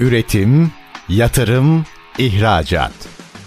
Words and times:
Üretim, 0.00 0.72
yatırım, 1.08 1.84
ihracat. 2.18 2.92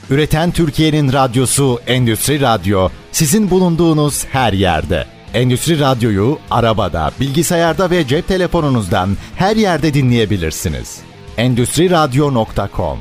Üreten 0.10 0.52
Türkiye'nin 0.52 1.14
radyosu 1.14 1.80
Endüstri 1.88 2.42
Radyo 2.42 2.90
sizin 3.12 3.50
bulunduğunuz 3.50 4.26
her 4.26 4.54
yerde. 4.54 5.06
Endüstri 5.34 5.80
Radyo'yu 5.80 6.40
arabada, 6.50 7.12
bilgisayarda 7.20 7.90
ve 7.90 8.08
cep 8.08 8.28
telefonunuzdan 8.28 9.18
her 9.36 9.56
yerde 9.56 9.94
dinleyebilirsiniz. 9.94 11.00
Endüstri 11.38 11.90
Radyo.com 11.90 13.00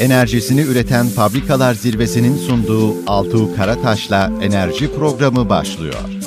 Enerjisini 0.00 0.60
üreten 0.60 1.06
fabrikalar 1.06 1.74
zirvesinin 1.74 2.36
sunduğu 2.36 2.94
Altuğ 3.06 3.56
Karataş'la 3.56 4.32
enerji 4.42 4.94
programı 4.94 5.48
başlıyor. 5.48 6.25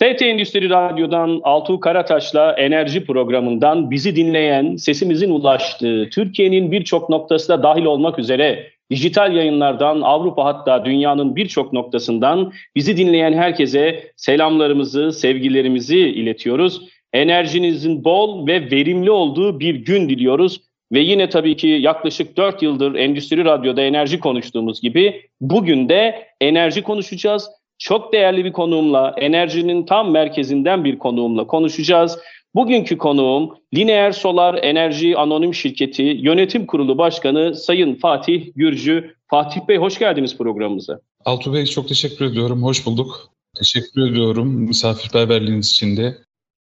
TT 0.00 0.22
Endüstri 0.22 0.70
Radyo'dan 0.70 1.40
Altuğ 1.44 1.80
Karataş'la 1.80 2.52
enerji 2.52 3.04
programından 3.04 3.90
bizi 3.90 4.16
dinleyen, 4.16 4.76
sesimizin 4.76 5.30
ulaştığı, 5.30 6.08
Türkiye'nin 6.12 6.72
birçok 6.72 7.08
noktasında 7.10 7.62
dahil 7.62 7.84
olmak 7.84 8.18
üzere 8.18 8.66
dijital 8.90 9.34
yayınlardan 9.36 10.00
Avrupa 10.00 10.44
hatta 10.44 10.84
dünyanın 10.84 11.36
birçok 11.36 11.72
noktasından 11.72 12.52
bizi 12.76 12.96
dinleyen 12.96 13.32
herkese 13.32 14.12
selamlarımızı, 14.16 15.12
sevgilerimizi 15.12 15.98
iletiyoruz. 15.98 16.82
Enerjinizin 17.12 18.04
bol 18.04 18.46
ve 18.46 18.70
verimli 18.70 19.10
olduğu 19.10 19.60
bir 19.60 19.74
gün 19.74 20.08
diliyoruz. 20.08 20.60
Ve 20.92 21.00
yine 21.00 21.28
tabii 21.28 21.56
ki 21.56 21.68
yaklaşık 21.68 22.36
4 22.36 22.62
yıldır 22.62 22.94
Endüstri 22.94 23.44
Radyo'da 23.44 23.82
enerji 23.82 24.20
konuştuğumuz 24.20 24.80
gibi 24.80 25.22
bugün 25.40 25.88
de 25.88 26.26
enerji 26.40 26.82
konuşacağız. 26.82 27.59
Çok 27.80 28.12
değerli 28.12 28.44
bir 28.44 28.52
konuğumla, 28.52 29.14
enerjinin 29.16 29.86
tam 29.86 30.10
merkezinden 30.10 30.84
bir 30.84 30.98
konuğumla 30.98 31.46
konuşacağız. 31.46 32.18
Bugünkü 32.54 32.98
konuğum 32.98 33.50
Lineer 33.74 34.12
Solar 34.12 34.58
Enerji 34.62 35.16
Anonim 35.16 35.54
Şirketi 35.54 36.02
Yönetim 36.02 36.66
Kurulu 36.66 36.98
Başkanı 36.98 37.54
Sayın 37.54 37.94
Fatih 37.94 38.52
Gürcü. 38.56 39.14
Fatih 39.30 39.60
Bey 39.68 39.76
hoş 39.76 39.98
geldiniz 39.98 40.38
programımıza. 40.38 41.00
Altuğ 41.24 41.54
Bey 41.54 41.66
çok 41.66 41.88
teşekkür 41.88 42.24
ediyorum. 42.24 42.62
Hoş 42.62 42.86
bulduk. 42.86 43.30
Teşekkür 43.58 44.10
ediyorum 44.10 44.48
misafirperverliğiniz 44.48 45.70
için 45.70 45.96
de. 45.96 46.14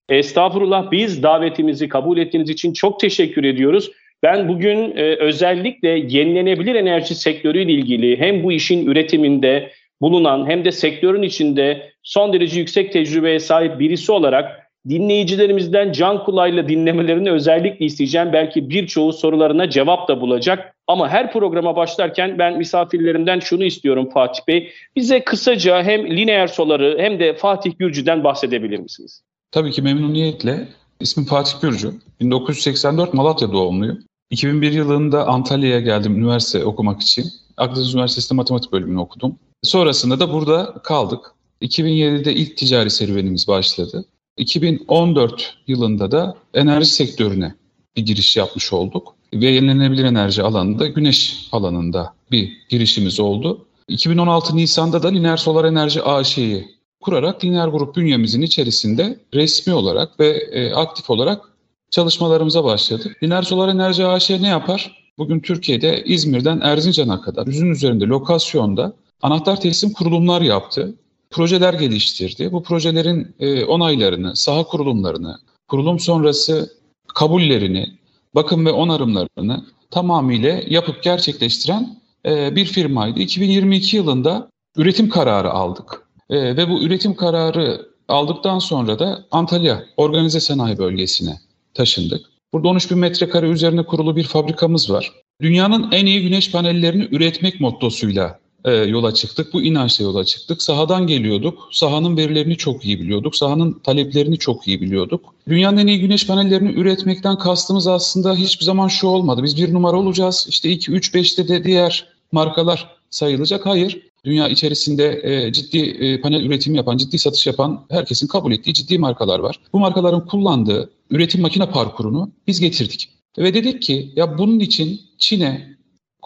Estağfurullah 0.09 0.91
biz 0.91 1.22
davetimizi 1.22 1.89
kabul 1.89 2.19
ettiğiniz 2.19 2.50
için 2.50 2.72
çok 2.72 3.00
teşekkür 3.00 3.44
ediyoruz. 3.44 3.91
Ben 4.22 4.48
bugün 4.48 4.97
e, 4.97 5.17
özellikle 5.17 5.89
yenilenebilir 5.89 6.75
enerji 6.75 7.14
sektörüyle 7.14 7.72
ilgili 7.72 8.17
hem 8.17 8.42
bu 8.42 8.53
işin 8.53 8.87
üretiminde 8.87 9.72
bulunan 10.00 10.50
hem 10.50 10.64
de 10.64 10.72
sektörün 10.72 11.22
içinde 11.22 11.92
son 12.02 12.33
derece 12.33 12.61
yüksek 12.61 12.92
tecrübeye 12.92 13.41
sahip 13.41 13.80
birisi 13.80 14.12
olarak 14.12 14.66
dinleyicilerimizden 14.88 15.92
can 15.92 16.25
kulağıyla 16.25 16.69
dinlemelerini 16.69 17.30
özellikle 17.30 17.84
isteyeceğim. 17.84 18.33
Belki 18.33 18.70
birçoğu 18.70 19.12
sorularına 19.12 19.70
cevap 19.70 20.08
da 20.08 20.20
bulacak. 20.20 20.75
Ama 20.86 21.08
her 21.08 21.33
programa 21.33 21.77
başlarken 21.77 22.38
ben 22.38 22.58
misafirlerimden 22.58 23.41
şunu 23.41 23.64
istiyorum 23.64 24.08
Fatih 24.14 24.41
Bey. 24.48 24.72
Bize 24.97 25.25
kısaca 25.25 25.83
hem 25.83 26.16
lineer 26.16 26.47
soları 26.47 26.97
hem 26.98 27.20
de 27.20 27.34
Fatih 27.34 27.72
Gürcü'den 27.78 28.25
bahsedebilir 28.25 28.78
misiniz? 28.78 29.22
Tabii 29.50 29.70
ki 29.70 29.83
memnuniyetle. 29.83 30.69
İsmim 31.00 31.27
Fatih 31.27 31.60
Gürcü. 31.62 31.91
1984 32.20 33.14
Malatya 33.14 33.53
doğumluyum. 33.53 33.98
2001 34.31 34.72
yılında 34.72 35.27
Antalya'ya 35.27 35.81
geldim 35.81 36.16
üniversite 36.16 36.64
okumak 36.64 37.00
için. 37.00 37.25
Akdeniz 37.56 37.94
Üniversitesi'nde 37.94 38.36
matematik 38.36 38.72
bölümünü 38.72 38.98
okudum. 38.98 39.38
Sonrasında 39.62 40.21
da 40.21 40.33
burada 40.33 40.75
kaldık. 40.85 41.21
2007'de 41.62 42.35
ilk 42.35 42.57
ticari 42.57 42.91
serüvenimiz 42.91 43.49
başladı. 43.49 44.05
2014 44.37 45.57
yılında 45.67 46.11
da 46.11 46.37
enerji 46.55 46.87
sektörüne 46.87 47.55
bir 47.97 48.07
giriş 48.07 48.37
yapmış 48.37 48.73
olduk. 48.73 49.15
Ve 49.34 49.47
yenilenebilir 49.47 50.05
enerji 50.05 50.43
alanında, 50.43 50.87
güneş 50.87 51.49
alanında 51.53 52.15
bir 52.31 52.53
girişimiz 52.69 53.21
oldu. 53.21 53.66
2016 53.89 54.56
Nisan'da 54.56 55.03
da 55.03 55.09
Lineer 55.09 55.37
Solar 55.37 55.65
Enerji 55.65 56.03
AŞ'yi 56.03 56.69
kurarak 57.00 57.45
Lineer 57.45 57.69
Grup 57.69 57.97
bünyemizin 57.97 58.43
içerisinde 58.43 59.19
resmi 59.34 59.75
olarak 59.75 60.21
ve 60.21 60.28
e, 60.28 60.72
aktif 60.72 61.11
olarak 61.11 61.45
çalışmalarımıza 61.91 62.65
başladık. 62.65 63.22
Lineer 63.22 63.43
Solar 63.43 63.69
Enerji 63.69 64.06
AŞ 64.06 64.31
ne 64.31 64.49
yapar? 64.49 65.06
Bugün 65.19 65.41
Türkiye'de 65.41 66.05
İzmir'den 66.05 66.61
Erzincan'a 66.61 67.21
kadar 67.21 67.47
yüzün 67.47 67.71
üzerinde 67.71 68.05
lokasyonda 68.05 68.93
anahtar 69.22 69.60
teslim 69.60 69.93
kurulumlar 69.93 70.43
yaptı. 70.43 70.94
Projeler 71.31 71.75
geliştirdi. 71.75 72.53
Bu 72.53 72.62
projelerin 72.62 73.34
e, 73.38 73.65
onaylarını, 73.65 74.37
saha 74.37 74.65
kurulumlarını, 74.65 75.38
kurulum 75.69 76.00
sonrası 76.00 76.72
kabullerini, 77.15 77.87
bakım 78.34 78.66
ve 78.66 78.71
onarımlarını 78.71 79.65
tamamıyla 79.91 80.60
yapıp 80.66 81.03
gerçekleştiren 81.03 82.00
e, 82.27 82.56
bir 82.56 82.65
firmaydı. 82.65 83.21
2022 83.21 83.97
yılında 83.97 84.50
üretim 84.77 85.09
kararı 85.09 85.50
aldık. 85.50 86.03
E, 86.31 86.56
ve 86.56 86.69
bu 86.69 86.83
üretim 86.83 87.15
kararı 87.15 87.87
aldıktan 88.09 88.59
sonra 88.59 88.98
da 88.98 89.25
Antalya 89.31 89.84
Organize 89.97 90.41
Sanayi 90.41 90.78
Bölgesi'ne 90.78 91.41
taşındık. 91.75 92.27
Burada 92.53 92.69
13 92.69 92.91
bin 92.91 92.98
metrekare 92.98 93.48
üzerine 93.48 93.83
kurulu 93.83 94.16
bir 94.16 94.25
fabrikamız 94.25 94.91
var. 94.91 95.12
Dünyanın 95.41 95.93
en 95.93 96.06
iyi 96.06 96.22
güneş 96.22 96.53
panellerini 96.53 97.09
üretmek 97.10 97.60
mottosuyla 97.60 98.38
e, 98.66 98.72
yola 98.72 99.15
çıktık. 99.15 99.53
Bu 99.53 99.62
inançla 99.62 100.04
yola 100.04 100.25
çıktık. 100.25 100.62
Sahadan 100.62 101.06
geliyorduk. 101.06 101.69
Sahanın 101.72 102.16
verilerini 102.16 102.56
çok 102.56 102.84
iyi 102.84 103.00
biliyorduk. 103.00 103.37
Sahanın 103.37 103.72
taleplerini 103.72 104.38
çok 104.38 104.69
iyi 104.69 104.81
biliyorduk. 104.81 105.34
Dünyanın 105.49 105.77
en 105.77 105.87
iyi 105.87 106.00
güneş 106.00 106.27
panellerini 106.27 106.72
üretmekten 106.72 107.38
kastımız 107.38 107.87
aslında 107.87 108.34
hiçbir 108.34 108.65
zaman 108.65 108.88
şu 108.88 109.06
olmadı. 109.06 109.43
Biz 109.43 109.56
bir 109.56 109.75
numara 109.75 109.97
olacağız. 109.97 110.47
İşte 110.49 110.71
2, 110.71 110.93
3, 110.93 111.15
5'te 111.15 111.49
de 111.49 111.65
diğer 111.65 112.06
markalar 112.32 112.97
sayılacak. 113.10 113.66
Hayır. 113.66 114.03
Dünya 114.25 114.49
içerisinde 114.49 115.21
e, 115.22 115.53
ciddi 115.53 115.78
e, 115.78 116.21
panel 116.21 116.44
üretimi 116.44 116.77
yapan, 116.77 116.97
ciddi 116.97 117.19
satış 117.19 117.47
yapan 117.47 117.87
herkesin 117.91 118.27
kabul 118.27 118.53
ettiği 118.53 118.75
ciddi 118.75 118.98
markalar 118.98 119.38
var. 119.38 119.60
Bu 119.72 119.78
markaların 119.78 120.27
kullandığı 120.27 120.91
üretim 121.10 121.41
makine 121.41 121.71
parkurunu 121.71 122.31
biz 122.47 122.60
getirdik. 122.60 123.09
Ve 123.38 123.54
dedik 123.54 123.83
ki 123.83 124.12
ya 124.16 124.38
bunun 124.38 124.60
için 124.60 125.00
Çin'e, 125.19 125.75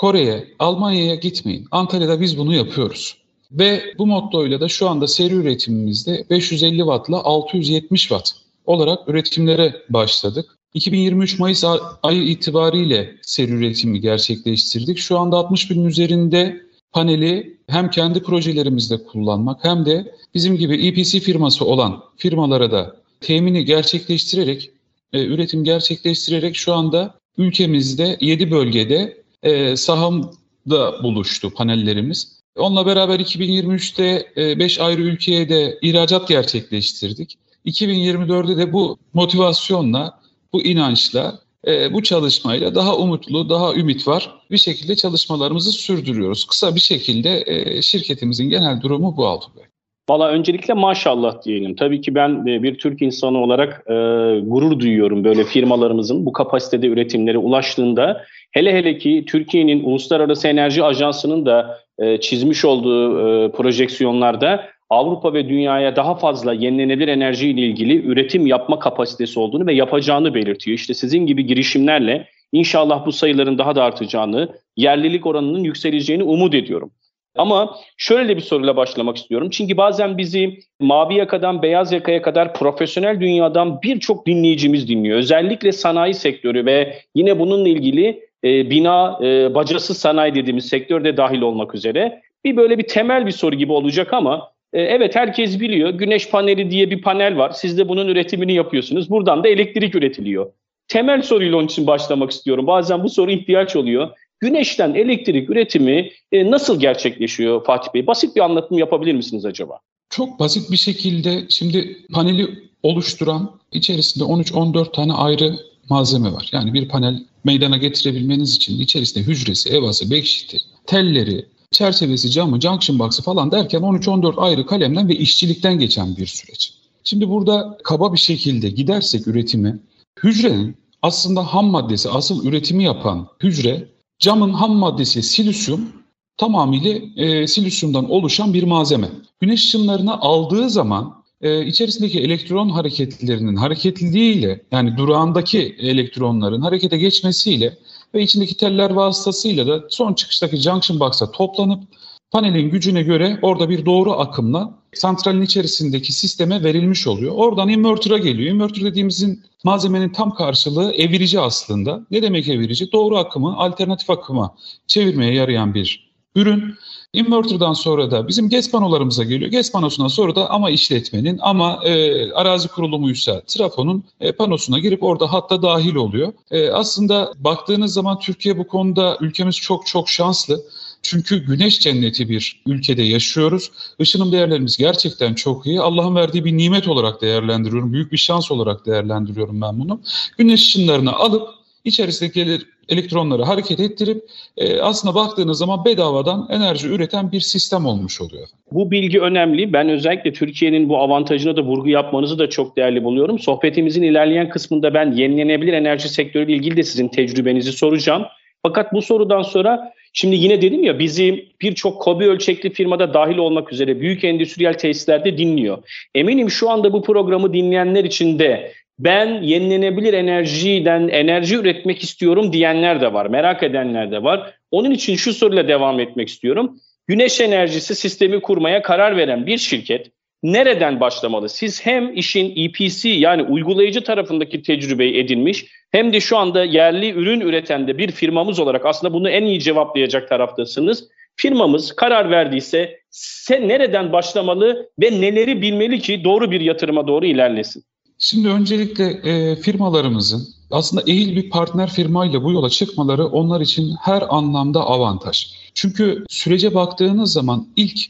Kore'ye, 0.00 0.44
Almanya'ya 0.58 1.14
gitmeyin. 1.14 1.66
Antalya'da 1.70 2.20
biz 2.20 2.38
bunu 2.38 2.54
yapıyoruz. 2.54 3.16
Ve 3.52 3.82
bu 3.98 4.06
mottoyla 4.06 4.60
da 4.60 4.68
şu 4.68 4.88
anda 4.88 5.06
seri 5.06 5.34
üretimimizde 5.34 6.24
550 6.30 6.78
wattla 6.78 7.24
670 7.24 8.00
watt 8.00 8.32
olarak 8.66 9.08
üretimlere 9.08 9.82
başladık. 9.88 10.58
2023 10.74 11.38
Mayıs 11.38 11.64
ayı 12.02 12.22
itibariyle 12.22 13.16
seri 13.22 13.52
üretimi 13.52 14.00
gerçekleştirdik. 14.00 14.98
Şu 14.98 15.18
anda 15.18 15.36
60 15.36 15.70
bin 15.70 15.84
üzerinde 15.84 16.62
paneli 16.92 17.58
hem 17.66 17.90
kendi 17.90 18.22
projelerimizde 18.22 19.04
kullanmak 19.04 19.64
hem 19.64 19.86
de 19.86 20.14
bizim 20.34 20.56
gibi 20.56 20.86
EPC 20.86 21.20
firması 21.20 21.64
olan 21.64 22.02
firmalara 22.16 22.70
da 22.70 22.96
temini 23.20 23.64
gerçekleştirerek, 23.64 24.70
e, 25.12 25.24
üretim 25.24 25.64
gerçekleştirerek 25.64 26.56
şu 26.56 26.72
anda 26.74 27.14
ülkemizde 27.38 28.16
7 28.20 28.50
bölgede 28.50 29.19
e, 29.42 29.76
sahamda 29.76 31.02
buluştu 31.02 31.50
panellerimiz. 31.50 32.40
Onunla 32.56 32.86
beraber 32.86 33.20
2023'te 33.20 34.32
5 34.58 34.78
e, 34.78 34.82
ayrı 34.82 35.02
ülkeye 35.02 35.48
de 35.48 35.78
ihracat 35.82 36.28
gerçekleştirdik. 36.28 37.38
2024'de 37.66 38.56
de 38.56 38.72
bu 38.72 38.98
motivasyonla, 39.12 40.20
bu 40.52 40.62
inançla 40.62 41.40
e, 41.66 41.92
bu 41.92 42.02
çalışmayla 42.02 42.74
daha 42.74 42.96
umutlu, 42.96 43.48
daha 43.48 43.74
ümit 43.74 44.08
var 44.08 44.40
bir 44.50 44.58
şekilde 44.58 44.96
çalışmalarımızı 44.96 45.72
sürdürüyoruz. 45.72 46.44
Kısa 46.44 46.74
bir 46.74 46.80
şekilde 46.80 47.44
e, 47.46 47.82
şirketimizin 47.82 48.50
genel 48.50 48.80
durumu 48.80 49.16
bu 49.16 49.26
Altun 49.26 49.56
Bey. 49.56 49.64
Valla 50.10 50.28
öncelikle 50.28 50.74
maşallah 50.74 51.42
diyelim. 51.42 51.74
Tabii 51.74 52.00
ki 52.00 52.14
ben 52.14 52.46
e, 52.46 52.62
bir 52.62 52.78
Türk 52.78 53.02
insanı 53.02 53.38
olarak 53.38 53.84
e, 53.86 53.92
gurur 54.40 54.80
duyuyorum 54.80 55.24
böyle 55.24 55.44
firmalarımızın 55.44 56.26
bu 56.26 56.32
kapasitede 56.32 56.86
üretimlere 56.86 57.38
ulaştığında. 57.38 58.24
Hele 58.50 58.72
hele 58.74 58.98
ki 58.98 59.24
Türkiye'nin 59.28 59.84
Uluslararası 59.84 60.48
Enerji 60.48 60.84
Ajansı'nın 60.84 61.46
da 61.46 61.78
e, 61.98 62.20
çizmiş 62.20 62.64
olduğu 62.64 63.18
e, 63.18 63.50
projeksiyonlarda 63.52 64.64
Avrupa 64.88 65.34
ve 65.34 65.48
dünyaya 65.48 65.96
daha 65.96 66.14
fazla 66.14 66.52
yenilenebilir 66.52 67.08
enerji 67.08 67.48
ile 67.48 67.60
ilgili 67.60 68.04
üretim 68.06 68.46
yapma 68.46 68.78
kapasitesi 68.78 69.40
olduğunu 69.40 69.66
ve 69.66 69.74
yapacağını 69.74 70.34
belirtiyor. 70.34 70.74
İşte 70.74 70.94
sizin 70.94 71.26
gibi 71.26 71.46
girişimlerle 71.46 72.26
inşallah 72.52 73.06
bu 73.06 73.12
sayıların 73.12 73.58
daha 73.58 73.74
da 73.74 73.84
artacağını, 73.84 74.48
yerlilik 74.76 75.26
oranının 75.26 75.64
yükseleceğini 75.64 76.22
umut 76.22 76.54
ediyorum. 76.54 76.90
Ama 77.36 77.76
şöyle 77.96 78.36
bir 78.36 78.42
soruyla 78.42 78.76
başlamak 78.76 79.16
istiyorum. 79.16 79.50
Çünkü 79.50 79.76
bazen 79.76 80.18
bizi 80.18 80.58
mavi 80.80 81.14
yakadan 81.14 81.62
beyaz 81.62 81.92
yakaya 81.92 82.22
kadar 82.22 82.54
profesyonel 82.54 83.20
dünyadan 83.20 83.82
birçok 83.82 84.26
dinleyicimiz 84.26 84.88
dinliyor. 84.88 85.18
Özellikle 85.18 85.72
sanayi 85.72 86.14
sektörü 86.14 86.66
ve 86.66 86.98
yine 87.14 87.38
bununla 87.38 87.68
ilgili 87.68 88.28
e, 88.44 88.70
bina, 88.70 89.18
e, 89.22 89.54
bacasız 89.54 89.98
sanayi 89.98 90.34
dediğimiz 90.34 90.68
sektörde 90.68 91.16
dahil 91.16 91.40
olmak 91.40 91.74
üzere. 91.74 92.22
Bir 92.44 92.56
böyle 92.56 92.78
bir 92.78 92.88
temel 92.88 93.26
bir 93.26 93.30
soru 93.30 93.56
gibi 93.56 93.72
olacak 93.72 94.12
ama 94.12 94.50
E, 94.72 94.82
evet 94.82 95.16
herkes 95.16 95.60
biliyor. 95.60 95.90
Güneş 95.90 96.30
paneli 96.30 96.70
diye 96.70 96.90
bir 96.90 97.02
panel 97.02 97.36
var. 97.36 97.50
Siz 97.50 97.78
de 97.78 97.88
bunun 97.88 98.08
üretimini 98.08 98.52
yapıyorsunuz. 98.54 99.10
Buradan 99.10 99.44
da 99.44 99.48
elektrik 99.48 99.94
üretiliyor. 99.94 100.52
Temel 100.88 101.22
soruyla 101.22 101.56
onun 101.56 101.66
için 101.66 101.86
başlamak 101.86 102.30
istiyorum. 102.30 102.66
Bazen 102.66 103.04
bu 103.04 103.08
soru 103.08 103.30
ihtiyaç 103.30 103.76
oluyor. 103.76 104.08
Güneşten 104.40 104.94
elektrik 104.94 105.50
üretimi 105.50 106.10
e, 106.32 106.50
nasıl 106.50 106.80
gerçekleşiyor 106.80 107.64
Fatih 107.64 107.94
Bey? 107.94 108.06
Basit 108.06 108.36
bir 108.36 108.40
anlatım 108.40 108.78
yapabilir 108.78 109.14
misiniz 109.14 109.44
acaba? 109.44 109.78
Çok 110.10 110.40
basit 110.40 110.70
bir 110.70 110.76
şekilde 110.76 111.46
şimdi 111.48 112.06
paneli 112.12 112.48
oluşturan 112.82 113.60
içerisinde 113.72 114.24
13-14 114.24 114.92
tane 114.92 115.12
ayrı 115.12 115.56
malzeme 115.88 116.32
var. 116.32 116.48
Yani 116.52 116.74
bir 116.74 116.88
panel 116.88 117.24
meydana 117.44 117.76
getirebilmeniz 117.76 118.56
için 118.56 118.80
içerisinde 118.80 119.24
hücresi, 119.24 119.70
evası, 119.70 120.10
bekşiti, 120.10 120.58
telleri, 120.86 121.46
çerçevesi, 121.70 122.30
camı, 122.30 122.60
junction 122.60 122.98
box'ı 122.98 123.22
falan 123.22 123.52
derken 123.52 123.80
13-14 123.80 124.36
ayrı 124.36 124.66
kalemden 124.66 125.08
ve 125.08 125.16
işçilikten 125.16 125.78
geçen 125.78 126.16
bir 126.16 126.26
süreç. 126.26 126.74
Şimdi 127.04 127.28
burada 127.28 127.78
kaba 127.84 128.12
bir 128.12 128.18
şekilde 128.18 128.70
gidersek 128.70 129.26
üretimi, 129.26 129.78
hücrenin 130.22 130.76
aslında 131.02 131.54
ham 131.54 131.66
maddesi, 131.66 132.10
asıl 132.10 132.46
üretimi 132.46 132.84
yapan 132.84 133.28
hücre, 133.42 133.88
camın 134.20 134.52
ham 134.52 134.76
maddesi 134.76 135.22
silisyum, 135.22 135.92
tamamıyla 136.36 136.98
e, 137.16 137.46
silisyumdan 137.46 138.10
oluşan 138.10 138.54
bir 138.54 138.62
malzeme. 138.62 139.08
Güneş 139.40 139.64
ışınlarını 139.64 140.20
aldığı 140.20 140.70
zaman 140.70 141.22
e, 141.40 141.66
içerisindeki 141.66 142.20
elektron 142.20 142.68
hareketlerinin 142.68 143.56
hareketliliğiyle 143.56 144.62
yani 144.72 144.96
durağındaki 144.96 145.76
elektronların 145.78 146.60
harekete 146.60 146.98
geçmesiyle 146.98 147.78
ve 148.14 148.22
içindeki 148.22 148.56
teller 148.56 148.90
vasıtasıyla 148.90 149.66
da 149.66 149.84
son 149.88 150.14
çıkıştaki 150.14 150.56
junction 150.56 151.00
box'a 151.00 151.30
toplanıp 151.30 151.82
panelin 152.30 152.70
gücüne 152.70 153.02
göre 153.02 153.38
orada 153.42 153.68
bir 153.68 153.86
doğru 153.86 154.12
akımla 154.12 154.74
santralin 154.94 155.42
içerisindeki 155.42 156.12
sisteme 156.12 156.64
verilmiş 156.64 157.06
oluyor. 157.06 157.34
Oradan 157.34 157.68
inverter'a 157.68 158.18
geliyor. 158.18 158.54
Inverter 158.54 158.84
dediğimizin 158.84 159.42
malzemenin 159.64 160.08
tam 160.08 160.34
karşılığı 160.34 160.92
evirici 160.92 161.40
aslında. 161.40 162.06
Ne 162.10 162.22
demek 162.22 162.48
evirici? 162.48 162.92
Doğru 162.92 163.16
akımı 163.16 163.56
alternatif 163.56 164.10
akıma 164.10 164.54
çevirmeye 164.86 165.34
yarayan 165.34 165.74
bir 165.74 166.10
ürün. 166.34 166.74
Inverter'dan 167.12 167.72
sonra 167.72 168.10
da 168.10 168.28
bizim 168.28 168.48
GES 168.48 168.70
panolarımıza 168.70 169.24
geliyor. 169.24 169.50
GES 169.50 169.72
panosuna 169.72 170.08
sonra 170.08 170.36
da 170.36 170.50
ama 170.50 170.70
işletmenin 170.70 171.38
ama 171.42 171.80
e, 171.84 172.32
arazi 172.32 172.68
kurulumuysa 172.68 173.42
trafonun 173.46 174.04
e, 174.20 174.32
panosuna 174.32 174.78
girip 174.78 175.02
orada 175.02 175.32
hatta 175.32 175.62
dahil 175.62 175.94
oluyor. 175.94 176.32
E, 176.50 176.70
aslında 176.70 177.32
baktığınız 177.38 177.92
zaman 177.92 178.18
Türkiye 178.18 178.58
bu 178.58 178.66
konuda 178.66 179.18
ülkemiz 179.20 179.56
çok 179.56 179.86
çok 179.86 180.08
şanslı. 180.08 180.60
Çünkü 181.02 181.46
güneş 181.46 181.80
cenneti 181.80 182.28
bir 182.28 182.62
ülkede 182.66 183.02
yaşıyoruz. 183.02 183.70
Işınım 183.98 184.32
değerlerimiz 184.32 184.76
gerçekten 184.76 185.34
çok 185.34 185.66
iyi. 185.66 185.80
Allah'ın 185.80 186.14
verdiği 186.14 186.44
bir 186.44 186.56
nimet 186.56 186.88
olarak 186.88 187.22
değerlendiriyorum. 187.22 187.92
Büyük 187.92 188.12
bir 188.12 188.16
şans 188.16 188.50
olarak 188.50 188.86
değerlendiriyorum 188.86 189.60
ben 189.60 189.80
bunu. 189.80 190.00
Güneş 190.38 190.62
ışınlarını 190.62 191.12
alıp 191.12 191.48
içerisindeki 191.84 192.58
elektronları 192.88 193.42
hareket 193.42 193.80
ettirip 193.80 194.24
e, 194.56 194.80
aslında 194.80 195.14
baktığınız 195.14 195.58
zaman 195.58 195.84
bedavadan 195.84 196.48
enerji 196.50 196.88
üreten 196.88 197.32
bir 197.32 197.40
sistem 197.40 197.86
olmuş 197.86 198.20
oluyor. 198.20 198.48
Bu 198.72 198.90
bilgi 198.90 199.20
önemli. 199.20 199.72
Ben 199.72 199.88
özellikle 199.88 200.32
Türkiye'nin 200.32 200.88
bu 200.88 200.98
avantajına 200.98 201.56
da 201.56 201.62
vurgu 201.62 201.88
yapmanızı 201.88 202.38
da 202.38 202.50
çok 202.50 202.76
değerli 202.76 203.04
buluyorum. 203.04 203.38
Sohbetimizin 203.38 204.02
ilerleyen 204.02 204.48
kısmında 204.48 204.94
ben 204.94 205.12
yenilenebilir 205.12 205.72
enerji 205.72 206.08
sektörüyle 206.08 206.52
ilgili 206.52 206.76
de 206.76 206.82
sizin 206.82 207.08
tecrübenizi 207.08 207.72
soracağım. 207.72 208.22
Fakat 208.62 208.92
bu 208.92 209.02
sorudan 209.02 209.42
sonra 209.42 209.92
şimdi 210.12 210.36
yine 210.36 210.62
dedim 210.62 210.84
ya 210.84 210.98
bizi 210.98 211.48
birçok 211.62 212.02
kobi 212.02 212.26
ölçekli 212.26 212.72
firmada 212.72 213.14
dahil 213.14 213.36
olmak 213.36 213.72
üzere 213.72 214.00
büyük 214.00 214.24
endüstriyel 214.24 214.74
tesislerde 214.74 215.38
dinliyor. 215.38 215.78
Eminim 216.14 216.50
şu 216.50 216.70
anda 216.70 216.92
bu 216.92 217.02
programı 217.02 217.52
dinleyenler 217.52 218.04
için 218.04 218.38
de 218.38 218.72
ben 218.98 219.42
yenilenebilir 219.42 220.12
enerjiden 220.12 221.08
enerji 221.08 221.56
üretmek 221.56 222.02
istiyorum 222.02 222.52
diyenler 222.52 223.00
de 223.00 223.12
var, 223.12 223.26
merak 223.26 223.62
edenler 223.62 224.10
de 224.10 224.22
var. 224.22 224.54
Onun 224.70 224.90
için 224.90 225.16
şu 225.16 225.32
soruyla 225.32 225.68
devam 225.68 226.00
etmek 226.00 226.28
istiyorum. 226.28 226.76
Güneş 227.06 227.40
enerjisi 227.40 227.94
sistemi 227.94 228.40
kurmaya 228.40 228.82
karar 228.82 229.16
veren 229.16 229.46
bir 229.46 229.58
şirket 229.58 230.10
nereden 230.42 231.00
başlamalı? 231.00 231.48
Siz 231.48 231.86
hem 231.86 232.16
işin 232.16 232.52
EPC 232.56 233.08
yani 233.08 233.42
uygulayıcı 233.42 234.04
tarafındaki 234.04 234.62
tecrübeyi 234.62 235.16
edinmiş 235.16 235.66
hem 235.90 236.12
de 236.12 236.20
şu 236.20 236.36
anda 236.36 236.64
yerli 236.64 237.10
ürün 237.10 237.40
üreten 237.40 237.88
de 237.88 237.98
bir 237.98 238.10
firmamız 238.10 238.58
olarak 238.58 238.86
aslında 238.86 239.14
bunu 239.14 239.30
en 239.30 239.44
iyi 239.44 239.60
cevaplayacak 239.60 240.28
taraftasınız. 240.28 241.08
Firmamız 241.36 241.96
karar 241.96 242.30
verdiyse 242.30 243.00
sen 243.10 243.68
nereden 243.68 244.12
başlamalı 244.12 244.90
ve 245.00 245.20
neleri 245.20 245.62
bilmeli 245.62 246.00
ki 246.00 246.24
doğru 246.24 246.50
bir 246.50 246.60
yatırıma 246.60 247.06
doğru 247.06 247.26
ilerlesin? 247.26 247.84
Şimdi 248.18 248.48
öncelikle 248.48 249.04
e, 249.04 249.56
firmalarımızın 249.56 250.48
aslında 250.70 251.02
ehil 251.06 251.36
bir 251.36 251.50
partner 251.50 251.90
firmayla 251.90 252.44
bu 252.44 252.52
yola 252.52 252.70
çıkmaları 252.70 253.26
onlar 253.26 253.60
için 253.60 253.94
her 254.02 254.22
anlamda 254.28 254.80
avantaj. 254.80 255.46
Çünkü 255.74 256.24
sürece 256.28 256.74
baktığınız 256.74 257.32
zaman 257.32 257.68
ilk 257.76 258.00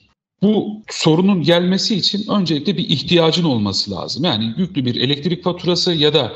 bu 0.43 0.83
sorunun 0.91 1.43
gelmesi 1.43 1.97
için 1.97 2.31
öncelikle 2.31 2.77
bir 2.77 2.89
ihtiyacın 2.89 3.45
olması 3.45 3.91
lazım. 3.91 4.25
Yani 4.25 4.55
yüklü 4.57 4.85
bir 4.85 4.97
elektrik 4.97 5.45
faturası 5.45 5.95
ya 5.95 6.15
da 6.15 6.33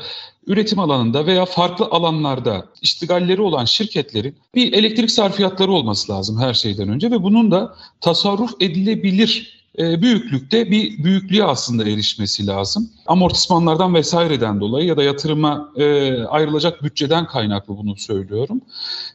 üretim 0.47 0.79
alanında 0.79 1.25
veya 1.25 1.45
farklı 1.45 1.85
alanlarda 1.85 2.65
iştigalleri 2.81 3.41
olan 3.41 3.65
şirketlerin 3.65 4.35
bir 4.55 4.73
elektrik 4.73 5.11
sarfiyatları 5.11 5.71
olması 5.71 6.11
lazım 6.11 6.39
her 6.39 6.53
şeyden 6.53 6.89
önce 6.89 7.11
ve 7.11 7.23
bunun 7.23 7.51
da 7.51 7.75
tasarruf 8.01 8.51
edilebilir 8.59 9.55
e, 9.79 10.01
büyüklükte 10.01 10.71
bir 10.71 11.03
büyüklüğe 11.03 11.43
aslında 11.43 11.83
erişmesi 11.89 12.47
lazım. 12.47 12.89
Amortismanlardan 13.07 13.95
vesaireden 13.95 14.59
dolayı 14.59 14.87
ya 14.87 14.97
da 14.97 15.03
yatırıma 15.03 15.71
e, 15.75 16.13
ayrılacak 16.23 16.83
bütçeden 16.83 17.27
kaynaklı 17.27 17.77
bunu 17.77 17.97
söylüyorum. 17.97 18.61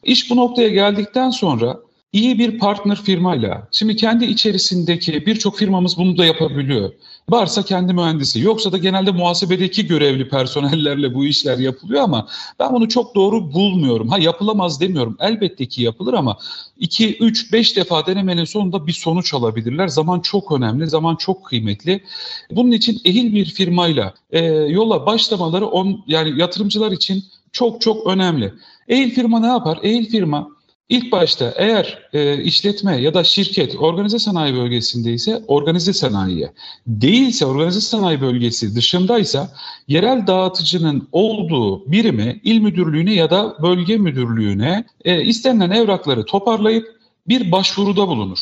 İş 0.03 0.31
bu 0.31 0.37
noktaya 0.37 0.69
geldikten 0.69 1.31
sonra 1.31 1.81
iyi 2.13 2.39
bir 2.39 2.59
partner 2.59 3.03
firmayla, 3.03 3.69
şimdi 3.73 3.97
kendi 3.97 4.25
içerisindeki 4.25 5.27
birçok 5.27 5.59
firmamız 5.59 5.97
bunu 5.97 6.19
da 6.19 6.25
yapabiliyor. 6.25 6.93
Varsa 7.29 7.63
kendi 7.63 7.93
mühendisi, 7.93 8.41
yoksa 8.41 8.73
da 8.73 8.79
genelde 8.79 9.11
muhasebedeki 9.11 9.87
görevli 9.87 10.29
personellerle 10.29 11.15
bu 11.15 11.27
işler 11.27 11.59
yapılıyor 11.59 12.03
ama 12.03 12.29
ben 12.59 12.73
bunu 12.73 12.89
çok 12.89 13.15
doğru 13.15 13.53
bulmuyorum. 13.53 14.09
Ha 14.09 14.19
yapılamaz 14.19 14.81
demiyorum. 14.81 15.17
Elbette 15.21 15.67
ki 15.67 15.83
yapılır 15.83 16.15
ama 16.15 16.39
2, 16.79 17.17
3, 17.17 17.53
5 17.53 17.77
defa 17.77 18.07
denemenin 18.07 18.45
sonunda 18.45 18.87
bir 18.87 18.93
sonuç 18.93 19.35
alabilirler. 19.35 19.89
Zaman 19.89 20.21
çok 20.21 20.53
önemli, 20.53 20.87
zaman 20.87 21.17
çok 21.17 21.45
kıymetli. 21.45 22.05
Bunun 22.51 22.71
için 22.71 23.01
ehil 23.05 23.35
bir 23.35 23.45
firmayla 23.45 24.15
e, 24.31 24.45
yola 24.47 25.07
başlamaları 25.07 25.67
on, 25.67 26.05
yani 26.07 26.41
yatırımcılar 26.41 26.93
için 26.93 27.25
çok 27.53 27.81
çok 27.81 28.07
önemli. 28.07 28.55
Ehil 28.89 29.11
firma 29.11 29.41
ne 29.41 29.47
yapar? 29.47 29.79
Ehil 29.83 30.11
firma 30.11 30.49
İlk 30.91 31.13
başta 31.13 31.55
eğer 31.57 31.99
e, 32.13 32.43
işletme 32.43 32.97
ya 32.97 33.15
da 33.15 33.25
şirket 33.25 33.77
organize 33.77 34.19
sanayi 34.19 34.55
bölgesinde 34.55 35.13
ise 35.13 35.43
organize 35.47 35.93
sanayiye, 35.93 36.53
değilse 36.87 37.47
organize 37.47 37.81
sanayi 37.81 38.21
bölgesi 38.21 38.77
dışındaysa 38.77 39.53
yerel 39.89 40.27
dağıtıcının 40.27 41.09
olduğu 41.13 41.93
birime, 41.93 42.41
il 42.45 42.59
müdürlüğüne 42.61 43.15
ya 43.15 43.31
da 43.31 43.57
bölge 43.63 43.97
müdürlüğüne 43.97 44.85
e, 45.05 45.25
istenilen 45.25 45.71
evrakları 45.71 46.25
toparlayıp 46.25 47.01
bir 47.29 47.53
başvuruda 47.53 48.09
bulunur. 48.09 48.39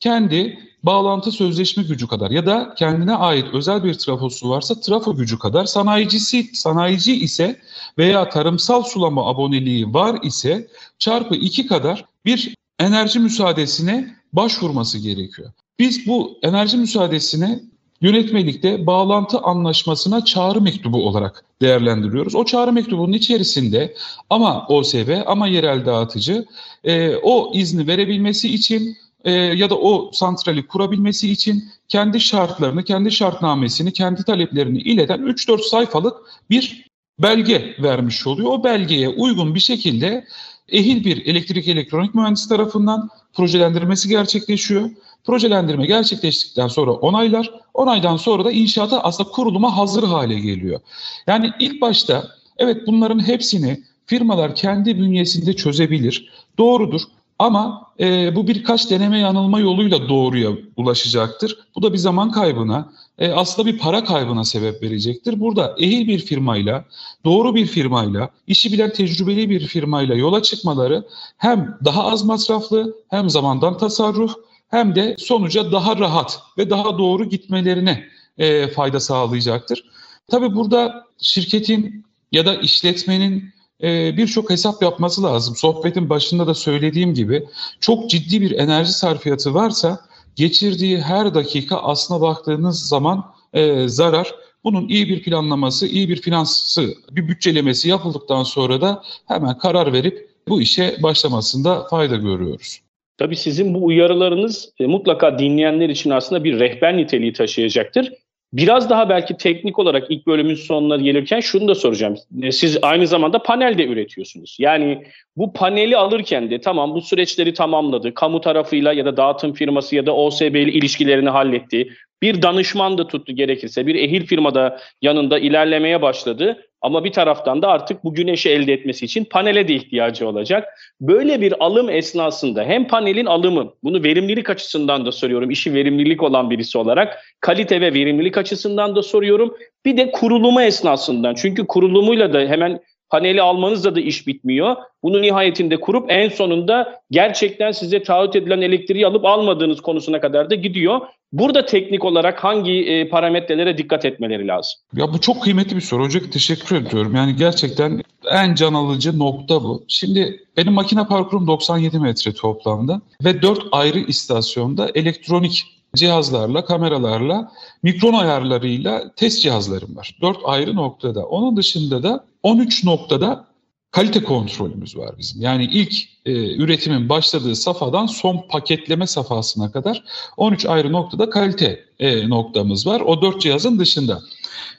Kendi 0.00 0.58
bağlantı 0.82 1.32
sözleşme 1.32 1.82
gücü 1.82 2.06
kadar 2.06 2.30
ya 2.30 2.46
da 2.46 2.74
kendine 2.78 3.14
ait 3.14 3.46
özel 3.52 3.84
bir 3.84 3.94
trafosu 3.94 4.50
varsa 4.50 4.80
trafo 4.80 5.16
gücü 5.16 5.38
kadar 5.38 5.64
sanayicisi 5.64 6.50
sanayici 6.54 7.14
ise 7.14 7.60
veya 7.98 8.28
tarımsal 8.28 8.82
sulama 8.82 9.26
aboneliği 9.26 9.94
var 9.94 10.18
ise 10.22 10.68
çarpı 10.98 11.34
iki 11.34 11.66
kadar 11.66 12.04
bir 12.24 12.54
enerji 12.78 13.18
müsaadesine 13.18 14.16
başvurması 14.32 14.98
gerekiyor. 14.98 15.52
Biz 15.78 16.06
bu 16.06 16.38
enerji 16.42 16.76
müsaadesine 16.76 17.60
yönetmelikte 18.00 18.86
bağlantı 18.86 19.38
anlaşmasına 19.38 20.24
çağrı 20.24 20.60
mektubu 20.60 21.08
olarak 21.08 21.44
değerlendiriyoruz. 21.62 22.34
O 22.34 22.44
çağrı 22.44 22.72
mektubunun 22.72 23.12
içerisinde 23.12 23.94
ama 24.30 24.66
OSB 24.68 25.22
ama 25.26 25.48
yerel 25.48 25.86
dağıtıcı 25.86 26.46
e, 26.84 27.16
o 27.16 27.52
izni 27.54 27.86
verebilmesi 27.86 28.54
için 28.54 28.96
e, 29.24 29.32
ya 29.32 29.70
da 29.70 29.78
o 29.78 30.10
santrali 30.12 30.66
kurabilmesi 30.66 31.30
için 31.30 31.64
kendi 31.88 32.20
şartlarını, 32.20 32.84
kendi 32.84 33.12
şartnamesini, 33.12 33.92
kendi 33.92 34.24
taleplerini 34.24 34.78
ileten 34.78 35.18
3-4 35.18 35.68
sayfalık 35.68 36.16
bir 36.50 36.88
belge 37.18 37.76
vermiş 37.78 38.26
oluyor. 38.26 38.50
O 38.50 38.64
belgeye 38.64 39.08
uygun 39.08 39.54
bir 39.54 39.60
şekilde 39.60 40.26
ehil 40.68 41.04
bir 41.04 41.26
elektrik 41.26 41.68
elektronik 41.68 42.14
mühendisi 42.14 42.48
tarafından 42.48 43.08
projelendirmesi 43.32 44.08
gerçekleşiyor. 44.08 44.90
Projelendirme 45.24 45.86
gerçekleştikten 45.86 46.68
sonra 46.68 46.92
onaylar, 46.92 47.50
onaydan 47.74 48.16
sonra 48.16 48.44
da 48.44 48.52
inşaata 48.52 49.00
aslında 49.00 49.30
kuruluma 49.30 49.76
hazır 49.76 50.02
hale 50.02 50.38
geliyor. 50.38 50.80
Yani 51.26 51.52
ilk 51.60 51.80
başta 51.80 52.28
evet 52.58 52.86
bunların 52.86 53.26
hepsini 53.26 53.82
firmalar 54.06 54.54
kendi 54.54 54.98
bünyesinde 54.98 55.52
çözebilir. 55.52 56.32
Doğrudur. 56.58 57.00
Ama 57.38 57.86
e, 58.00 58.34
bu 58.36 58.46
birkaç 58.46 58.90
deneme 58.90 59.18
yanılma 59.18 59.60
yoluyla 59.60 60.08
doğruya 60.08 60.50
ulaşacaktır. 60.76 61.58
Bu 61.76 61.82
da 61.82 61.92
bir 61.92 61.98
zaman 61.98 62.30
kaybına, 62.30 62.92
e, 63.18 63.30
aslında 63.30 63.68
bir 63.68 63.78
para 63.78 64.04
kaybına 64.04 64.44
sebep 64.44 64.82
verecektir. 64.82 65.40
Burada 65.40 65.74
ehil 65.78 66.08
bir 66.08 66.18
firmayla, 66.18 66.84
doğru 67.24 67.54
bir 67.54 67.66
firmayla, 67.66 68.30
işi 68.46 68.72
bilen 68.72 68.92
tecrübeli 68.92 69.50
bir 69.50 69.66
firmayla 69.66 70.14
yola 70.14 70.42
çıkmaları 70.42 71.04
hem 71.36 71.78
daha 71.84 72.04
az 72.04 72.24
masraflı, 72.24 72.96
hem 73.08 73.30
zamandan 73.30 73.78
tasarruf, 73.78 74.34
hem 74.70 74.94
de 74.94 75.16
sonuca 75.18 75.72
daha 75.72 75.98
rahat 75.98 76.40
ve 76.58 76.70
daha 76.70 76.98
doğru 76.98 77.24
gitmelerine 77.24 78.04
e, 78.38 78.68
fayda 78.68 79.00
sağlayacaktır. 79.00 79.84
Tabii 80.28 80.54
burada 80.54 81.04
şirketin 81.18 82.04
ya 82.32 82.46
da 82.46 82.54
işletmenin 82.54 83.52
e, 83.82 84.16
birçok 84.16 84.50
hesap 84.50 84.82
yapması 84.82 85.22
lazım. 85.22 85.56
Sohbetin 85.56 86.10
başında 86.10 86.46
da 86.46 86.54
söylediğim 86.54 87.14
gibi 87.14 87.46
çok 87.80 88.10
ciddi 88.10 88.40
bir 88.40 88.50
enerji 88.50 88.92
sarfiyatı 88.92 89.54
varsa 89.54 90.00
geçirdiği 90.36 91.00
her 91.00 91.34
dakika 91.34 91.76
aslına 91.76 92.20
baktığınız 92.20 92.88
zaman 92.88 93.24
e, 93.52 93.88
zarar. 93.88 94.34
Bunun 94.64 94.88
iyi 94.88 95.08
bir 95.08 95.22
planlaması, 95.22 95.86
iyi 95.86 96.08
bir 96.08 96.22
finansı, 96.22 96.94
bir 97.10 97.28
bütçelemesi 97.28 97.88
yapıldıktan 97.88 98.42
sonra 98.42 98.80
da 98.80 99.02
hemen 99.28 99.58
karar 99.58 99.92
verip 99.92 100.28
bu 100.48 100.62
işe 100.62 100.96
başlamasında 101.02 101.86
fayda 101.90 102.16
görüyoruz. 102.16 102.80
Tabii 103.18 103.36
sizin 103.36 103.74
bu 103.74 103.84
uyarılarınız 103.84 104.72
e, 104.80 104.86
mutlaka 104.86 105.38
dinleyenler 105.38 105.88
için 105.88 106.10
aslında 106.10 106.44
bir 106.44 106.60
rehber 106.60 106.96
niteliği 106.96 107.32
taşıyacaktır. 107.32 108.12
Biraz 108.52 108.90
daha 108.90 109.08
belki 109.08 109.36
teknik 109.36 109.78
olarak 109.78 110.10
ilk 110.10 110.26
bölümün 110.26 110.54
sonuna 110.54 110.96
gelirken 110.96 111.40
şunu 111.40 111.68
da 111.68 111.74
soracağım. 111.74 112.16
E, 112.42 112.52
siz 112.52 112.78
aynı 112.82 113.06
zamanda 113.06 113.42
panel 113.42 113.78
de 113.78 113.86
üretiyorsunuz. 113.86 114.56
Yani 114.60 115.04
bu 115.36 115.52
paneli 115.52 115.96
alırken 115.96 116.50
de 116.50 116.60
tamam 116.60 116.94
bu 116.94 117.00
süreçleri 117.00 117.54
tamamladı. 117.54 118.14
Kamu 118.14 118.40
tarafıyla 118.40 118.92
ya 118.92 119.04
da 119.04 119.16
dağıtım 119.16 119.52
firması 119.52 119.96
ya 119.96 120.06
da 120.06 120.14
OSB 120.14 120.42
ile 120.42 120.72
ilişkilerini 120.72 121.28
halletti. 121.28 121.88
Bir 122.22 122.42
danışman 122.42 122.98
da 122.98 123.06
tuttu 123.06 123.32
gerekirse. 123.32 123.86
Bir 123.86 123.94
ehil 123.94 124.26
firmada 124.26 124.80
yanında 125.02 125.38
ilerlemeye 125.38 126.02
başladı. 126.02 126.67
Ama 126.82 127.04
bir 127.04 127.12
taraftan 127.12 127.62
da 127.62 127.68
artık 127.68 128.04
bu 128.04 128.14
güneşi 128.14 128.50
elde 128.50 128.72
etmesi 128.72 129.04
için 129.04 129.24
panele 129.24 129.68
de 129.68 129.74
ihtiyacı 129.74 130.28
olacak. 130.28 130.68
Böyle 131.00 131.40
bir 131.40 131.64
alım 131.64 131.90
esnasında 131.90 132.64
hem 132.64 132.86
panelin 132.86 133.26
alımı, 133.26 133.72
bunu 133.84 134.02
verimlilik 134.02 134.50
açısından 134.50 135.06
da 135.06 135.12
soruyorum, 135.12 135.50
işi 135.50 135.74
verimlilik 135.74 136.22
olan 136.22 136.50
birisi 136.50 136.78
olarak, 136.78 137.24
kalite 137.40 137.80
ve 137.80 137.94
verimlilik 137.94 138.38
açısından 138.38 138.96
da 138.96 139.02
soruyorum. 139.02 139.56
Bir 139.84 139.96
de 139.96 140.10
kurulumu 140.10 140.62
esnasından. 140.62 141.34
Çünkü 141.34 141.66
kurulumuyla 141.66 142.32
da 142.32 142.40
hemen 142.40 142.80
paneli 143.10 143.42
almanızla 143.42 143.94
da 143.94 144.00
iş 144.00 144.26
bitmiyor. 144.26 144.76
Bunu 145.02 145.22
nihayetinde 145.22 145.80
kurup 145.80 146.10
en 146.10 146.28
sonunda 146.28 147.00
gerçekten 147.10 147.72
size 147.72 148.02
taahhüt 148.02 148.36
edilen 148.36 148.60
elektriği 148.60 149.06
alıp 149.06 149.24
almadığınız 149.24 149.80
konusuna 149.80 150.20
kadar 150.20 150.50
da 150.50 150.54
gidiyor. 150.54 151.00
Burada 151.32 151.66
teknik 151.66 152.04
olarak 152.04 152.44
hangi 152.44 152.72
e, 152.72 153.08
parametrelere 153.08 153.78
dikkat 153.78 154.04
etmeleri 154.04 154.48
lazım? 154.48 154.72
Ya 154.96 155.12
bu 155.12 155.20
çok 155.20 155.42
kıymetli 155.42 155.76
bir 155.76 155.80
soru. 155.80 156.04
Hocam 156.04 156.22
teşekkür 156.32 156.76
ediyorum. 156.76 157.14
Yani 157.14 157.36
gerçekten 157.36 158.02
en 158.30 158.54
can 158.54 158.74
alıcı 158.74 159.18
nokta 159.18 159.62
bu. 159.62 159.84
Şimdi 159.88 160.40
benim 160.56 160.72
makine 160.72 161.06
parkurum 161.06 161.46
97 161.46 161.98
metre 161.98 162.32
toplamda 162.32 163.00
ve 163.24 163.42
4 163.42 163.66
ayrı 163.72 163.98
istasyonda 163.98 164.90
elektronik 164.94 165.77
cihazlarla, 165.96 166.64
kameralarla, 166.64 167.52
mikron 167.82 168.12
ayarlarıyla 168.12 169.14
test 169.16 169.42
cihazlarım 169.42 169.96
var. 169.96 170.18
4 170.22 170.38
ayrı 170.44 170.76
noktada. 170.76 171.26
Onun 171.26 171.56
dışında 171.56 172.02
da 172.02 172.24
13 172.42 172.84
noktada 172.84 173.46
kalite 173.90 174.24
kontrolümüz 174.24 174.96
var 174.96 175.14
bizim. 175.18 175.42
Yani 175.42 175.64
ilk 175.64 175.94
e, 176.26 176.56
üretimin 176.56 177.08
başladığı 177.08 177.56
safhadan 177.56 178.06
son 178.06 178.44
paketleme 178.48 179.06
safhasına 179.06 179.72
kadar 179.72 180.04
13 180.36 180.66
ayrı 180.66 180.92
noktada 180.92 181.30
kalite 181.30 181.84
e, 181.98 182.28
noktamız 182.28 182.86
var. 182.86 183.00
O 183.00 183.22
4 183.22 183.40
cihazın 183.40 183.78
dışında. 183.78 184.22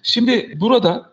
Şimdi 0.04 0.54
burada 0.60 1.10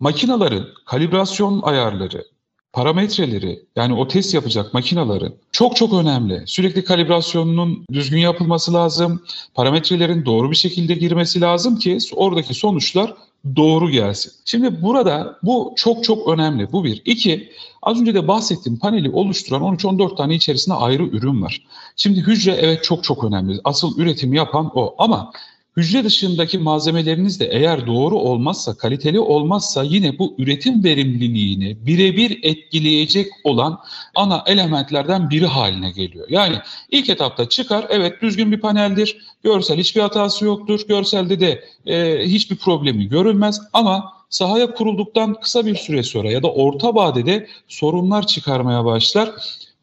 makinaların 0.00 0.66
kalibrasyon 0.86 1.62
ayarları, 1.62 2.24
parametreleri 2.72 3.62
yani 3.76 3.94
o 3.94 4.08
test 4.08 4.34
yapacak 4.34 4.74
makinaların 4.74 5.34
çok 5.52 5.76
çok 5.76 5.94
önemli. 5.94 6.42
Sürekli 6.46 6.84
kalibrasyonunun 6.84 7.84
düzgün 7.92 8.18
yapılması 8.18 8.74
lazım. 8.74 9.22
Parametrelerin 9.54 10.24
doğru 10.24 10.50
bir 10.50 10.56
şekilde 10.56 10.94
girmesi 10.94 11.40
lazım 11.40 11.78
ki 11.78 11.98
oradaki 12.16 12.54
sonuçlar 12.54 13.14
doğru 13.56 13.90
gelsin. 13.90 14.32
Şimdi 14.44 14.82
burada 14.82 15.38
bu 15.42 15.72
çok 15.76 16.04
çok 16.04 16.28
önemli. 16.28 16.72
Bu 16.72 16.84
bir. 16.84 17.02
İki, 17.04 17.52
az 17.82 18.00
önce 18.00 18.14
de 18.14 18.28
bahsettiğim 18.28 18.78
paneli 18.78 19.10
oluşturan 19.10 19.62
13-14 19.62 20.16
tane 20.16 20.34
içerisinde 20.34 20.74
ayrı 20.74 21.02
ürün 21.02 21.42
var. 21.42 21.66
Şimdi 21.96 22.20
hücre 22.20 22.52
evet 22.52 22.84
çok 22.84 23.04
çok 23.04 23.24
önemli. 23.24 23.60
Asıl 23.64 23.98
üretim 23.98 24.32
yapan 24.32 24.70
o 24.74 24.94
ama 24.98 25.32
Hücre 25.76 26.04
dışındaki 26.04 26.58
malzemeleriniz 26.58 27.40
de 27.40 27.48
eğer 27.52 27.86
doğru 27.86 28.18
olmazsa, 28.18 28.76
kaliteli 28.76 29.20
olmazsa 29.20 29.82
yine 29.82 30.18
bu 30.18 30.34
üretim 30.38 30.84
verimliliğini 30.84 31.86
birebir 31.86 32.38
etkileyecek 32.42 33.26
olan 33.44 33.80
ana 34.14 34.44
elementlerden 34.46 35.30
biri 35.30 35.46
haline 35.46 35.90
geliyor. 35.90 36.26
Yani 36.30 36.56
ilk 36.90 37.08
etapta 37.08 37.48
çıkar, 37.48 37.86
evet 37.88 38.22
düzgün 38.22 38.52
bir 38.52 38.60
paneldir, 38.60 39.16
görsel 39.42 39.78
hiçbir 39.78 40.00
hatası 40.00 40.44
yoktur, 40.44 40.80
görselde 40.88 41.40
de 41.40 41.64
e, 41.86 42.26
hiçbir 42.26 42.56
problemi 42.56 43.08
görülmez 43.08 43.60
ama 43.72 44.12
sahaya 44.30 44.74
kurulduktan 44.74 45.40
kısa 45.40 45.66
bir 45.66 45.74
süre 45.76 46.02
sonra 46.02 46.30
ya 46.30 46.42
da 46.42 46.52
orta 46.52 46.94
vadede 46.94 47.46
sorunlar 47.68 48.26
çıkarmaya 48.26 48.84
başlar. 48.84 49.30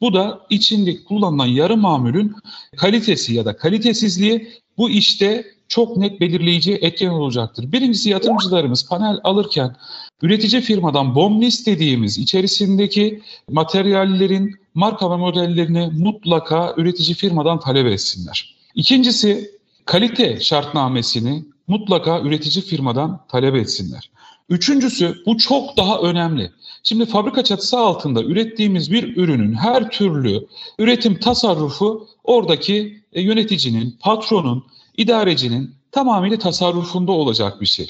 Bu 0.02 0.14
da 0.14 0.42
içinde 0.50 1.04
kullanılan 1.04 1.46
yarı 1.48 1.78
mamülün 1.78 2.36
kalitesi 2.76 3.34
ya 3.34 3.46
da 3.46 3.58
kalitesizliği 3.58 4.50
bu 4.78 4.90
işte 4.90 5.57
çok 5.68 5.98
net 5.98 6.22
belirleyici 6.22 6.74
etken 6.74 7.10
olacaktır. 7.10 7.72
Birincisi 7.72 8.10
yatırımcılarımız 8.10 8.88
panel 8.90 9.20
alırken 9.24 9.76
üretici 10.22 10.62
firmadan 10.62 11.16
BOM 11.16 11.42
dediğimiz 11.42 12.18
içerisindeki 12.18 13.22
materyallerin 13.52 14.56
marka 14.74 15.12
ve 15.12 15.16
modellerini 15.16 15.92
mutlaka 15.98 16.74
üretici 16.78 17.16
firmadan 17.16 17.60
talep 17.60 17.88
etsinler. 17.88 18.56
İkincisi 18.76 19.52
kalite 19.86 20.40
şartnamesini 20.40 21.46
mutlaka 21.68 22.20
üretici 22.20 22.66
firmadan 22.66 23.22
talep 23.28 23.56
etsinler. 23.56 24.10
Üçüncüsü 24.50 25.16
bu 25.26 25.38
çok 25.38 25.78
daha 25.78 26.00
önemli. 26.00 26.52
Şimdi 26.84 27.06
fabrika 27.06 27.44
çatısı 27.44 27.78
altında 27.78 28.24
ürettiğimiz 28.24 28.92
bir 28.92 29.18
ürünün 29.18 29.54
her 29.54 29.92
türlü 29.92 30.48
üretim 30.80 31.20
tasarrufu 31.20 32.08
oradaki 32.24 33.02
e, 33.14 33.22
yöneticinin, 33.22 33.98
patronun, 34.00 34.64
idarecinin 34.98 35.76
tamamıyla 35.92 36.40
tasarrufunda 36.40 37.12
olacak 37.12 37.62
bir 37.62 37.66
şey. 37.66 37.90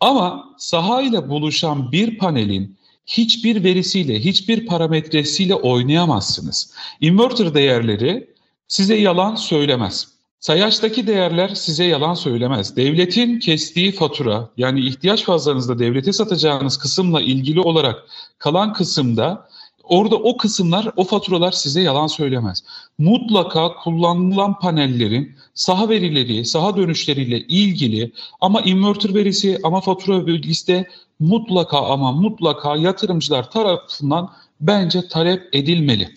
Ama 0.00 0.54
saha 0.58 1.02
ile 1.02 1.28
buluşan 1.28 1.92
bir 1.92 2.18
panelin 2.18 2.76
hiçbir 3.06 3.64
verisiyle, 3.64 4.24
hiçbir 4.24 4.66
parametresiyle 4.66 5.54
oynayamazsınız. 5.54 6.74
Inverter 7.00 7.54
değerleri 7.54 8.30
size 8.68 8.94
yalan 8.94 9.34
söylemez. 9.34 10.12
Sayaçtaki 10.40 11.06
değerler 11.06 11.48
size 11.48 11.84
yalan 11.84 12.14
söylemez. 12.14 12.76
Devletin 12.76 13.38
kestiği 13.38 13.92
fatura 13.92 14.48
yani 14.56 14.80
ihtiyaç 14.80 15.24
fazlanızda 15.24 15.78
devlete 15.78 16.12
satacağınız 16.12 16.76
kısımla 16.76 17.22
ilgili 17.22 17.60
olarak 17.60 18.04
kalan 18.38 18.72
kısımda 18.72 19.48
Orada 19.84 20.16
o 20.16 20.36
kısımlar, 20.36 20.88
o 20.96 21.04
faturalar 21.04 21.52
size 21.52 21.80
yalan 21.80 22.06
söylemez. 22.06 22.64
Mutlaka 22.98 23.74
kullanılan 23.74 24.58
panellerin 24.58 25.36
saha 25.54 25.88
verileri, 25.88 26.44
saha 26.44 26.76
dönüşleriyle 26.76 27.40
ilgili 27.40 28.12
ama 28.40 28.60
inverter 28.60 29.14
verisi 29.14 29.58
ama 29.62 29.80
fatura 29.80 30.26
de 30.26 30.88
mutlaka 31.20 31.78
ama 31.78 32.12
mutlaka 32.12 32.76
yatırımcılar 32.76 33.50
tarafından 33.50 34.30
bence 34.60 35.08
talep 35.08 35.48
edilmeli. 35.52 36.08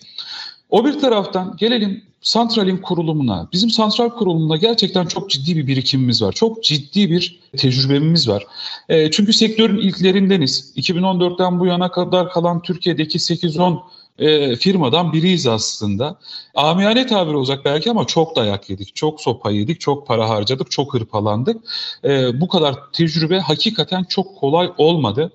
O 0.70 0.84
bir 0.84 0.98
taraftan 0.98 1.56
gelelim 1.56 2.04
santralin 2.26 2.76
kurulumuna. 2.76 3.48
Bizim 3.52 3.70
santral 3.70 4.10
kurulumunda 4.10 4.56
gerçekten 4.56 5.06
çok 5.06 5.30
ciddi 5.30 5.56
bir 5.56 5.66
birikimimiz 5.66 6.22
var. 6.22 6.32
Çok 6.32 6.64
ciddi 6.64 7.10
bir 7.10 7.40
tecrübemiz 7.56 8.28
var. 8.28 8.46
E, 8.88 9.10
çünkü 9.10 9.32
sektörün 9.32 9.78
ilklerindeniz. 9.78 10.72
2014'ten 10.76 11.60
bu 11.60 11.66
yana 11.66 11.90
kadar 11.90 12.30
kalan 12.30 12.62
Türkiye'deki 12.62 13.18
8-10 13.18 13.78
e, 14.18 14.56
firmadan 14.56 15.12
biriyiz 15.12 15.46
aslında. 15.46 16.18
Amiyane 16.54 17.06
tabir 17.06 17.32
olacak 17.32 17.64
belki 17.64 17.90
ama 17.90 18.04
çok 18.04 18.36
dayak 18.36 18.70
yedik, 18.70 18.96
çok 18.96 19.20
sopa 19.20 19.50
yedik, 19.50 19.80
çok 19.80 20.06
para 20.06 20.28
harcadık, 20.28 20.70
çok 20.70 20.94
hırpalandık. 20.94 21.64
E, 22.04 22.40
bu 22.40 22.48
kadar 22.48 22.92
tecrübe 22.92 23.38
hakikaten 23.38 24.04
çok 24.04 24.36
kolay 24.36 24.70
olmadı. 24.78 25.32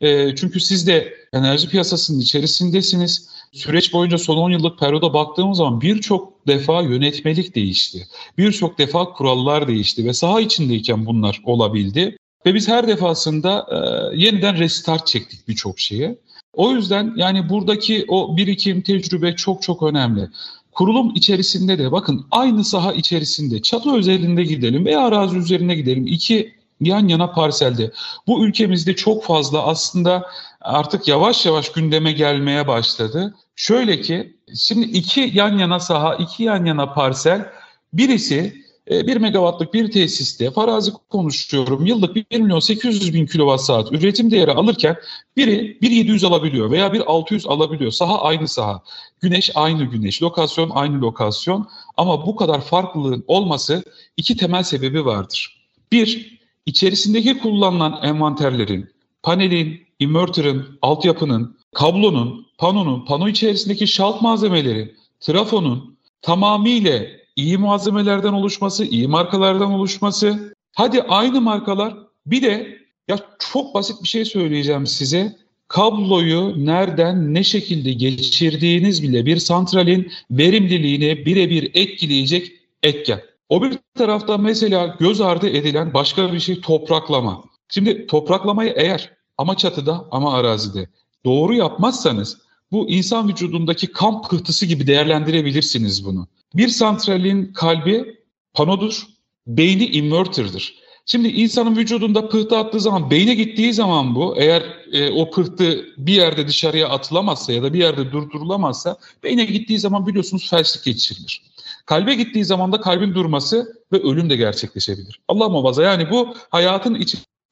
E, 0.00 0.36
çünkü 0.36 0.60
siz 0.60 0.86
de 0.86 1.14
enerji 1.32 1.68
piyasasının 1.68 2.20
içerisindesiniz 2.20 3.33
süreç 3.54 3.92
boyunca 3.92 4.18
son 4.18 4.36
10 4.36 4.50
yıllık 4.50 4.78
periyoda 4.78 5.14
baktığımız 5.14 5.58
zaman 5.58 5.80
birçok 5.80 6.46
defa 6.46 6.82
yönetmelik 6.82 7.54
değişti. 7.54 8.06
Birçok 8.38 8.78
defa 8.78 9.04
kurallar 9.04 9.68
değişti 9.68 10.04
ve 10.04 10.12
saha 10.12 10.40
içindeyken 10.40 11.06
bunlar 11.06 11.40
olabildi. 11.44 12.16
Ve 12.46 12.54
biz 12.54 12.68
her 12.68 12.88
defasında 12.88 13.66
e, 13.70 13.76
yeniden 14.16 14.58
restart 14.58 15.06
çektik 15.06 15.48
birçok 15.48 15.78
şeye. 15.78 16.18
O 16.52 16.70
yüzden 16.70 17.12
yani 17.16 17.48
buradaki 17.48 18.04
o 18.08 18.36
birikim, 18.36 18.80
tecrübe 18.82 19.36
çok 19.36 19.62
çok 19.62 19.82
önemli. 19.82 20.28
Kurulum 20.72 21.12
içerisinde 21.14 21.78
de 21.78 21.92
bakın 21.92 22.26
aynı 22.30 22.64
saha 22.64 22.92
içerisinde 22.92 23.62
çatı 23.62 23.96
özelinde 23.96 24.44
gidelim 24.44 24.84
veya 24.84 25.00
arazi 25.00 25.38
üzerine 25.38 25.74
gidelim. 25.74 26.06
İki 26.06 26.54
yan 26.80 27.08
yana 27.08 27.30
parselde. 27.30 27.92
Bu 28.26 28.46
ülkemizde 28.46 28.96
çok 28.96 29.24
fazla 29.24 29.66
aslında 29.66 30.26
artık 30.60 31.08
yavaş 31.08 31.46
yavaş 31.46 31.72
gündeme 31.72 32.12
gelmeye 32.12 32.68
başladı. 32.68 33.34
Şöyle 33.56 34.00
ki 34.00 34.36
şimdi 34.56 34.86
iki 34.86 35.30
yan 35.34 35.58
yana 35.58 35.80
saha, 35.80 36.14
iki 36.14 36.42
yan 36.42 36.64
yana 36.64 36.92
parsel 36.92 37.52
birisi 37.92 38.64
1 38.90 39.16
e, 39.16 39.18
megawattlık 39.18 39.74
bir 39.74 39.92
tesiste 39.92 40.50
farazi 40.50 40.92
konuşuyorum 41.10 41.86
yıllık 41.86 42.16
1 42.16 42.40
milyon 42.40 42.58
800 42.58 43.14
bin 43.14 43.26
kilowatt 43.26 43.60
saat 43.60 43.92
üretim 43.92 44.30
değeri 44.30 44.50
alırken 44.50 44.96
biri 45.36 45.78
1.700 45.82 46.26
alabiliyor 46.26 46.70
veya 46.70 46.86
1.600 46.86 47.48
alabiliyor. 47.48 47.90
Saha 47.90 48.22
aynı 48.22 48.48
saha. 48.48 48.82
Güneş 49.20 49.50
aynı 49.54 49.84
güneş. 49.84 50.22
Lokasyon 50.22 50.70
aynı 50.70 51.00
lokasyon. 51.00 51.68
Ama 51.96 52.26
bu 52.26 52.36
kadar 52.36 52.60
farklılığın 52.60 53.24
olması 53.26 53.84
iki 54.16 54.36
temel 54.36 54.62
sebebi 54.62 55.04
vardır. 55.04 55.68
Bir, 55.92 56.40
içerisindeki 56.66 57.38
kullanılan 57.38 58.00
envanterlerin, 58.02 58.90
panelin, 59.22 59.80
inverter'ın, 59.98 60.78
altyapının, 60.82 61.58
kablonun, 61.74 62.43
panonun, 62.58 63.04
pano 63.04 63.28
içerisindeki 63.28 63.86
şalt 63.86 64.22
malzemelerin, 64.22 64.96
trafonun 65.20 65.96
tamamıyla 66.22 67.00
iyi 67.36 67.58
malzemelerden 67.58 68.32
oluşması, 68.32 68.84
iyi 68.84 69.08
markalardan 69.08 69.72
oluşması. 69.72 70.54
Hadi 70.72 71.02
aynı 71.02 71.40
markalar 71.40 71.94
bir 72.26 72.42
de 72.42 72.78
ya 73.08 73.18
çok 73.52 73.74
basit 73.74 74.02
bir 74.02 74.08
şey 74.08 74.24
söyleyeceğim 74.24 74.86
size. 74.86 75.36
Kabloyu 75.68 76.66
nereden 76.66 77.34
ne 77.34 77.44
şekilde 77.44 77.92
geçirdiğiniz 77.92 79.02
bile 79.02 79.26
bir 79.26 79.36
santralin 79.36 80.12
verimliliğini 80.30 81.26
birebir 81.26 81.70
etkileyecek 81.74 82.52
etken. 82.82 83.20
O 83.48 83.62
bir 83.62 83.78
tarafta 83.94 84.38
mesela 84.38 84.96
göz 85.00 85.20
ardı 85.20 85.48
edilen 85.48 85.94
başka 85.94 86.32
bir 86.32 86.40
şey 86.40 86.60
topraklama. 86.60 87.44
Şimdi 87.68 88.06
topraklamayı 88.06 88.72
eğer 88.76 89.10
ama 89.38 89.56
çatıda 89.56 90.04
ama 90.10 90.34
arazide 90.34 90.88
doğru 91.24 91.54
yapmazsanız 91.54 92.38
bu 92.72 92.88
insan 92.88 93.28
vücudundaki 93.28 93.86
kamp 93.86 94.30
pıhtısı 94.30 94.66
gibi 94.66 94.86
değerlendirebilirsiniz 94.86 96.04
bunu. 96.04 96.26
Bir 96.54 96.68
santralin 96.68 97.52
kalbi 97.52 98.18
panodur, 98.54 99.06
beyni 99.46 99.86
inverter'dır. 99.86 100.74
Şimdi 101.06 101.28
insanın 101.28 101.76
vücudunda 101.76 102.28
pıhtı 102.28 102.58
attığı 102.58 102.80
zaman, 102.80 103.10
beyne 103.10 103.34
gittiği 103.34 103.74
zaman 103.74 104.14
bu, 104.14 104.34
eğer 104.36 104.62
e, 104.92 105.10
o 105.10 105.30
pıhtı 105.30 105.86
bir 105.98 106.12
yerde 106.12 106.48
dışarıya 106.48 106.88
atılamazsa 106.88 107.52
ya 107.52 107.62
da 107.62 107.72
bir 107.72 107.78
yerde 107.78 108.12
durdurulamazsa, 108.12 108.96
beyne 109.22 109.44
gittiği 109.44 109.78
zaman 109.78 110.06
biliyorsunuz 110.06 110.50
felçlik 110.50 110.84
geçirilir. 110.84 111.42
Kalbe 111.86 112.14
gittiği 112.14 112.44
zaman 112.44 112.72
da 112.72 112.80
kalbin 112.80 113.14
durması 113.14 113.82
ve 113.92 114.02
ölüm 114.02 114.30
de 114.30 114.36
gerçekleşebilir. 114.36 115.20
Allah 115.28 115.48
muhafaza 115.48 115.82
yani 115.82 116.10
bu 116.10 116.34
hayatın 116.50 116.94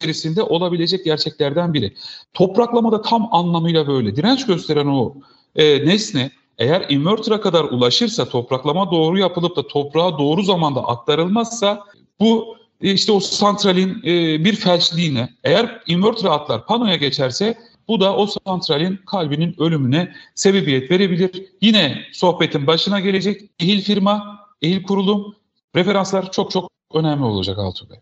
içerisinde 0.01 0.43
olabilecek 0.43 1.05
gerçeklerden 1.05 1.75
biri. 1.75 1.95
Topraklama 2.35 2.93
da 2.93 3.03
tam 3.03 3.29
anlamıyla 3.35 3.87
böyle. 3.87 4.17
Direnç 4.17 4.47
gösteren 4.47 4.87
o 4.87 5.15
e, 5.57 5.87
nesne 5.87 6.31
eğer 6.59 6.87
inverter'a 6.89 7.41
kadar 7.41 7.65
ulaşırsa, 7.65 8.29
topraklama 8.29 8.91
doğru 8.91 9.19
yapılıp 9.19 9.57
da 9.57 9.67
toprağa 9.67 10.19
doğru 10.19 10.43
zamanda 10.43 10.85
aktarılmazsa 10.85 11.85
bu 12.21 12.57
e, 12.81 12.93
işte 12.93 13.13
o 13.13 13.21
santralin 13.21 14.03
e, 14.05 14.45
bir 14.45 14.57
felçliğine, 14.57 15.29
eğer 15.45 15.83
inverter'a 15.87 16.31
atlar 16.31 16.67
panoya 16.67 16.97
geçerse 16.97 17.59
bu 17.89 18.01
da 18.01 18.17
o 18.17 18.27
santralin 18.27 18.97
kalbinin 18.97 19.55
ölümüne 19.59 20.13
sebebiyet 20.35 20.91
verebilir. 20.91 21.47
Yine 21.61 21.99
sohbetin 22.13 22.67
başına 22.67 23.01
gelecek 23.01 23.41
ehil 23.61 23.81
firma, 23.81 24.41
ehil 24.63 24.83
kurulum, 24.83 25.37
referanslar 25.77 26.33
çok 26.33 26.51
çok 26.51 26.71
önemli 26.95 27.25
olacak 27.25 27.59
Altuğ 27.59 27.91
Bey. 27.91 27.99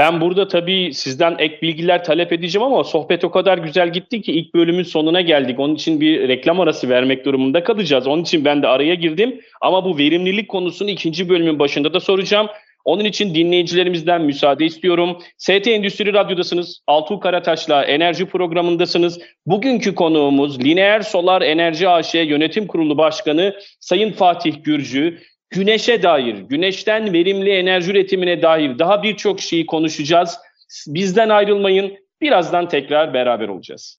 Ben 0.00 0.20
burada 0.20 0.48
tabii 0.48 0.94
sizden 0.94 1.36
ek 1.38 1.58
bilgiler 1.62 2.04
talep 2.04 2.32
edeceğim 2.32 2.66
ama 2.66 2.84
sohbet 2.84 3.24
o 3.24 3.30
kadar 3.30 3.58
güzel 3.58 3.92
gitti 3.92 4.22
ki 4.22 4.32
ilk 4.32 4.54
bölümün 4.54 4.82
sonuna 4.82 5.20
geldik. 5.20 5.58
Onun 5.58 5.74
için 5.74 6.00
bir 6.00 6.28
reklam 6.28 6.60
arası 6.60 6.88
vermek 6.88 7.24
durumunda 7.24 7.64
kalacağız. 7.64 8.06
Onun 8.06 8.22
için 8.22 8.44
ben 8.44 8.62
de 8.62 8.68
araya 8.68 8.94
girdim. 8.94 9.40
Ama 9.60 9.84
bu 9.84 9.98
verimlilik 9.98 10.48
konusunu 10.48 10.90
ikinci 10.90 11.28
bölümün 11.28 11.58
başında 11.58 11.94
da 11.94 12.00
soracağım. 12.00 12.46
Onun 12.84 13.04
için 13.04 13.34
dinleyicilerimizden 13.34 14.22
müsaade 14.22 14.64
istiyorum. 14.64 15.18
ST 15.36 15.66
Endüstri 15.66 16.12
Radyo'dasınız. 16.12 16.80
Altuğ 16.86 17.20
Karataş'la 17.20 17.84
enerji 17.84 18.26
programındasınız. 18.26 19.20
Bugünkü 19.46 19.94
konuğumuz 19.94 20.64
Lineer 20.64 21.00
Solar 21.00 21.42
Enerji 21.42 21.88
AŞ 21.88 22.14
Yönetim 22.14 22.66
Kurulu 22.66 22.98
Başkanı 22.98 23.54
Sayın 23.80 24.12
Fatih 24.12 24.54
Gürcü 24.64 25.18
güneşe 25.50 26.02
dair, 26.02 26.34
güneşten 26.34 27.12
verimli 27.12 27.50
enerji 27.50 27.90
üretimine 27.90 28.42
dair 28.42 28.78
daha 28.78 29.02
birçok 29.02 29.40
şeyi 29.40 29.66
konuşacağız. 29.66 30.38
Bizden 30.86 31.28
ayrılmayın. 31.28 31.92
Birazdan 32.20 32.68
tekrar 32.68 33.14
beraber 33.14 33.48
olacağız. 33.48 33.98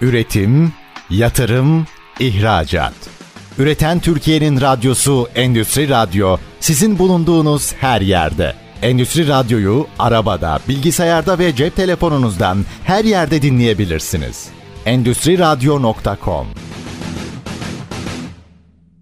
Üretim, 0.00 0.72
yatırım, 1.10 1.86
ihracat. 2.20 2.94
Üreten 3.58 4.00
Türkiye'nin 4.00 4.60
radyosu 4.60 5.28
Endüstri 5.34 5.88
Radyo 5.88 6.36
sizin 6.60 6.98
bulunduğunuz 6.98 7.74
her 7.74 8.00
yerde. 8.00 8.52
Endüstri 8.82 9.28
Radyo'yu 9.28 9.86
arabada, 9.98 10.58
bilgisayarda 10.68 11.38
ve 11.38 11.56
cep 11.56 11.76
telefonunuzdan 11.76 12.58
her 12.84 13.04
yerde 13.04 13.42
dinleyebilirsiniz. 13.42 14.48
Endüstri 14.86 15.38
Radyo.com 15.38 16.46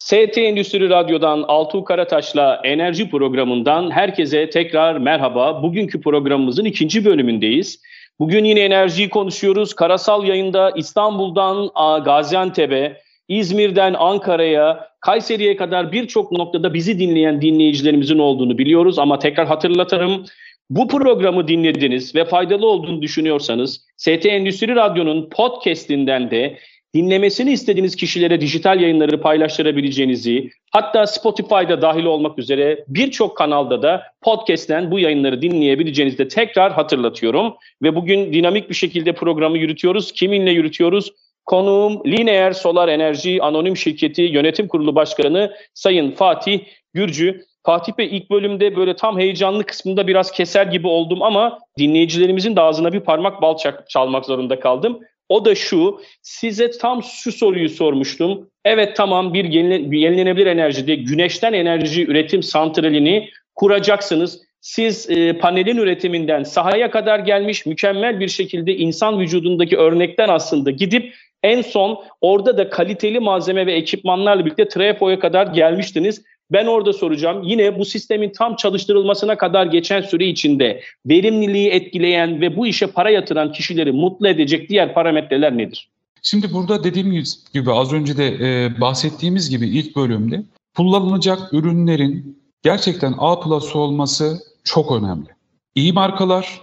ST 0.02 0.38
Endüstri 0.38 0.90
Radyo'dan 0.90 1.44
Altuğ 1.48 1.84
Karataş'la 1.84 2.60
enerji 2.64 3.10
programından 3.10 3.90
herkese 3.90 4.50
tekrar 4.50 4.98
merhaba. 4.98 5.62
Bugünkü 5.62 6.00
programımızın 6.00 6.64
ikinci 6.64 7.04
bölümündeyiz. 7.04 7.82
Bugün 8.18 8.44
yine 8.44 8.60
enerjiyi 8.60 9.08
konuşuyoruz. 9.08 9.74
Karasal 9.74 10.26
yayında 10.26 10.72
İstanbul'dan 10.76 11.70
Gaziantep'e, 12.04 12.96
İzmir'den 13.28 13.94
Ankara'ya, 13.98 14.88
Kayseri'ye 15.00 15.56
kadar 15.56 15.92
birçok 15.92 16.32
noktada 16.32 16.74
bizi 16.74 16.98
dinleyen 16.98 17.42
dinleyicilerimizin 17.42 18.18
olduğunu 18.18 18.58
biliyoruz. 18.58 18.98
Ama 18.98 19.18
tekrar 19.18 19.46
hatırlatırım. 19.46 20.24
Bu 20.70 20.88
programı 20.88 21.48
dinlediniz 21.48 22.14
ve 22.14 22.24
faydalı 22.24 22.66
olduğunu 22.66 23.02
düşünüyorsanız 23.02 23.86
ST 23.96 24.26
Endüstri 24.26 24.76
Radyo'nun 24.76 25.28
podcast'inden 25.30 26.30
de 26.30 26.58
dinlemesini 26.94 27.52
istediğiniz 27.52 27.96
kişilere 27.96 28.40
dijital 28.40 28.80
yayınları 28.80 29.20
paylaştırabileceğinizi, 29.20 30.50
hatta 30.70 31.06
Spotify'da 31.06 31.82
dahil 31.82 32.04
olmak 32.04 32.38
üzere 32.38 32.84
birçok 32.88 33.36
kanalda 33.36 33.82
da 33.82 34.02
podcast'ten 34.22 34.90
bu 34.90 34.98
yayınları 34.98 35.42
dinleyebileceğinizi 35.42 36.18
de 36.18 36.28
tekrar 36.28 36.72
hatırlatıyorum. 36.72 37.54
Ve 37.82 37.96
bugün 37.96 38.32
dinamik 38.32 38.70
bir 38.70 38.74
şekilde 38.74 39.12
programı 39.12 39.58
yürütüyoruz. 39.58 40.12
Kiminle 40.12 40.50
yürütüyoruz? 40.50 41.12
Konuğum 41.46 42.02
Lineer 42.06 42.52
Solar 42.52 42.88
Enerji 42.88 43.42
Anonim 43.42 43.76
Şirketi 43.76 44.22
Yönetim 44.22 44.68
Kurulu 44.68 44.94
Başkanı 44.94 45.52
Sayın 45.74 46.10
Fatih 46.10 46.60
Gürcü. 46.94 47.44
Fatih 47.64 47.92
Bey 47.98 48.16
ilk 48.16 48.30
bölümde 48.30 48.76
böyle 48.76 48.96
tam 48.96 49.18
heyecanlı 49.18 49.64
kısmında 49.64 50.06
biraz 50.06 50.30
keser 50.30 50.66
gibi 50.66 50.86
oldum 50.86 51.22
ama 51.22 51.58
dinleyicilerimizin 51.78 52.56
de 52.56 52.60
ağzına 52.60 52.92
bir 52.92 53.00
parmak 53.00 53.42
bal 53.42 53.56
çalmak 53.88 54.24
zorunda 54.24 54.60
kaldım. 54.60 55.00
O 55.32 55.44
da 55.44 55.54
şu, 55.54 56.00
size 56.22 56.70
tam 56.70 57.02
şu 57.02 57.32
soruyu 57.32 57.68
sormuştum. 57.68 58.50
Evet 58.64 58.96
tamam 58.96 59.34
bir 59.34 59.44
yenilenebilir 59.44 60.46
enerjide 60.46 60.94
güneşten 60.94 61.52
enerji 61.52 62.06
üretim 62.06 62.42
santralini 62.42 63.28
kuracaksınız. 63.54 64.40
Siz 64.60 65.10
e, 65.10 65.38
panelin 65.38 65.76
üretiminden 65.76 66.42
sahaya 66.42 66.90
kadar 66.90 67.18
gelmiş 67.18 67.66
mükemmel 67.66 68.20
bir 68.20 68.28
şekilde 68.28 68.76
insan 68.76 69.20
vücudundaki 69.20 69.76
örnekten 69.76 70.28
aslında 70.28 70.70
gidip 70.70 71.14
en 71.42 71.62
son 71.62 72.04
orada 72.20 72.58
da 72.58 72.70
kaliteli 72.70 73.20
malzeme 73.20 73.66
ve 73.66 73.72
ekipmanlarla 73.72 74.44
birlikte 74.44 74.68
Trefo'ya 74.68 75.18
kadar 75.18 75.46
gelmiştiniz. 75.46 76.22
Ben 76.52 76.66
orada 76.66 76.92
soracağım. 76.92 77.42
Yine 77.42 77.78
bu 77.78 77.84
sistemin 77.84 78.30
tam 78.30 78.56
çalıştırılmasına 78.56 79.38
kadar 79.38 79.66
geçen 79.66 80.00
süre 80.00 80.26
içinde 80.26 80.80
verimliliği 81.06 81.70
etkileyen 81.70 82.40
ve 82.40 82.56
bu 82.56 82.66
işe 82.66 82.86
para 82.86 83.10
yatıran 83.10 83.52
kişileri 83.52 83.92
mutlu 83.92 84.28
edecek 84.28 84.68
diğer 84.68 84.94
parametreler 84.94 85.58
nedir? 85.58 85.88
Şimdi 86.22 86.52
burada 86.52 86.84
dediğim 86.84 87.24
gibi 87.54 87.72
az 87.72 87.92
önce 87.92 88.16
de 88.16 88.26
e, 88.26 88.80
bahsettiğimiz 88.80 89.50
gibi 89.50 89.68
ilk 89.68 89.96
bölümde 89.96 90.42
kullanılacak 90.76 91.38
ürünlerin 91.52 92.38
gerçekten 92.62 93.14
A 93.18 93.40
plus 93.40 93.76
olması 93.76 94.38
çok 94.64 94.92
önemli. 94.92 95.28
İyi 95.74 95.92
markalar, 95.92 96.60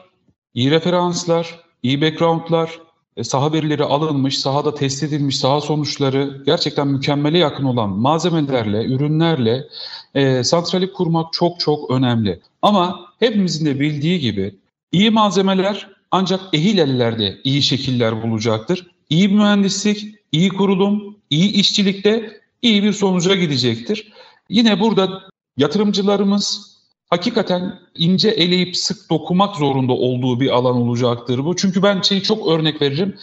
iyi 0.54 0.72
referanslar, 0.72 1.60
iyi 1.84 2.02
backgroundlar, 2.02 2.80
saha 3.24 3.54
verileri 3.54 3.84
alınmış, 3.84 4.40
sahada 4.40 4.76
test 4.76 5.04
edilmiş, 5.04 5.38
saha 5.38 5.62
sonuçları 5.62 6.44
gerçekten 6.46 6.88
mükemmele 6.88 7.38
yakın 7.38 7.64
olan 7.64 7.90
malzemelerle, 7.90 8.86
ürünlerle 8.86 9.68
e, 10.16 10.44
santrali 10.44 10.94
kurmak 10.94 11.34
çok 11.34 11.60
çok 11.60 11.92
önemli. 11.92 12.40
Ama 12.62 13.00
hepimizin 13.20 13.66
de 13.66 13.80
bildiği 13.80 14.20
gibi 14.20 14.56
iyi 14.92 15.10
malzemeler 15.10 15.88
ancak 16.12 16.40
ehil 16.54 16.78
ellerde 16.78 17.38
iyi 17.44 17.62
şekiller 17.62 18.24
bulacaktır. 18.24 18.88
iyi 19.10 19.28
mühendislik, 19.28 20.16
iyi 20.32 20.50
kurulum, 20.50 21.18
iyi 21.30 21.52
işçilikte 21.54 22.42
iyi 22.62 22.84
bir 22.84 22.94
sonuca 22.94 23.36
gidecektir. 23.36 24.12
Yine 24.50 24.80
burada 24.80 25.22
yatırımcılarımız 25.58 26.79
hakikaten 27.10 27.80
ince 27.96 28.30
eleyip 28.30 28.78
sık 28.78 29.10
dokumak 29.10 29.56
zorunda 29.56 29.94
olduğu 29.94 30.40
bir 30.40 30.50
alan 30.50 30.76
olacaktır 30.76 31.46
bu. 31.46 31.56
Çünkü 31.56 31.84
ben 31.84 32.02
şeyi 32.02 32.24
çok 32.24 32.48
örnek 32.48 32.82
veririm. 32.82 33.18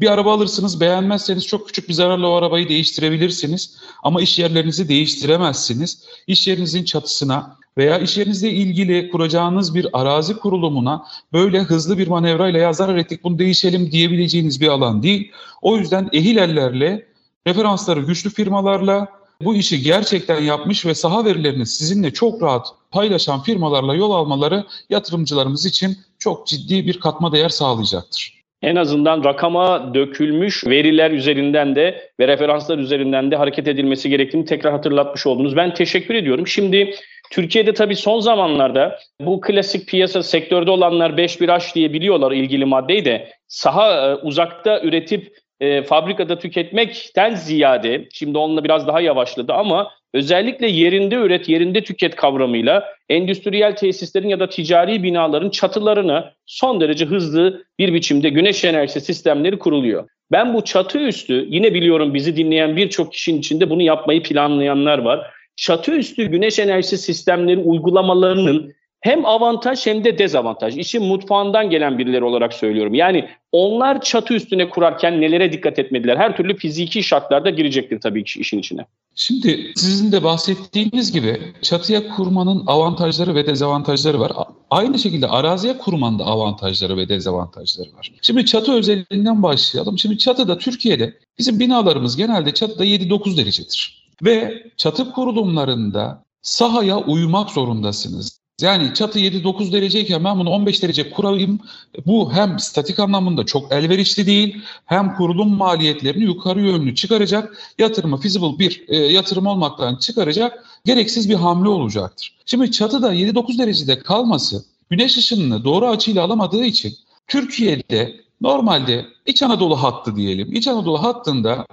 Bir 0.00 0.12
araba 0.12 0.34
alırsınız 0.34 0.80
beğenmezseniz 0.80 1.46
çok 1.46 1.66
küçük 1.66 1.88
bir 1.88 1.94
zararla 1.94 2.28
o 2.28 2.32
arabayı 2.32 2.68
değiştirebilirsiniz. 2.68 3.78
Ama 4.02 4.22
iş 4.22 4.38
yerlerinizi 4.38 4.88
değiştiremezsiniz. 4.88 6.04
İş 6.26 6.48
yerinizin 6.48 6.84
çatısına 6.84 7.56
veya 7.78 7.98
iş 7.98 8.18
yerinizle 8.18 8.50
ilgili 8.50 9.10
kuracağınız 9.10 9.74
bir 9.74 9.86
arazi 9.92 10.36
kurulumuna 10.36 11.04
böyle 11.32 11.60
hızlı 11.60 11.98
bir 11.98 12.08
manevrayla 12.08 12.60
ya 12.60 12.72
zarar 12.72 12.96
ettik 12.96 13.24
bunu 13.24 13.38
değişelim 13.38 13.92
diyebileceğiniz 13.92 14.60
bir 14.60 14.68
alan 14.68 15.02
değil. 15.02 15.32
O 15.62 15.76
yüzden 15.76 16.08
ehil 16.12 16.36
ellerle, 16.36 17.06
referansları 17.46 18.00
güçlü 18.00 18.30
firmalarla 18.30 19.08
bu 19.44 19.54
işi 19.54 19.82
gerçekten 19.82 20.42
yapmış 20.42 20.86
ve 20.86 20.94
saha 20.94 21.24
verilerini 21.24 21.66
sizinle 21.66 22.12
çok 22.12 22.42
rahat 22.42 22.66
paylaşan 22.90 23.42
firmalarla 23.42 23.94
yol 23.94 24.10
almaları 24.10 24.64
yatırımcılarımız 24.90 25.66
için 25.66 25.98
çok 26.18 26.46
ciddi 26.46 26.86
bir 26.86 27.00
katma 27.00 27.32
değer 27.32 27.48
sağlayacaktır 27.48 28.42
en 28.62 28.76
azından 28.76 29.24
rakama 29.24 29.94
dökülmüş 29.94 30.66
veriler 30.66 31.10
üzerinden 31.10 31.76
de 31.76 32.10
ve 32.20 32.28
referanslar 32.28 32.78
üzerinden 32.78 33.30
de 33.30 33.36
hareket 33.36 33.68
edilmesi 33.68 34.10
gerektiğini 34.10 34.44
tekrar 34.44 34.72
hatırlatmış 34.72 35.26
oldunuz. 35.26 35.56
Ben 35.56 35.74
teşekkür 35.74 36.14
ediyorum. 36.14 36.46
Şimdi 36.46 36.94
Türkiye'de 37.30 37.74
tabii 37.74 37.96
son 37.96 38.20
zamanlarda 38.20 38.98
bu 39.20 39.40
klasik 39.40 39.88
piyasa 39.88 40.22
sektörde 40.22 40.70
olanlar 40.70 41.10
5-1H 41.10 41.74
diye 41.74 41.92
biliyorlar 41.92 42.32
ilgili 42.32 42.64
maddeyi 42.64 43.04
de 43.04 43.28
saha 43.48 44.10
e, 44.10 44.14
uzakta 44.14 44.80
üretip 44.80 45.36
e, 45.62 45.82
fabrikada 45.82 46.38
tüketmekten 46.38 47.34
ziyade 47.34 48.08
şimdi 48.12 48.38
onunla 48.38 48.64
biraz 48.64 48.86
daha 48.86 49.00
yavaşladı 49.00 49.52
ama 49.52 49.90
özellikle 50.14 50.68
yerinde 50.68 51.14
üret, 51.14 51.48
yerinde 51.48 51.84
tüket 51.84 52.16
kavramıyla 52.16 52.84
endüstriyel 53.08 53.76
tesislerin 53.76 54.28
ya 54.28 54.40
da 54.40 54.48
ticari 54.48 55.02
binaların 55.02 55.50
çatılarına 55.50 56.32
son 56.46 56.80
derece 56.80 57.04
hızlı 57.04 57.64
bir 57.78 57.94
biçimde 57.94 58.28
güneş 58.28 58.64
enerjisi 58.64 59.00
sistemleri 59.00 59.58
kuruluyor. 59.58 60.08
Ben 60.32 60.54
bu 60.54 60.64
çatı 60.64 60.98
üstü 60.98 61.46
yine 61.48 61.74
biliyorum 61.74 62.14
bizi 62.14 62.36
dinleyen 62.36 62.76
birçok 62.76 63.12
kişinin 63.12 63.38
içinde 63.38 63.70
bunu 63.70 63.82
yapmayı 63.82 64.22
planlayanlar 64.22 64.98
var. 64.98 65.30
Çatı 65.56 65.92
üstü 65.92 66.24
güneş 66.24 66.58
enerjisi 66.58 66.98
sistemleri 66.98 67.58
uygulamalarının 67.58 68.72
hem 69.02 69.26
avantaj 69.26 69.86
hem 69.86 70.04
de 70.04 70.18
dezavantaj. 70.18 70.78
İşin 70.78 71.02
mutfağından 71.02 71.70
gelen 71.70 71.98
birileri 71.98 72.24
olarak 72.24 72.52
söylüyorum. 72.52 72.94
Yani 72.94 73.28
onlar 73.52 74.00
çatı 74.00 74.34
üstüne 74.34 74.68
kurarken 74.68 75.20
nelere 75.20 75.52
dikkat 75.52 75.78
etmediler? 75.78 76.16
Her 76.16 76.36
türlü 76.36 76.56
fiziki 76.56 77.02
şartlarda 77.02 77.50
girecektir 77.50 78.00
tabii 78.00 78.24
ki 78.24 78.40
işin 78.40 78.58
içine. 78.58 78.86
Şimdi 79.14 79.72
sizin 79.76 80.12
de 80.12 80.24
bahsettiğiniz 80.24 81.12
gibi 81.12 81.40
çatıya 81.62 82.08
kurmanın 82.08 82.62
avantajları 82.66 83.34
ve 83.34 83.46
dezavantajları 83.46 84.20
var. 84.20 84.32
Aynı 84.70 84.98
şekilde 84.98 85.26
araziye 85.26 85.78
kurmanın 85.78 86.18
da 86.18 86.24
avantajları 86.24 86.96
ve 86.96 87.08
dezavantajları 87.08 87.92
var. 87.96 88.12
Şimdi 88.22 88.46
çatı 88.46 88.72
özelliğinden 88.72 89.42
başlayalım. 89.42 89.98
Şimdi 89.98 90.18
çatıda 90.18 90.58
Türkiye'de 90.58 91.14
bizim 91.38 91.60
binalarımız 91.60 92.16
genelde 92.16 92.54
çatıda 92.54 92.84
7-9 92.84 93.36
derecedir. 93.36 94.08
Ve 94.22 94.66
çatı 94.76 95.12
kurulumlarında 95.12 96.24
sahaya 96.42 96.98
uymak 96.98 97.50
zorundasınız. 97.50 98.41
Yani 98.62 98.94
çatı 98.94 99.18
7-9 99.18 99.72
dereceyken 99.72 100.24
ben 100.24 100.38
bunu 100.38 100.50
15 100.50 100.82
derece 100.82 101.10
kurayım. 101.10 101.58
Bu 102.06 102.32
hem 102.32 102.58
statik 102.58 102.98
anlamında 102.98 103.46
çok 103.46 103.72
elverişli 103.72 104.26
değil 104.26 104.62
hem 104.86 105.14
kurulum 105.14 105.56
maliyetlerini 105.56 106.24
yukarı 106.24 106.60
yönlü 106.60 106.94
çıkaracak 106.94 107.56
yatırımı 107.78 108.16
feasible 108.16 108.58
bir 108.58 108.84
e, 108.88 108.96
yatırım 108.96 109.46
olmaktan 109.46 109.96
çıkaracak 109.96 110.64
gereksiz 110.84 111.28
bir 111.28 111.34
hamle 111.34 111.68
olacaktır. 111.68 112.38
Şimdi 112.46 112.70
çatıda 112.70 113.14
7-9 113.14 113.58
derecede 113.58 113.98
kalması 113.98 114.64
güneş 114.90 115.16
ışınını 115.16 115.64
doğru 115.64 115.86
açıyla 115.88 116.24
alamadığı 116.24 116.64
için 116.64 116.94
Türkiye'de 117.28 118.20
normalde 118.40 119.06
İç 119.26 119.42
Anadolu 119.42 119.82
hattı 119.82 120.16
diyelim. 120.16 120.52
İç 120.52 120.68
Anadolu 120.68 121.02
hattında 121.02 121.66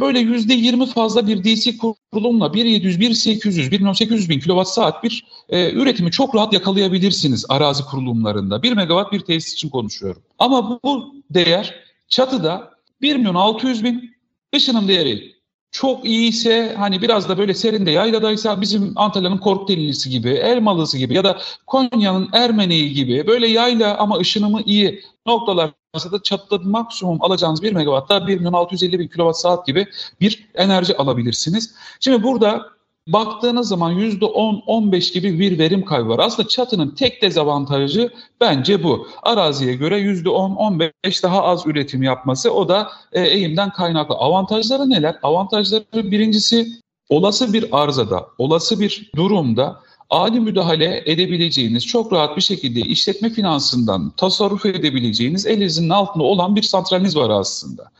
böyle 0.00 0.18
yüzde 0.18 0.54
yirmi 0.54 0.86
fazla 0.86 1.26
bir 1.26 1.44
DC 1.44 1.70
kurulumla 2.12 2.54
1700, 2.54 3.00
1800, 3.00 3.70
1800 3.70 4.28
bin 4.28 4.40
kilowatt 4.40 4.68
saat 4.68 5.04
bir 5.04 5.24
e, 5.48 5.70
üretimi 5.72 6.10
çok 6.10 6.34
rahat 6.34 6.52
yakalayabilirsiniz 6.52 7.44
arazi 7.48 7.84
kurulumlarında. 7.84 8.62
1 8.62 8.72
megawatt 8.72 9.12
bir 9.12 9.20
tesis 9.20 9.52
için 9.52 9.68
konuşuyorum. 9.68 10.22
Ama 10.38 10.80
bu 10.84 11.14
değer 11.30 11.74
çatıda 12.08 12.70
1 13.02 13.16
milyon 13.16 13.34
600 13.34 13.84
bin 13.84 14.14
ışınım 14.56 14.88
değeri 14.88 15.34
çok 15.74 16.04
iyiyse 16.06 16.74
hani 16.78 17.02
biraz 17.02 17.28
da 17.28 17.38
böyle 17.38 17.54
serinde 17.54 17.90
yayladaysa 17.90 18.60
bizim 18.60 18.92
Antalya'nın 18.96 19.38
Korkutellisi 19.38 20.10
gibi, 20.10 20.28
Elmalısı 20.28 20.98
gibi 20.98 21.14
ya 21.14 21.24
da 21.24 21.38
Konya'nın 21.66 22.28
Ermeneği 22.32 22.92
gibi 22.92 23.26
böyle 23.26 23.46
yayla 23.46 23.96
ama 23.98 24.18
ışınımı 24.18 24.62
iyi 24.66 25.02
noktalar 25.26 25.70
da 26.12 26.22
çatıda 26.22 26.58
maksimum 26.68 27.18
alacağınız 27.20 27.62
1 27.62 27.72
megawatta 27.72 28.26
1 28.26 28.36
milyon 28.36 28.52
650 28.52 28.98
bin 28.98 29.08
kilowatt 29.08 29.38
saat 29.38 29.66
gibi 29.66 29.86
bir 30.20 30.48
enerji 30.54 30.96
alabilirsiniz. 30.96 31.74
Şimdi 32.00 32.22
burada 32.22 32.74
baktığınız 33.08 33.68
zaman 33.68 33.92
%10-15 33.92 35.12
gibi 35.12 35.38
bir 35.38 35.58
verim 35.58 35.84
kaybı 35.84 36.08
var. 36.08 36.18
Aslında 36.18 36.48
çatının 36.48 36.90
tek 36.90 37.22
dezavantajı 37.22 38.10
bence 38.40 38.82
bu. 38.82 39.06
Araziye 39.22 39.74
göre 39.74 40.00
%10-15 40.00 41.22
daha 41.22 41.42
az 41.42 41.66
üretim 41.66 42.02
yapması 42.02 42.54
o 42.54 42.68
da 42.68 42.88
e, 43.12 43.20
eğimden 43.22 43.70
kaynaklı. 43.70 44.14
Avantajları 44.14 44.90
neler? 44.90 45.16
Avantajları 45.22 46.10
birincisi 46.10 46.66
olası 47.08 47.52
bir 47.52 47.82
arzada, 47.82 48.26
olası 48.38 48.80
bir 48.80 49.10
durumda 49.16 49.80
ani 50.10 50.40
müdahale 50.40 51.02
edebileceğiniz, 51.06 51.86
çok 51.86 52.12
rahat 52.12 52.36
bir 52.36 52.42
şekilde 52.42 52.80
işletme 52.80 53.30
finansından 53.30 54.10
tasarruf 54.16 54.66
edebileceğiniz 54.66 55.46
elinizin 55.46 55.88
altında 55.88 56.24
olan 56.24 56.56
bir 56.56 56.62
santraliniz 56.62 57.16
var 57.16 57.30
aslında. 57.30 57.90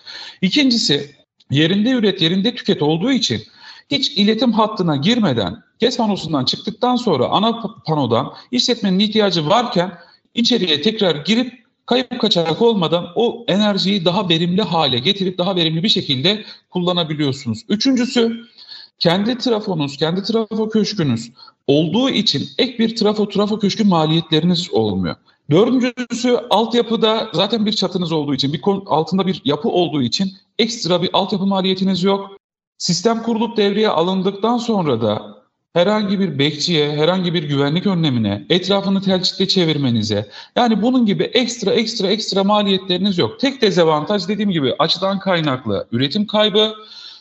İkincisi 0.42 1.10
yerinde 1.50 1.90
üret, 1.90 2.22
yerinde 2.22 2.54
tüket 2.54 2.82
olduğu 2.82 3.12
için 3.12 3.42
hiç 3.90 4.10
iletim 4.10 4.52
hattına 4.52 4.96
girmeden 4.96 5.62
GES 5.78 5.96
panosundan 5.96 6.44
çıktıktan 6.44 6.96
sonra 6.96 7.26
ana 7.26 7.62
panodan 7.86 8.32
işletmenin 8.50 8.98
ihtiyacı 8.98 9.46
varken 9.48 9.98
içeriye 10.34 10.82
tekrar 10.82 11.16
girip 11.16 11.64
kayıp 11.86 12.20
kaçak 12.20 12.62
olmadan 12.62 13.06
o 13.14 13.44
enerjiyi 13.48 14.04
daha 14.04 14.28
verimli 14.28 14.62
hale 14.62 14.98
getirip 14.98 15.38
daha 15.38 15.56
verimli 15.56 15.82
bir 15.82 15.88
şekilde 15.88 16.44
kullanabiliyorsunuz. 16.70 17.64
Üçüncüsü 17.68 18.44
kendi 18.98 19.38
trafonuz, 19.38 19.96
kendi 19.96 20.22
trafo 20.22 20.68
köşkünüz 20.68 21.30
olduğu 21.66 22.10
için 22.10 22.48
ek 22.58 22.78
bir 22.78 22.96
trafo 22.96 23.28
trafo 23.28 23.58
köşkü 23.58 23.84
maliyetleriniz 23.84 24.70
olmuyor. 24.72 25.16
Dördüncüsü 25.50 26.40
altyapıda 26.50 27.28
zaten 27.32 27.66
bir 27.66 27.72
çatınız 27.72 28.12
olduğu 28.12 28.34
için, 28.34 28.52
bir 28.52 28.60
altında 28.86 29.26
bir 29.26 29.42
yapı 29.44 29.68
olduğu 29.68 30.02
için 30.02 30.32
ekstra 30.58 31.02
bir 31.02 31.10
altyapı 31.12 31.46
maliyetiniz 31.46 32.02
yok. 32.02 32.30
Sistem 32.78 33.22
kurulup 33.22 33.56
devreye 33.56 33.88
alındıktan 33.88 34.58
sonra 34.58 35.02
da 35.02 35.44
herhangi 35.72 36.20
bir 36.20 36.38
bekçiye, 36.38 36.96
herhangi 36.96 37.34
bir 37.34 37.42
güvenlik 37.42 37.86
önlemine, 37.86 38.46
etrafını 38.50 39.02
telçitle 39.02 39.48
çevirmenize, 39.48 40.30
yani 40.56 40.82
bunun 40.82 41.06
gibi 41.06 41.22
ekstra 41.22 41.70
ekstra 41.70 42.08
ekstra 42.08 42.44
maliyetleriniz 42.44 43.18
yok. 43.18 43.40
Tek 43.40 43.62
dezavantaj 43.62 44.28
dediğim 44.28 44.50
gibi 44.50 44.74
açıdan 44.78 45.18
kaynaklı 45.18 45.86
üretim 45.92 46.26
kaybı. 46.26 46.74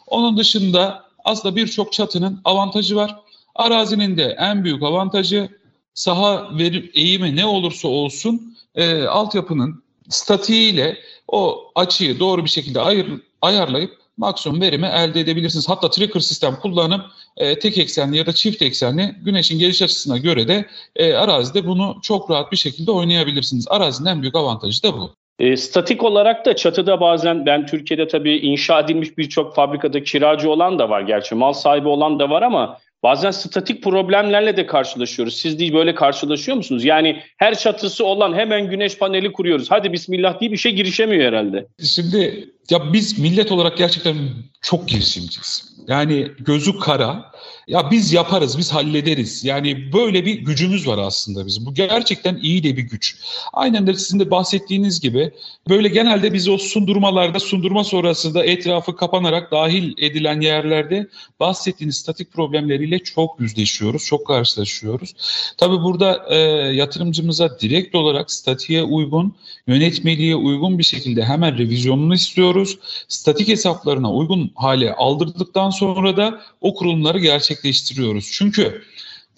Onun 0.07 0.37
dışında 0.37 1.03
aslında 1.23 1.55
birçok 1.55 1.93
çatının 1.93 2.41
avantajı 2.45 2.95
var. 2.95 3.15
Arazinin 3.55 4.17
de 4.17 4.35
en 4.39 4.63
büyük 4.63 4.83
avantajı 4.83 5.49
saha 5.93 6.57
verim 6.57 6.91
eğimi 6.93 7.35
ne 7.35 7.45
olursa 7.45 7.87
olsun 7.87 8.57
e, 8.75 9.03
altyapının 9.03 9.83
statiğiyle 10.09 10.97
o 11.27 11.71
açıyı 11.75 12.19
doğru 12.19 12.45
bir 12.45 12.49
şekilde 12.49 12.81
ayır, 12.81 13.07
ayarlayıp 13.41 13.97
maksimum 14.17 14.61
verimi 14.61 14.87
elde 14.87 15.19
edebilirsiniz. 15.19 15.69
Hatta 15.69 15.89
tracker 15.89 16.19
sistem 16.19 16.55
kullanıp 16.55 17.05
e, 17.37 17.59
tek 17.59 17.77
eksenli 17.77 18.17
ya 18.17 18.25
da 18.25 18.33
çift 18.33 18.61
eksenli 18.61 19.15
güneşin 19.21 19.59
geliş 19.59 19.81
açısına 19.81 20.17
göre 20.17 20.47
de 20.47 20.65
e, 20.95 21.13
arazide 21.13 21.67
bunu 21.67 21.97
çok 22.01 22.31
rahat 22.31 22.51
bir 22.51 22.57
şekilde 22.57 22.91
oynayabilirsiniz. 22.91 23.67
Arazinin 23.69 24.09
en 24.09 24.21
büyük 24.21 24.35
avantajı 24.35 24.83
da 24.83 24.97
bu. 24.97 25.11
E, 25.39 25.57
statik 25.57 26.03
olarak 26.03 26.45
da 26.45 26.55
çatıda 26.55 27.01
bazen 27.01 27.45
ben 27.45 27.65
Türkiye'de 27.65 28.07
tabii 28.07 28.37
inşa 28.37 28.79
edilmiş 28.79 29.17
birçok 29.17 29.55
fabrikada 29.55 30.03
kiracı 30.03 30.49
olan 30.49 30.79
da 30.79 30.89
var 30.89 31.01
gerçi 31.01 31.35
mal 31.35 31.53
sahibi 31.53 31.87
olan 31.87 32.19
da 32.19 32.29
var 32.29 32.41
ama 32.41 32.77
bazen 33.03 33.31
statik 33.31 33.83
problemlerle 33.83 34.57
de 34.57 34.65
karşılaşıyoruz. 34.65 35.35
Siz 35.35 35.59
de 35.59 35.73
böyle 35.73 35.95
karşılaşıyor 35.95 36.57
musunuz? 36.57 36.85
Yani 36.85 37.21
her 37.37 37.57
çatısı 37.57 38.05
olan 38.05 38.33
hemen 38.33 38.69
güneş 38.69 38.97
paneli 38.97 39.31
kuruyoruz. 39.31 39.71
Hadi 39.71 39.93
bismillah 39.93 40.39
diye 40.39 40.51
bir 40.51 40.57
şey 40.57 40.71
girişemiyor 40.71 41.25
herhalde. 41.25 41.65
Şimdi 41.83 42.49
Ya 42.69 42.93
biz 42.93 43.19
millet 43.19 43.51
olarak 43.51 43.77
gerçekten 43.77 44.17
çok 44.61 44.87
girişimciyiz. 44.87 45.73
Yani 45.87 46.31
gözü 46.39 46.79
kara. 46.79 47.33
Ya 47.67 47.91
biz 47.91 48.13
yaparız, 48.13 48.57
biz 48.57 48.73
hallederiz. 48.73 49.43
Yani 49.43 49.93
böyle 49.93 50.25
bir 50.25 50.33
gücümüz 50.33 50.87
var 50.87 50.97
aslında 50.97 51.45
bizim. 51.45 51.65
Bu 51.65 51.73
gerçekten 51.73 52.39
iyi 52.41 52.63
de 52.63 52.77
bir 52.77 52.81
güç. 52.81 53.17
Aynen 53.53 53.87
de 53.87 53.93
sizin 53.93 54.19
de 54.19 54.31
bahsettiğiniz 54.31 55.01
gibi 55.01 55.31
böyle 55.69 55.87
genelde 55.87 56.33
biz 56.33 56.49
o 56.49 56.57
sundurmalarda, 56.57 57.39
sundurma 57.39 57.83
sonrasında 57.83 58.45
etrafı 58.45 58.95
kapanarak 58.95 59.51
dahil 59.51 59.93
edilen 59.97 60.41
yerlerde 60.41 61.07
bahsettiğiniz 61.39 61.95
statik 61.95 62.33
problemleriyle 62.33 62.99
çok 62.99 63.39
yüzleşiyoruz, 63.39 64.05
çok 64.05 64.27
karşılaşıyoruz. 64.27 65.13
Tabii 65.57 65.83
burada 65.83 66.25
e, 66.29 66.37
yatırımcımıza 66.75 67.59
direkt 67.59 67.95
olarak 67.95 68.31
statiğe 68.31 68.83
uygun, 68.83 69.35
yönetmeliğe 69.67 70.35
uygun 70.35 70.79
bir 70.79 70.83
şekilde 70.83 71.23
hemen 71.23 71.57
revizyonunu 71.57 72.13
istiyoruz. 72.13 72.79
Statik 73.07 73.47
hesaplarına 73.47 74.13
uygun 74.13 74.51
hale 74.55 74.93
aldırdıktan 74.93 75.69
sonra 75.69 76.17
da 76.17 76.41
o 76.61 76.73
kurulumları 76.73 77.19
gerçekleştiriyoruz. 77.19 78.29
Çünkü 78.33 78.81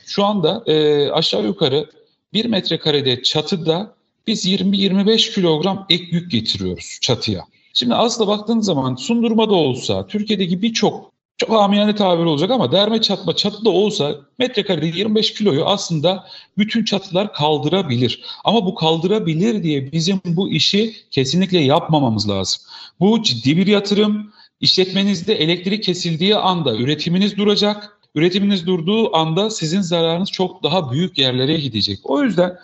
şu 0.06 0.26
anda 0.26 0.64
e, 0.66 1.10
aşağı 1.12 1.46
yukarı 1.46 1.90
bir 2.34 2.46
metrekarede 2.46 3.24
çatıda 3.24 3.96
biz 4.28 4.46
20-25 4.46 5.34
kilogram 5.34 5.86
ek 5.90 6.06
yük 6.12 6.32
getiriyoruz 6.32 6.98
çatıya. 7.02 7.46
Şimdi 7.74 7.96
aslında 7.96 8.28
baktığınız 8.28 8.66
zaman 8.66 8.96
sundurma 8.96 9.50
da 9.50 9.54
olsa, 9.54 10.08
Türkiye'deki 10.08 10.62
birçok 10.62 11.15
çok 11.38 11.52
amiyane 11.52 11.96
tabir 11.96 12.24
olacak 12.24 12.52
ama 12.52 12.72
derme 12.72 13.02
çatma 13.02 13.36
çatı 13.36 13.66
da 13.66 13.70
olsa 13.70 14.16
metrekarede 14.40 14.86
25 14.86 15.34
kiloyu 15.34 15.66
aslında 15.66 16.28
bütün 16.58 16.84
çatılar 16.84 17.34
kaldırabilir. 17.34 18.24
Ama 18.44 18.66
bu 18.66 18.76
kaldırabilir 18.76 19.64
diye 19.64 19.92
bizim 19.92 20.22
bu 20.26 20.50
işi 20.50 20.94
kesinlikle 21.12 21.60
yapmamamız 21.60 22.30
lazım. 22.30 22.62
Bu 23.00 23.24
ciddi 23.24 23.58
bir 23.58 23.68
yatırım. 23.68 24.32
İşletmenizde 24.60 25.34
elektrik 25.34 25.84
kesildiği 25.84 26.36
anda 26.36 26.76
üretiminiz 26.76 27.38
duracak. 27.38 28.00
Üretiminiz 28.16 28.68
durduğu 28.68 29.16
anda 29.16 29.50
sizin 29.50 29.82
zararınız 29.82 30.32
çok 30.32 30.64
daha 30.64 30.92
büyük 30.92 31.18
yerlere 31.18 31.58
gidecek. 31.58 32.00
O 32.04 32.24
yüzden 32.24 32.58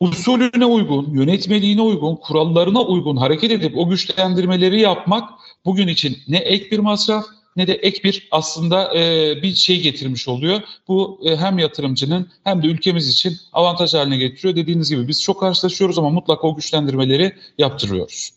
usulüne 0.00 0.64
uygun, 0.64 1.14
yönetmeliğine 1.14 1.82
uygun, 1.82 2.16
kurallarına 2.16 2.82
uygun 2.82 3.16
hareket 3.16 3.50
edip 3.50 3.78
o 3.78 3.88
güçlendirmeleri 3.88 4.80
yapmak 4.80 5.30
bugün 5.64 5.88
için 5.88 6.18
ne 6.28 6.36
ek 6.36 6.70
bir 6.70 6.78
masraf 6.78 7.24
ne 7.56 7.66
de 7.66 7.72
ek 7.72 8.00
bir 8.04 8.28
aslında 8.30 8.98
e, 8.98 9.34
bir 9.42 9.54
şey 9.54 9.80
getirmiş 9.80 10.28
oluyor. 10.28 10.60
Bu 10.88 11.20
e, 11.24 11.36
hem 11.36 11.58
yatırımcının 11.58 12.30
hem 12.44 12.62
de 12.62 12.66
ülkemiz 12.66 13.08
için 13.08 13.36
avantaj 13.52 13.94
haline 13.94 14.16
getiriyor. 14.16 14.56
Dediğiniz 14.56 14.90
gibi 14.90 15.08
biz 15.08 15.22
çok 15.22 15.40
karşılaşıyoruz 15.40 15.98
ama 15.98 16.10
mutlaka 16.10 16.46
o 16.46 16.56
güçlendirmeleri 16.56 17.32
yaptırıyoruz. 17.58 18.30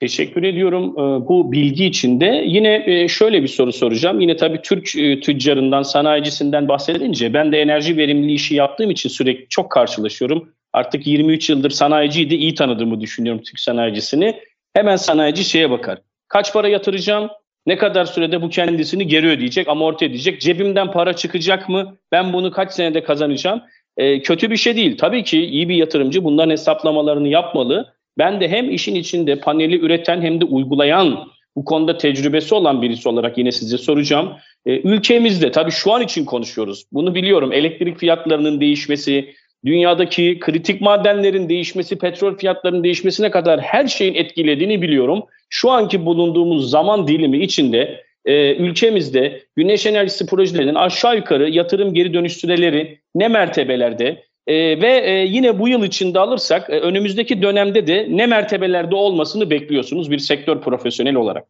Teşekkür 0.00 0.42
ediyorum 0.42 0.92
e, 0.92 1.28
bu 1.28 1.52
bilgi 1.52 1.86
için 1.86 2.20
de. 2.20 2.42
Yine 2.46 2.84
e, 2.86 3.08
şöyle 3.08 3.42
bir 3.42 3.48
soru 3.48 3.72
soracağım. 3.72 4.20
Yine 4.20 4.36
tabii 4.36 4.62
Türk 4.62 4.96
e, 4.96 5.20
tüccarından, 5.20 5.82
sanayicisinden 5.82 6.68
bahsedince 6.68 7.34
ben 7.34 7.52
de 7.52 7.60
enerji 7.60 7.96
verimli 7.96 8.32
işi 8.32 8.54
yaptığım 8.54 8.90
için 8.90 9.08
sürekli 9.08 9.48
çok 9.48 9.70
karşılaşıyorum. 9.70 10.52
Artık 10.72 11.06
23 11.06 11.50
yıldır 11.50 11.70
sanayiciyi 11.70 12.30
de 12.30 12.36
iyi 12.36 12.54
tanıdığımı 12.54 13.00
düşünüyorum 13.00 13.42
Türk 13.42 13.60
sanayicisini. 13.60 14.40
Hemen 14.74 14.96
sanayici 14.96 15.44
şeye 15.44 15.70
bakar. 15.70 15.98
Kaç 16.28 16.52
para 16.52 16.68
yatıracağım? 16.68 17.30
Ne 17.68 17.76
kadar 17.76 18.04
sürede 18.04 18.42
bu 18.42 18.48
kendisini 18.48 19.06
geri 19.06 19.28
ödeyecek, 19.28 19.68
amorti 19.68 20.04
edecek? 20.04 20.40
Cebimden 20.40 20.92
para 20.92 21.12
çıkacak 21.12 21.68
mı? 21.68 21.96
Ben 22.12 22.32
bunu 22.32 22.50
kaç 22.50 22.72
senede 22.72 23.02
kazanacağım? 23.02 23.62
E, 23.96 24.22
kötü 24.22 24.50
bir 24.50 24.56
şey 24.56 24.76
değil. 24.76 24.98
Tabii 24.98 25.24
ki 25.24 25.46
iyi 25.46 25.68
bir 25.68 25.74
yatırımcı 25.74 26.24
bunların 26.24 26.50
hesaplamalarını 26.50 27.28
yapmalı. 27.28 27.94
Ben 28.18 28.40
de 28.40 28.48
hem 28.48 28.70
işin 28.70 28.94
içinde 28.94 29.40
paneli 29.40 29.80
üreten 29.80 30.22
hem 30.22 30.40
de 30.40 30.44
uygulayan 30.44 31.28
bu 31.56 31.64
konuda 31.64 31.98
tecrübesi 31.98 32.54
olan 32.54 32.82
birisi 32.82 33.08
olarak 33.08 33.38
yine 33.38 33.52
size 33.52 33.78
soracağım. 33.78 34.32
E, 34.66 34.80
ülkemizde 34.80 35.50
tabii 35.50 35.70
şu 35.70 35.92
an 35.92 36.02
için 36.02 36.24
konuşuyoruz. 36.24 36.84
Bunu 36.92 37.14
biliyorum. 37.14 37.52
Elektrik 37.52 37.98
fiyatlarının 37.98 38.60
değişmesi, 38.60 39.34
dünyadaki 39.66 40.38
kritik 40.40 40.80
madenlerin 40.80 41.48
değişmesi, 41.48 41.98
petrol 41.98 42.36
fiyatlarının 42.36 42.84
değişmesine 42.84 43.30
kadar 43.30 43.60
her 43.60 43.86
şeyin 43.86 44.14
etkilediğini 44.14 44.82
biliyorum. 44.82 45.22
Şu 45.50 45.70
anki 45.70 46.04
bulunduğumuz 46.04 46.70
zaman 46.70 47.08
dilimi 47.08 47.38
içinde 47.38 48.04
e, 48.24 48.54
ülkemizde 48.54 49.42
güneş 49.56 49.86
enerjisi 49.86 50.26
projelerinin 50.26 50.74
aşağı 50.74 51.16
yukarı 51.16 51.50
yatırım 51.50 51.94
geri 51.94 52.14
dönüş 52.14 52.36
süreleri 52.36 52.98
ne 53.14 53.28
mertebelerde 53.28 54.24
e, 54.46 54.80
ve 54.80 55.00
e, 55.04 55.10
yine 55.10 55.58
bu 55.58 55.68
yıl 55.68 55.84
içinde 55.84 56.18
alırsak 56.18 56.70
e, 56.70 56.80
önümüzdeki 56.80 57.42
dönemde 57.42 57.86
de 57.86 58.06
ne 58.10 58.26
mertebelerde 58.26 58.94
olmasını 58.94 59.50
bekliyorsunuz 59.50 60.10
bir 60.10 60.18
sektör 60.18 60.60
profesyoneli 60.60 61.18
olarak? 61.18 61.44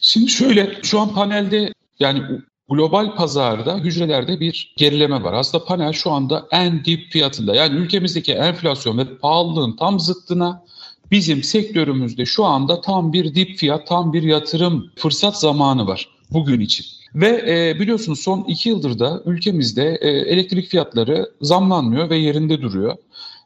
Şimdi 0.00 0.30
şöyle 0.30 0.68
şu 0.82 1.00
an 1.00 1.14
panelde 1.14 1.72
yani 1.98 2.20
global 2.70 3.14
pazarda 3.14 3.78
hücrelerde 3.78 4.40
bir 4.40 4.74
gerileme 4.76 5.22
var. 5.22 5.32
Aslında 5.32 5.64
panel 5.64 5.92
şu 5.92 6.10
anda 6.10 6.46
en 6.50 6.84
dip 6.84 7.12
fiyatında. 7.12 7.54
Yani 7.54 7.76
ülkemizdeki 7.76 8.32
enflasyon 8.32 8.98
ve 8.98 9.18
pahalılığın 9.18 9.76
tam 9.76 10.00
zıttına 10.00 10.64
bizim 11.10 11.42
sektörümüzde 11.42 12.26
şu 12.26 12.44
anda 12.44 12.80
tam 12.80 13.12
bir 13.12 13.34
dip 13.34 13.58
fiyat, 13.58 13.86
tam 13.86 14.12
bir 14.12 14.22
yatırım 14.22 14.90
fırsat 14.96 15.40
zamanı 15.40 15.86
var 15.86 16.08
bugün 16.30 16.60
için. 16.60 16.86
Ve 17.14 17.44
e, 17.48 17.80
biliyorsunuz 17.80 18.20
son 18.20 18.44
iki 18.48 18.68
yıldır 18.68 18.98
da 18.98 19.22
ülkemizde 19.26 19.98
e, 20.00 20.08
elektrik 20.08 20.68
fiyatları 20.68 21.30
zamlanmıyor 21.40 22.10
ve 22.10 22.16
yerinde 22.16 22.62
duruyor. 22.62 22.96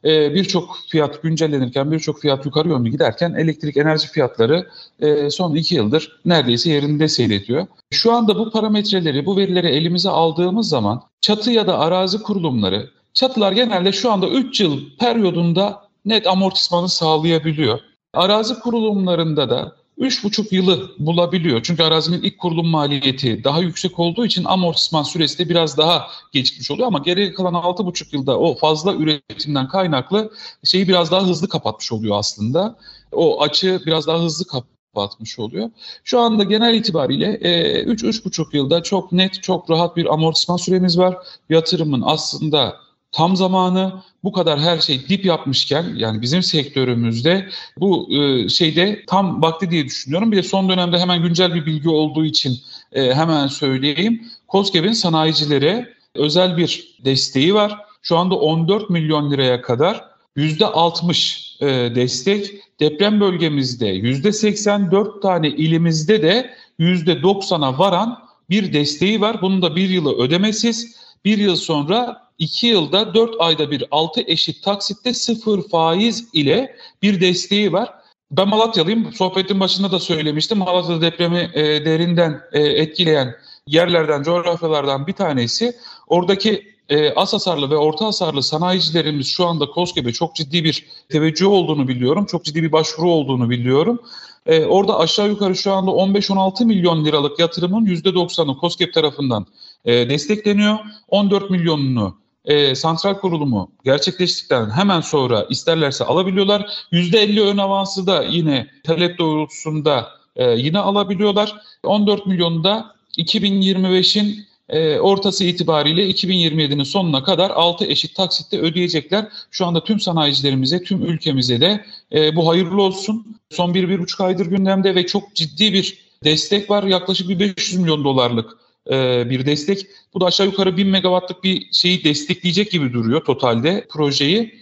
E, 0.05 0.33
birçok 0.33 0.77
fiyat 0.87 1.23
güncellenirken, 1.23 1.91
birçok 1.91 2.21
fiyat 2.21 2.45
yukarı 2.45 2.69
yönlü 2.69 2.89
giderken 2.89 3.33
elektrik 3.33 3.77
enerji 3.77 4.07
fiyatları 4.07 4.67
e, 4.99 5.29
son 5.29 5.55
iki 5.55 5.75
yıldır 5.75 6.19
neredeyse 6.25 6.71
yerinde 6.71 7.07
seyrediyor. 7.07 7.67
Şu 7.91 8.13
anda 8.13 8.39
bu 8.39 8.51
parametreleri, 8.51 9.25
bu 9.25 9.37
verileri 9.37 9.67
elimize 9.67 10.09
aldığımız 10.09 10.69
zaman 10.69 11.01
çatı 11.21 11.51
ya 11.51 11.67
da 11.67 11.79
arazi 11.79 12.21
kurulumları, 12.21 12.89
çatılar 13.13 13.51
genelde 13.51 13.91
şu 13.91 14.11
anda 14.11 14.27
3 14.27 14.61
yıl 14.61 14.79
periyodunda 14.99 15.81
net 16.05 16.27
amortismanı 16.27 16.89
sağlayabiliyor. 16.89 17.79
Arazi 18.13 18.59
kurulumlarında 18.59 19.49
da 19.49 19.75
3,5 19.99 20.55
yılı 20.55 20.91
bulabiliyor. 20.99 21.63
Çünkü 21.63 21.83
arazinin 21.83 22.21
ilk 22.21 22.37
kurulum 22.37 22.67
maliyeti 22.67 23.43
daha 23.43 23.59
yüksek 23.59 23.99
olduğu 23.99 24.25
için 24.25 24.43
amortisman 24.43 25.03
süresi 25.03 25.39
de 25.39 25.49
biraz 25.49 25.77
daha 25.77 26.07
gecikmiş 26.31 26.71
oluyor. 26.71 26.87
Ama 26.87 26.99
geri 26.99 27.33
kalan 27.33 27.53
6,5 27.53 28.15
yılda 28.15 28.39
o 28.39 28.57
fazla 28.57 28.93
üretimden 28.93 29.67
kaynaklı 29.67 30.31
şeyi 30.63 30.87
biraz 30.87 31.11
daha 31.11 31.27
hızlı 31.27 31.49
kapatmış 31.49 31.91
oluyor 31.91 32.17
aslında. 32.19 32.75
O 33.11 33.41
açı 33.41 33.81
biraz 33.85 34.07
daha 34.07 34.19
hızlı 34.19 34.45
kapatmış 34.47 35.39
oluyor. 35.39 35.69
Şu 36.03 36.19
anda 36.19 36.43
genel 36.43 36.73
itibariyle 36.73 37.35
3-3,5 37.35 38.57
yılda 38.57 38.83
çok 38.83 39.11
net, 39.11 39.43
çok 39.43 39.69
rahat 39.69 39.97
bir 39.97 40.13
amortisman 40.13 40.57
süremiz 40.57 40.97
var. 40.97 41.17
Yatırımın 41.49 42.03
aslında 42.05 42.75
tam 43.11 43.35
zamanı 43.35 44.01
bu 44.23 44.31
kadar 44.31 44.59
her 44.59 44.79
şey 44.79 45.09
dip 45.09 45.25
yapmışken 45.25 45.93
yani 45.95 46.21
bizim 46.21 46.43
sektörümüzde 46.43 47.49
bu 47.77 48.09
e, 48.13 48.49
şeyde 48.49 49.03
tam 49.07 49.41
vakti 49.41 49.71
diye 49.71 49.85
düşünüyorum. 49.85 50.31
Bir 50.31 50.37
de 50.37 50.43
son 50.43 50.69
dönemde 50.69 50.99
hemen 50.99 51.23
güncel 51.23 51.53
bir 51.55 51.65
bilgi 51.65 51.89
olduğu 51.89 52.25
için 52.25 52.57
e, 52.91 53.13
hemen 53.13 53.47
söyleyeyim. 53.47 54.23
COSGAP'in 54.49 54.93
sanayicilere 54.93 55.93
özel 56.15 56.57
bir 56.57 56.97
desteği 57.05 57.53
var. 57.53 57.77
Şu 58.01 58.17
anda 58.17 58.35
14 58.35 58.89
milyon 58.89 59.31
liraya 59.31 59.61
kadar 59.61 60.05
%60 60.37 61.65
e, 61.65 61.95
destek. 61.95 62.51
Deprem 62.79 63.21
bölgemizde 63.21 63.95
%84 63.95 65.21
tane 65.21 65.49
ilimizde 65.49 66.21
de 66.21 66.53
%90'a 66.79 67.79
varan 67.79 68.19
bir 68.49 68.73
desteği 68.73 69.21
var. 69.21 69.41
Bunun 69.41 69.61
da 69.61 69.75
bir 69.75 69.89
yılı 69.89 70.17
ödemesiz. 70.17 70.95
Bir 71.25 71.37
yıl 71.37 71.55
sonra 71.55 72.28
2 72.39 72.67
yılda 72.67 73.13
4 73.13 73.35
ayda 73.39 73.71
bir 73.71 73.83
6 73.91 74.21
eşit 74.21 74.63
taksitte 74.63 75.13
sıfır 75.13 75.69
faiz 75.69 76.27
ile 76.33 76.75
bir 77.01 77.21
desteği 77.21 77.73
var. 77.73 77.89
Ben 78.31 78.47
Malatyalıyım. 78.47 79.13
Sohbetin 79.13 79.59
başında 79.59 79.91
da 79.91 79.99
söylemiştim. 79.99 80.57
Malatya'da 80.57 81.01
depremi 81.01 81.51
e, 81.53 81.85
derinden 81.85 82.41
e, 82.51 82.59
etkileyen 82.61 83.35
yerlerden, 83.67 84.23
coğrafyalardan 84.23 85.07
bir 85.07 85.13
tanesi. 85.13 85.75
Oradaki 86.07 86.75
e, 86.89 87.13
az 87.13 87.33
hasarlı 87.33 87.69
ve 87.69 87.75
orta 87.77 88.05
hasarlı 88.05 88.43
sanayicilerimiz 88.43 89.27
şu 89.27 89.45
anda 89.45 89.65
KOSGEB'e 89.65 90.13
çok 90.13 90.35
ciddi 90.35 90.63
bir 90.63 90.87
teveccüh 91.09 91.47
olduğunu 91.47 91.87
biliyorum. 91.87 92.25
Çok 92.25 92.45
ciddi 92.45 92.63
bir 92.63 92.71
başvuru 92.71 93.09
olduğunu 93.09 93.49
biliyorum. 93.49 93.99
E, 94.45 94.65
orada 94.65 94.99
aşağı 94.99 95.27
yukarı 95.27 95.55
şu 95.55 95.73
anda 95.73 95.91
15-16 95.91 96.65
milyon 96.65 97.05
liralık 97.05 97.39
yatırımın 97.39 97.85
%90'ı 97.85 98.57
KOSGEB 98.57 98.93
tarafından 98.93 99.45
e, 99.85 100.09
destekleniyor. 100.09 100.77
14 101.07 101.49
milyonunu 101.49 102.15
e, 102.49 102.75
santral 102.75 103.13
kurulumu 103.13 103.71
gerçekleştikten 103.85 104.69
hemen 104.69 105.01
sonra 105.01 105.45
isterlerse 105.49 106.03
alabiliyorlar. 106.03 106.69
%50 106.91 107.41
ön 107.41 107.57
avansı 107.57 108.07
da 108.07 108.23
yine 108.23 108.67
talep 108.83 109.17
doğrultusunda 109.17 110.07
e, 110.35 110.51
yine 110.51 110.79
alabiliyorlar. 110.79 111.55
14 111.83 112.25
milyonu 112.25 112.63
da 112.63 112.95
2025'in 113.17 114.45
e, 114.69 114.99
ortası 114.99 115.43
itibariyle 115.43 116.09
2027'nin 116.09 116.83
sonuna 116.83 117.23
kadar 117.23 117.49
6 117.49 117.85
eşit 117.85 118.15
taksitte 118.15 118.59
ödeyecekler. 118.59 119.27
Şu 119.51 119.65
anda 119.65 119.83
tüm 119.83 119.99
sanayicilerimize, 119.99 120.83
tüm 120.83 121.05
ülkemize 121.05 121.61
de 121.61 121.85
e, 122.13 122.35
bu 122.35 122.49
hayırlı 122.49 122.81
olsun. 122.81 123.37
son 123.49 123.73
bir, 123.73 123.89
bir 123.89 123.99
buçuk 123.99 124.21
aydır 124.21 124.45
gündemde 124.45 124.95
ve 124.95 125.05
çok 125.05 125.35
ciddi 125.35 125.73
bir 125.73 125.97
destek 126.23 126.69
var. 126.69 126.83
Yaklaşık 126.83 127.29
bir 127.29 127.39
500 127.39 127.81
milyon 127.81 128.03
dolarlık 128.03 128.57
e, 128.89 129.29
bir 129.29 129.45
destek. 129.45 129.85
Bu 130.13 130.21
da 130.21 130.25
aşağı 130.25 130.47
yukarı 130.47 130.77
1000 130.77 130.87
megawattlık 130.87 131.43
bir 131.43 131.67
şeyi 131.71 132.03
destekleyecek 132.03 132.71
gibi 132.71 132.93
duruyor 132.93 133.25
totalde 133.25 133.87
projeyi. 133.89 134.59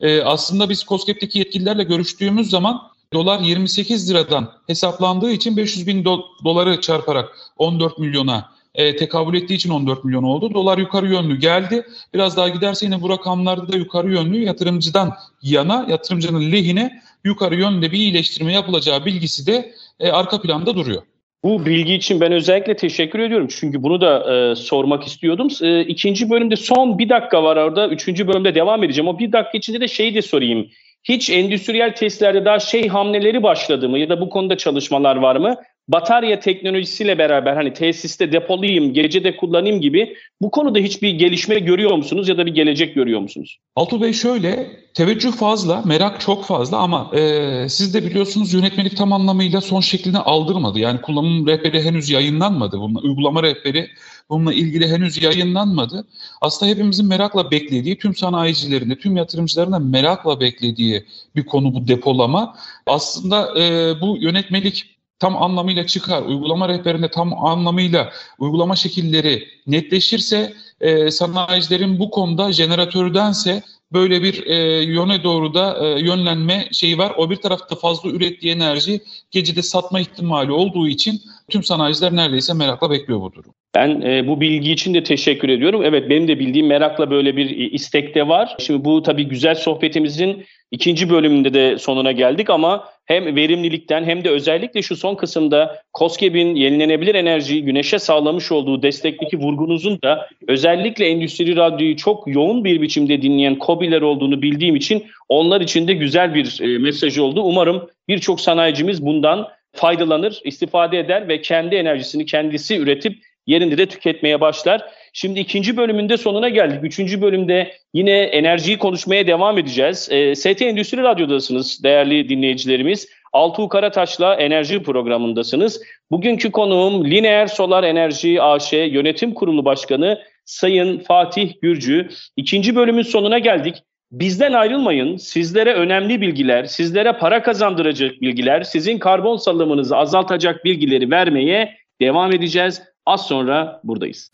E, 0.00 0.22
aslında 0.22 0.68
biz 0.68 0.84
COSGAP'teki 0.84 1.38
yetkililerle 1.38 1.84
görüştüğümüz 1.84 2.50
zaman 2.50 2.82
dolar 3.12 3.40
28 3.40 4.10
liradan 4.10 4.52
hesaplandığı 4.66 5.32
için 5.32 5.56
500 5.56 5.86
bin 5.86 6.04
do- 6.04 6.22
doları 6.44 6.80
çarparak 6.80 7.38
14 7.56 7.98
milyona 7.98 8.52
e, 8.74 8.96
tekabül 8.96 9.42
ettiği 9.42 9.54
için 9.54 9.70
14 9.70 10.04
milyon 10.04 10.22
oldu. 10.22 10.54
Dolar 10.54 10.78
yukarı 10.78 11.08
yönlü 11.08 11.36
geldi. 11.36 11.86
Biraz 12.14 12.36
daha 12.36 12.48
giderse 12.48 12.86
yine 12.86 13.02
bu 13.02 13.10
rakamlarda 13.10 13.72
da 13.72 13.76
yukarı 13.76 14.12
yönlü 14.12 14.44
yatırımcıdan 14.44 15.14
yana, 15.42 15.86
yatırımcının 15.88 16.52
lehine 16.52 17.02
yukarı 17.24 17.56
yönde 17.56 17.92
bir 17.92 17.98
iyileştirme 17.98 18.52
yapılacağı 18.52 19.04
bilgisi 19.04 19.46
de 19.46 19.74
arka 20.12 20.40
planda 20.40 20.74
duruyor. 20.74 21.02
Bu 21.44 21.66
bilgi 21.66 21.94
için 21.94 22.20
ben 22.20 22.32
özellikle 22.32 22.76
teşekkür 22.76 23.18
ediyorum. 23.18 23.48
Çünkü 23.50 23.82
bunu 23.82 24.00
da 24.00 24.34
e, 24.34 24.54
sormak 24.54 25.04
istiyordum. 25.04 25.48
E, 25.62 25.80
ikinci 25.80 26.30
bölümde 26.30 26.56
son 26.56 26.98
bir 26.98 27.08
dakika 27.08 27.42
var 27.42 27.56
orada. 27.56 27.88
Üçüncü 27.88 28.28
bölümde 28.28 28.54
devam 28.54 28.84
edeceğim. 28.84 29.08
O 29.08 29.18
bir 29.18 29.32
dakika 29.32 29.58
içinde 29.58 29.80
de 29.80 29.88
şeyi 29.88 30.14
de 30.14 30.22
sorayım. 30.22 30.68
Hiç 31.04 31.30
endüstriyel 31.30 31.94
testlerde 31.94 32.44
daha 32.44 32.58
şey 32.58 32.88
hamleleri 32.88 33.42
başladı 33.42 33.88
mı 33.88 33.98
ya 33.98 34.08
da 34.08 34.20
bu 34.20 34.28
konuda 34.28 34.56
çalışmalar 34.56 35.16
var 35.16 35.36
mı? 35.36 35.56
Batarya 35.88 36.40
teknolojisiyle 36.40 37.18
beraber 37.18 37.56
hani 37.56 37.72
tesiste 37.72 38.32
depolayayım, 38.32 38.92
gecede 38.92 39.36
kullanayım 39.36 39.80
gibi 39.80 40.16
bu 40.40 40.50
konuda 40.50 40.78
hiçbir 40.78 41.10
gelişme 41.10 41.58
görüyor 41.58 41.96
musunuz 41.96 42.28
ya 42.28 42.38
da 42.38 42.46
bir 42.46 42.54
gelecek 42.54 42.94
görüyor 42.94 43.20
musunuz? 43.20 43.58
Altuğ 43.76 44.02
Bey 44.02 44.12
şöyle, 44.12 44.66
teveccüh 44.94 45.32
fazla, 45.32 45.82
merak 45.86 46.20
çok 46.20 46.44
fazla 46.44 46.76
ama 46.76 47.10
e, 47.14 47.68
siz 47.68 47.94
de 47.94 48.04
biliyorsunuz 48.04 48.54
yönetmelik 48.54 48.96
tam 48.96 49.12
anlamıyla 49.12 49.60
son 49.60 49.80
şeklini 49.80 50.18
aldırmadı. 50.18 50.78
Yani 50.78 51.00
kullanım 51.00 51.46
rehberi 51.46 51.82
henüz 51.82 52.10
yayınlanmadı. 52.10 52.80
Bununla, 52.80 53.00
uygulama 53.00 53.42
rehberi 53.42 53.88
bununla 54.30 54.52
ilgili 54.52 54.88
henüz 54.88 55.22
yayınlanmadı. 55.22 56.06
Aslında 56.40 56.72
hepimizin 56.72 57.06
merakla 57.06 57.50
beklediği, 57.50 57.98
tüm 57.98 58.14
sanayicilerin 58.14 58.90
de, 58.90 58.98
tüm 58.98 59.16
yatırımcıların 59.16 59.72
da 59.72 59.78
merakla 59.78 60.40
beklediği 60.40 61.04
bir 61.36 61.46
konu 61.46 61.74
bu 61.74 61.88
depolama. 61.88 62.56
Aslında 62.86 63.60
e, 63.60 63.94
bu 64.00 64.18
yönetmelik 64.20 64.97
tam 65.18 65.42
anlamıyla 65.42 65.86
çıkar, 65.86 66.22
uygulama 66.22 66.68
rehberinde 66.68 67.10
tam 67.10 67.46
anlamıyla 67.46 68.12
uygulama 68.38 68.76
şekilleri 68.76 69.48
netleşirse 69.66 70.54
e, 70.80 71.10
sanayicilerin 71.10 71.98
bu 71.98 72.10
konuda 72.10 72.52
jeneratördense 72.52 73.62
böyle 73.92 74.22
bir 74.22 74.46
e, 74.46 74.56
yöne 74.82 75.22
doğru 75.22 75.54
da 75.54 75.86
e, 75.86 76.00
yönlenme 76.00 76.68
şeyi 76.72 76.98
var. 76.98 77.14
O 77.16 77.30
bir 77.30 77.36
tarafta 77.36 77.76
fazla 77.76 78.10
ürettiği 78.10 78.54
enerji 78.54 79.00
gecede 79.30 79.62
satma 79.62 80.00
ihtimali 80.00 80.52
olduğu 80.52 80.88
için 80.88 81.22
tüm 81.50 81.62
sanayiciler 81.62 82.16
neredeyse 82.16 82.54
merakla 82.54 82.90
bekliyor 82.90 83.20
bu 83.20 83.32
durum. 83.32 83.52
Ben 83.74 84.00
e, 84.00 84.26
bu 84.26 84.40
bilgi 84.40 84.72
için 84.72 84.94
de 84.94 85.02
teşekkür 85.02 85.48
ediyorum. 85.48 85.82
Evet 85.84 86.10
benim 86.10 86.28
de 86.28 86.38
bildiğim 86.38 86.66
merakla 86.66 87.10
böyle 87.10 87.36
bir 87.36 87.50
e, 87.50 87.70
istek 87.70 88.14
de 88.14 88.28
var. 88.28 88.56
Şimdi 88.58 88.84
bu 88.84 89.02
tabii 89.02 89.28
güzel 89.28 89.54
sohbetimizin 89.54 90.44
ikinci 90.70 91.10
bölümünde 91.10 91.54
de 91.54 91.78
sonuna 91.78 92.12
geldik 92.12 92.50
ama 92.50 92.84
hem 93.06 93.36
verimlilikten 93.36 94.04
hem 94.04 94.24
de 94.24 94.30
özellikle 94.30 94.82
şu 94.82 94.96
son 94.96 95.14
kısımda 95.14 95.82
COSGAP'in 95.98 96.54
yenilenebilir 96.54 97.14
enerjiyi 97.14 97.64
güneşe 97.64 97.98
sağlamış 97.98 98.52
olduğu 98.52 98.82
destekteki 98.82 99.38
vurgunuzun 99.38 99.98
da 100.04 100.28
özellikle 100.48 101.06
Endüstri 101.06 101.56
Radyo'yu 101.56 101.96
çok 101.96 102.28
yoğun 102.28 102.64
bir 102.64 102.82
biçimde 102.82 103.22
dinleyen 103.22 103.56
COBİ'ler 103.60 104.02
olduğunu 104.02 104.42
bildiğim 104.42 104.76
için 104.76 105.06
onlar 105.28 105.60
için 105.60 105.88
de 105.88 105.94
güzel 105.94 106.34
bir 106.34 106.60
e, 106.60 106.78
mesaj 106.78 107.18
oldu. 107.18 107.42
Umarım 107.42 107.88
birçok 108.08 108.40
sanayicimiz 108.40 109.06
bundan 109.06 109.48
faydalanır, 109.78 110.40
istifade 110.44 110.98
eder 110.98 111.28
ve 111.28 111.40
kendi 111.40 111.76
enerjisini 111.76 112.26
kendisi 112.26 112.78
üretip 112.78 113.18
yerinde 113.46 113.78
de 113.78 113.86
tüketmeye 113.86 114.40
başlar. 114.40 114.82
Şimdi 115.12 115.40
ikinci 115.40 115.76
bölümünde 115.76 116.16
sonuna 116.16 116.48
geldik. 116.48 116.84
Üçüncü 116.84 117.22
bölümde 117.22 117.72
yine 117.94 118.20
enerjiyi 118.20 118.78
konuşmaya 118.78 119.26
devam 119.26 119.58
edeceğiz. 119.58 120.08
E, 120.10 120.34
ST 120.34 120.62
Endüstri 120.62 121.02
Radyo'dasınız 121.02 121.84
değerli 121.84 122.28
dinleyicilerimiz. 122.28 123.08
Altuğ 123.32 123.68
Karataş'la 123.68 124.34
enerji 124.34 124.82
programındasınız. 124.82 125.82
Bugünkü 126.10 126.50
konuğum 126.50 127.04
Lineer 127.04 127.46
Solar 127.46 127.84
Enerji 127.84 128.42
AŞ 128.42 128.72
Yönetim 128.72 129.34
Kurulu 129.34 129.64
Başkanı 129.64 130.18
Sayın 130.44 130.98
Fatih 130.98 131.52
Gürcü. 131.62 132.08
İkinci 132.36 132.76
bölümün 132.76 133.02
sonuna 133.02 133.38
geldik. 133.38 133.74
Bizden 134.12 134.52
ayrılmayın. 134.52 135.16
Sizlere 135.16 135.74
önemli 135.74 136.20
bilgiler, 136.20 136.64
sizlere 136.64 137.12
para 137.12 137.42
kazandıracak 137.42 138.20
bilgiler, 138.20 138.62
sizin 138.62 138.98
karbon 138.98 139.36
salımınızı 139.36 139.96
azaltacak 139.96 140.64
bilgileri 140.64 141.10
vermeye 141.10 141.76
devam 142.00 142.32
edeceğiz. 142.32 142.82
Az 143.06 143.26
sonra 143.26 143.80
buradayız. 143.84 144.30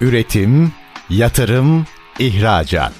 Üretim, 0.00 0.72
yatırım, 1.10 1.86
ihracat. 2.18 2.92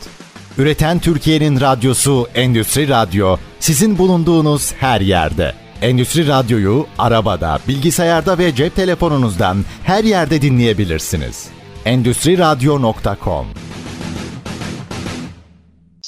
Üreten 0.58 0.98
Türkiye'nin 0.98 1.60
radyosu 1.60 2.26
Endüstri 2.34 2.88
Radyo 2.88 3.36
sizin 3.58 3.98
bulunduğunuz 3.98 4.74
her 4.74 5.00
yerde. 5.00 5.52
Endüstri 5.82 6.28
Radyo'yu 6.28 6.86
arabada, 6.98 7.58
bilgisayarda 7.68 8.38
ve 8.38 8.54
cep 8.54 8.76
telefonunuzdan 8.76 9.56
her 9.84 10.04
yerde 10.04 10.42
dinleyebilirsiniz. 10.42 11.50
Endüstri 11.84 12.38
Radyo.com 12.38 13.46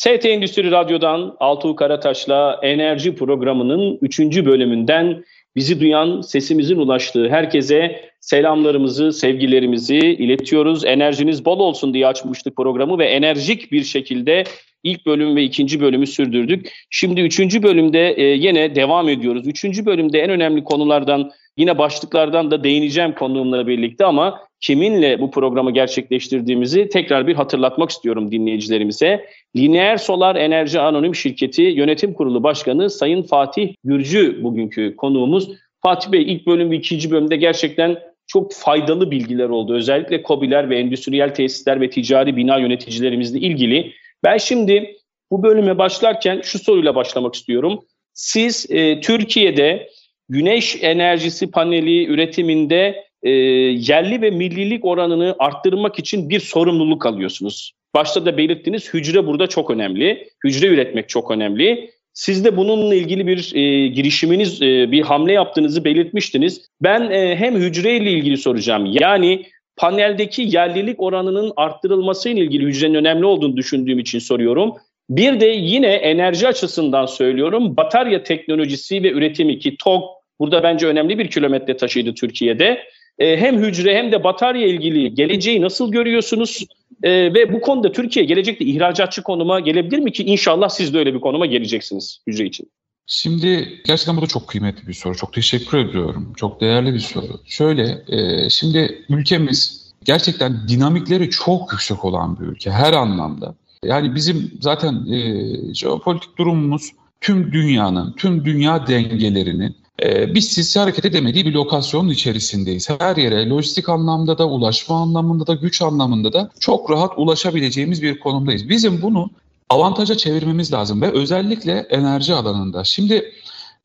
ST 0.03 0.27
Endüstri 0.27 0.71
Radyo'dan 0.71 1.37
Altuğ 1.41 1.77
Karataş'la 1.77 2.61
Enerji 2.63 3.15
programının 3.15 3.99
3. 4.03 4.21
bölümünden 4.21 5.25
bizi 5.57 5.81
duyan, 5.81 6.21
sesimizin 6.21 6.77
ulaştığı 6.77 7.29
herkese 7.29 8.01
selamlarımızı, 8.21 9.13
sevgilerimizi 9.13 9.99
iletiyoruz. 9.99 10.85
Enerjiniz 10.85 11.45
bol 11.45 11.61
olsun 11.61 11.95
diye 11.95 12.07
açmıştık 12.07 12.57
programı 12.57 12.99
ve 12.99 13.05
enerjik 13.05 13.73
bir 13.73 13.85
şekilde 13.85 14.45
ilk 14.83 15.07
bölüm 15.07 15.37
ve 15.37 15.43
ikinci 15.43 15.81
bölümü 15.81 16.07
sürdürdük. 16.07 16.73
Şimdi 16.91 17.21
üçüncü 17.21 17.63
bölümde 17.63 18.11
e, 18.11 18.23
yine 18.23 18.75
devam 18.75 19.09
ediyoruz. 19.09 19.47
Üçüncü 19.47 19.87
bölümde 19.87 20.21
en 20.21 20.31
önemli 20.31 20.65
konulardan 20.65 21.31
yine 21.57 21.79
başlıklardan 21.79 22.51
da 22.51 22.65
değineceğim 22.65 23.15
konuğumla 23.15 23.67
birlikte 23.67 24.05
ama 24.05 24.41
kiminle 24.63 25.21
bu 25.21 25.31
programı 25.31 25.71
gerçekleştirdiğimizi 25.71 26.89
tekrar 26.89 27.27
bir 27.27 27.35
hatırlatmak 27.35 27.91
istiyorum 27.91 28.33
dinleyicilerimize. 28.33 29.25
Lineer 29.57 29.97
Solar 29.97 30.37
Enerji 30.37 30.81
Anonim 30.81 31.15
Şirketi 31.15 31.63
Yönetim 31.63 32.15
Kurulu 32.15 32.43
Başkanı 32.43 32.91
Sayın 32.91 33.23
Fatih 33.23 33.75
Gürcü 33.85 34.43
bugünkü 34.43 34.97
konuğumuz. 34.97 35.49
Fatih 35.83 36.13
Bey 36.13 36.33
ilk 36.33 36.47
bölüm 36.47 36.71
ve 36.71 36.77
ikinci 36.77 37.11
bölümde 37.11 37.37
gerçekten 37.37 37.99
çok 38.27 38.53
faydalı 38.53 39.11
bilgiler 39.11 39.49
oldu. 39.49 39.75
Özellikle 39.75 40.23
COBİ'ler 40.23 40.71
ve 40.71 40.79
endüstriyel 40.79 41.35
tesisler 41.35 41.81
ve 41.81 41.91
ticari 41.91 42.37
bina 42.37 42.59
yöneticilerimizle 42.59 43.39
ilgili. 43.39 43.93
Ben 44.25 44.37
şimdi 44.37 44.97
bu 45.31 45.43
bölüme 45.43 45.79
başlarken 45.79 46.41
şu 46.45 46.59
soruyla 46.59 46.95
başlamak 46.95 47.35
istiyorum. 47.35 47.81
Siz 48.15 48.67
e, 48.71 49.01
Türkiye'de 49.01 49.89
güneş 50.29 50.83
enerjisi 50.83 51.51
paneli 51.51 52.07
üretiminde 52.07 53.05
e, 53.23 53.31
yerli 53.31 54.23
ve 54.23 54.31
millilik 54.31 54.85
oranını 54.85 55.37
arttırmak 55.39 55.99
için 55.99 56.31
bir 56.31 56.41
sorumluluk 56.41 57.07
alıyorsunuz. 57.07 57.73
Başta 57.95 58.27
da 58.27 58.37
belirttiniz 58.37 58.95
hücre 58.95 59.27
burada 59.27 59.47
çok 59.47 59.71
önemli. 59.71 60.29
Hücre 60.45 60.67
üretmek 60.67 61.09
çok 61.09 61.31
önemli. 61.31 61.91
Siz 62.15 62.45
de 62.45 62.57
bununla 62.57 62.95
ilgili 62.95 63.27
bir 63.27 63.55
e, 63.55 63.89
girişiminiz, 63.89 64.63
e, 64.63 64.93
bir 64.93 65.03
hamle 65.03 65.33
yaptığınızı 65.33 65.85
belirtmiştiniz. 65.85 66.67
Ben 66.81 67.11
e, 67.11 67.37
hem 67.37 67.57
hücreyle 67.57 68.11
ilgili 68.11 68.37
soracağım. 68.37 68.87
Yani 68.87 69.47
paneldeki 69.77 70.43
yerlilik 70.43 71.03
oranının 71.03 71.53
arttırılması 71.57 72.29
ile 72.29 72.41
ilgili 72.41 72.65
hücrenin 72.65 72.95
önemli 72.95 73.27
olduğunu 73.27 73.57
düşündüğüm 73.57 73.99
için 73.99 74.19
soruyorum. 74.19 74.75
Bir 75.11 75.41
de 75.41 75.47
yine 75.47 75.87
enerji 75.87 76.49
açısından 76.49 77.07
söylüyorum. 77.07 77.77
Batarya 77.77 78.23
teknolojisi 78.23 79.03
ve 79.03 79.11
üretimi 79.11 79.59
ki 79.59 79.77
TOG 79.77 80.03
burada 80.41 80.63
bence 80.63 80.87
önemli 80.87 81.19
bir 81.19 81.29
kilometre 81.29 81.77
taşıydı 81.77 82.15
Türkiye'de. 82.15 82.83
E, 83.19 83.37
hem 83.37 83.59
hücre 83.63 83.97
hem 83.97 84.13
de 84.13 84.25
batarya 84.25 84.67
ilgili 84.67 85.15
geleceği 85.15 85.61
nasıl 85.61 85.93
görüyorsunuz? 85.93 86.67
E, 87.03 87.11
ve 87.11 87.53
bu 87.53 87.61
konuda 87.61 87.93
Türkiye 87.93 88.25
gelecekte 88.25 88.65
ihracatçı 88.65 89.23
konuma 89.23 89.61
gelebilir 89.61 89.99
mi 89.99 90.13
ki 90.13 90.25
inşallah 90.25 90.69
siz 90.69 90.95
de 90.95 90.99
öyle 90.99 91.15
bir 91.15 91.21
konuma 91.21 91.47
geleceksiniz 91.47 92.21
hücre 92.27 92.45
için? 92.45 92.71
Şimdi 93.07 93.81
gerçekten 93.87 94.17
bu 94.17 94.23
da 94.23 94.27
çok 94.27 94.49
kıymetli 94.49 94.89
bir 94.89 94.93
soru. 94.93 95.17
Çok 95.17 95.33
teşekkür 95.33 95.79
ediyorum. 95.79 96.33
Çok 96.37 96.61
değerli 96.61 96.95
bir 96.95 96.99
soru. 96.99 97.41
Şöyle, 97.47 98.05
e, 98.09 98.51
şimdi 98.51 99.05
ülkemiz 99.09 99.93
gerçekten 100.05 100.69
dinamikleri 100.69 101.31
çok 101.31 101.73
yüksek 101.73 102.05
olan 102.05 102.41
bir 102.41 102.45
ülke 102.45 102.71
her 102.71 102.93
anlamda. 102.93 103.55
Yani 103.85 104.15
bizim 104.15 104.51
zaten 104.61 105.07
e, 105.13 105.75
jeopolitik 105.75 106.39
durumumuz 106.39 106.93
tüm 107.21 107.53
dünyanın, 107.53 108.13
tüm 108.13 108.45
dünya 108.45 108.87
dengelerinin 108.87 109.77
e, 110.03 110.35
bizsiz 110.35 110.77
hareket 110.77 111.05
edemediği 111.05 111.47
bir 111.47 111.53
lokasyonun 111.53 112.09
içerisindeyiz. 112.09 112.91
Her 112.91 113.17
yere 113.17 113.49
lojistik 113.49 113.89
anlamda 113.89 114.39
da, 114.39 114.49
ulaşma 114.49 115.03
anlamında 115.03 115.47
da, 115.47 115.55
güç 115.55 115.83
anlamında 115.83 116.33
da 116.33 116.51
çok 116.61 116.91
rahat 116.91 117.13
ulaşabileceğimiz 117.17 118.03
bir 118.03 118.21
konumdayız. 118.21 118.69
Bizim 118.69 119.03
bunu 119.03 119.31
avantaja 119.71 120.17
çevirmemiz 120.17 120.73
lazım 120.73 121.03
ve 121.03 121.13
özellikle 121.13 121.73
enerji 121.73 122.35
alanında. 122.35 122.85
Şimdi 122.85 123.33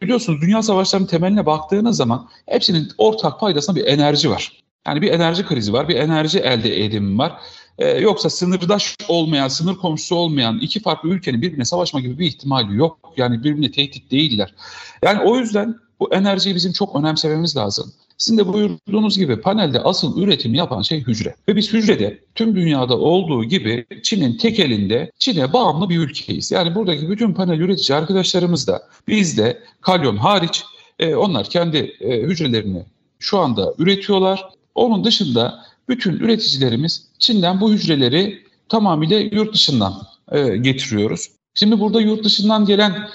biliyorsunuz 0.02 0.42
dünya 0.42 0.62
savaşlarının 0.64 1.08
temeline 1.08 1.46
baktığınız 1.46 1.98
zaman 1.98 2.30
hepsinin 2.46 2.88
ortak 2.98 3.40
paydasında 3.40 3.76
bir 3.76 3.86
enerji 3.86 4.30
var. 4.30 4.64
Yani 4.88 5.02
bir 5.02 5.12
enerji 5.12 5.46
krizi 5.46 5.74
var, 5.74 5.90
bir 5.90 5.96
enerji 5.96 6.40
elde 6.40 6.86
edimi 6.86 7.18
var. 7.18 7.34
Ee, 7.78 7.88
yoksa 7.88 8.30
sınırdaş 8.30 8.96
olmayan, 9.08 9.48
sınır 9.48 9.76
komşusu 9.76 10.16
olmayan 10.16 10.60
iki 10.60 10.80
farklı 10.80 11.10
ülkenin 11.10 11.42
birbirine 11.42 11.66
savaşma 11.66 12.00
gibi 12.00 12.20
bir 12.20 12.26
ihtimali 12.26 12.76
yok. 12.76 13.14
Yani 13.18 13.44
birbirine 13.44 13.72
tehdit 13.72 14.12
değiller. 14.12 14.54
Yani 15.04 15.22
o 15.22 15.38
yüzden 15.38 15.76
bu 16.00 16.14
enerjiyi 16.14 16.56
bizim 16.56 16.74
çok 16.74 16.96
önemsememiz 16.96 17.58
lazım. 17.58 17.94
Sizin 18.18 18.38
de 18.38 18.54
buyurduğunuz 18.54 19.18
gibi 19.18 19.42
panelde 19.42 19.80
asıl 19.80 20.22
üretim 20.22 20.54
yapan 20.54 20.82
şey 20.82 21.02
hücre. 21.02 21.36
Ve 21.50 21.56
biz 21.56 21.74
hücrede 21.74 22.20
tüm 22.36 22.56
dünyada 22.56 22.98
olduğu 22.98 23.44
gibi 23.44 23.86
Çin'in 24.04 24.38
tek 24.38 24.60
elinde 24.60 25.12
Çin'e 25.20 25.54
bağımlı 25.54 25.90
bir 25.90 25.98
ülkeyiz. 25.98 26.52
Yani 26.52 26.76
buradaki 26.76 27.10
bütün 27.10 27.34
panel 27.34 27.60
üretici 27.60 27.98
arkadaşlarımız 27.98 28.68
da 28.68 28.84
biz 29.08 29.38
de 29.38 29.64
kalyon 29.82 30.18
hariç 30.18 30.64
e, 31.00 31.16
onlar 31.16 31.50
kendi 31.50 31.78
e, 31.78 32.22
hücrelerini 32.22 32.86
şu 33.20 33.38
anda 33.38 33.74
üretiyorlar. 33.78 34.50
Onun 34.76 35.04
dışında 35.04 35.64
bütün 35.90 36.14
üreticilerimiz 36.14 37.08
Çin'den 37.20 37.62
bu 37.62 37.72
hücreleri 37.72 38.44
tamamıyla 38.70 39.20
yurt 39.20 39.54
dışından 39.54 39.94
e, 40.32 40.58
getiriyoruz. 40.58 41.30
Şimdi 41.54 41.80
burada 41.80 42.02
yurt 42.02 42.24
dışından 42.24 42.66
gelen 42.66 43.10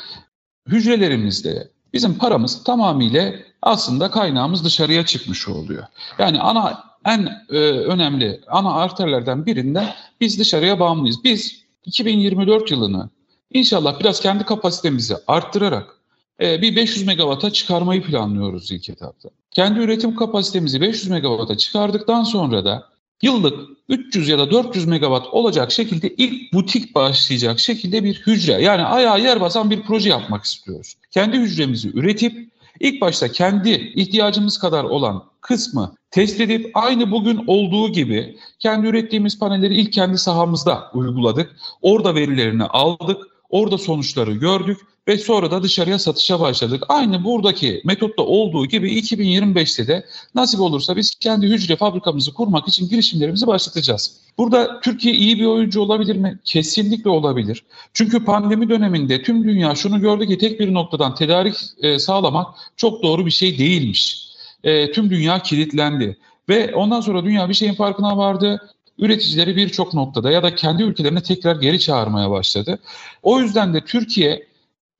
hücrelerimizde 0.69 1.69
bizim 1.93 2.19
paramız 2.19 2.65
tamamıyla 2.65 3.35
aslında 3.63 4.11
kaynağımız 4.11 4.65
dışarıya 4.65 5.07
çıkmış 5.07 5.49
oluyor. 5.49 5.85
Yani 6.19 6.41
ana 6.41 6.85
en 7.05 7.29
e, 7.51 7.59
önemli 7.69 8.41
ana 8.49 8.75
arterlerden 8.75 9.47
birinden 9.47 9.95
biz 10.21 10.39
dışarıya 10.39 10.81
bağımlıyız. 10.81 11.25
Biz 11.25 11.63
2024 11.85 12.71
yılını 12.71 13.11
inşallah 13.51 14.01
biraz 14.01 14.21
kendi 14.21 14.45
kapasitemizi 14.45 15.17
arttırarak 15.27 15.97
e, 16.41 16.63
bir 16.63 16.77
500 16.77 17.07
megawata 17.07 17.51
çıkarmayı 17.51 18.03
planlıyoruz 18.03 18.71
ilk 18.71 18.89
etapta. 18.89 19.29
Kendi 19.55 19.81
üretim 19.81 20.17
kapasitemizi 20.17 20.81
500 20.81 21.09
megawata 21.09 21.57
çıkardıktan 21.57 22.23
sonra 22.23 22.65
da 22.65 22.89
yıllık 23.23 23.69
300 23.89 24.29
ya 24.29 24.39
da 24.39 24.51
400 24.51 24.85
megawatt 24.87 25.27
olacak 25.27 25.73
şekilde 25.73 26.15
ilk 26.15 26.53
butik 26.53 26.95
başlayacak 26.95 27.61
şekilde 27.61 28.05
bir 28.05 28.23
hücre 28.27 28.53
yani 28.53 28.83
ayağa 28.83 29.17
yer 29.17 29.41
basan 29.41 29.71
bir 29.71 29.83
proje 29.83 30.11
yapmak 30.11 30.45
istiyoruz. 30.45 30.95
Kendi 31.11 31.39
hücremizi 31.39 31.91
üretip 31.95 32.53
ilk 32.81 33.01
başta 33.01 33.33
kendi 33.33 33.71
ihtiyacımız 33.71 34.59
kadar 34.59 34.85
olan 34.85 35.25
kısmı 35.41 35.95
test 36.11 36.41
edip 36.41 36.71
aynı 36.75 37.11
bugün 37.11 37.45
olduğu 37.47 37.93
gibi 37.93 38.39
kendi 38.59 38.87
ürettiğimiz 38.87 39.39
panelleri 39.39 39.75
ilk 39.75 39.93
kendi 39.93 40.19
sahamızda 40.19 40.91
uyguladık. 40.95 41.57
Orada 41.83 42.15
verilerini 42.15 42.65
aldık. 42.65 43.23
Orada 43.51 43.79
sonuçları 43.79 44.33
gördük 44.33 44.79
ve 45.09 45.19
sonra 45.19 45.51
da 45.51 45.63
dışarıya 45.63 45.99
satışa 45.99 46.41
başladık. 46.41 46.85
Aynı 46.89 47.25
buradaki 47.25 47.83
metotta 47.85 48.23
olduğu 48.23 48.67
gibi 48.67 48.99
2025'te 48.99 49.87
de 49.87 50.07
nasip 50.35 50.61
olursa 50.61 50.97
biz 50.97 51.15
kendi 51.15 51.47
hücre 51.47 51.77
fabrikamızı 51.77 52.35
kurmak 52.35 52.69
için 52.69 52.89
girişimlerimizi 52.89 53.47
başlatacağız. 53.47 54.21
Burada 54.39 54.81
Türkiye 54.81 55.15
iyi 55.15 55.39
bir 55.39 55.45
oyuncu 55.45 55.81
olabilir 55.81 56.17
mi? 56.17 56.39
Kesinlikle 56.45 57.11
olabilir. 57.11 57.63
Çünkü 57.95 58.25
pandemi 58.25 58.69
döneminde 58.69 59.23
tüm 59.23 59.45
dünya 59.45 59.75
şunu 59.75 60.01
gördü 60.01 60.27
ki 60.27 60.39
tek 60.39 60.61
bir 60.61 60.75
noktadan 60.75 61.15
tedarik 61.15 61.55
e, 61.83 61.99
sağlamak 61.99 62.47
çok 62.77 63.03
doğru 63.03 63.27
bir 63.27 63.31
şey 63.31 63.59
değilmiş. 63.59 64.27
E, 64.65 64.93
tüm 64.93 65.11
dünya 65.11 65.43
kilitlendi. 65.43 66.17
Ve 66.49 66.75
ondan 66.75 67.01
sonra 67.01 67.25
dünya 67.25 67.49
bir 67.49 67.55
şeyin 67.55 67.75
farkına 67.75 68.17
vardı 68.17 68.69
üreticileri 68.99 69.57
birçok 69.57 69.95
noktada 69.95 70.31
ya 70.31 70.43
da 70.43 70.55
kendi 70.55 70.83
ülkelerine 70.83 71.23
tekrar 71.23 71.57
geri 71.57 71.81
çağırmaya 71.81 72.31
başladı. 72.31 72.79
O 73.23 73.41
yüzden 73.41 73.75
de 73.75 73.85
Türkiye 73.85 74.52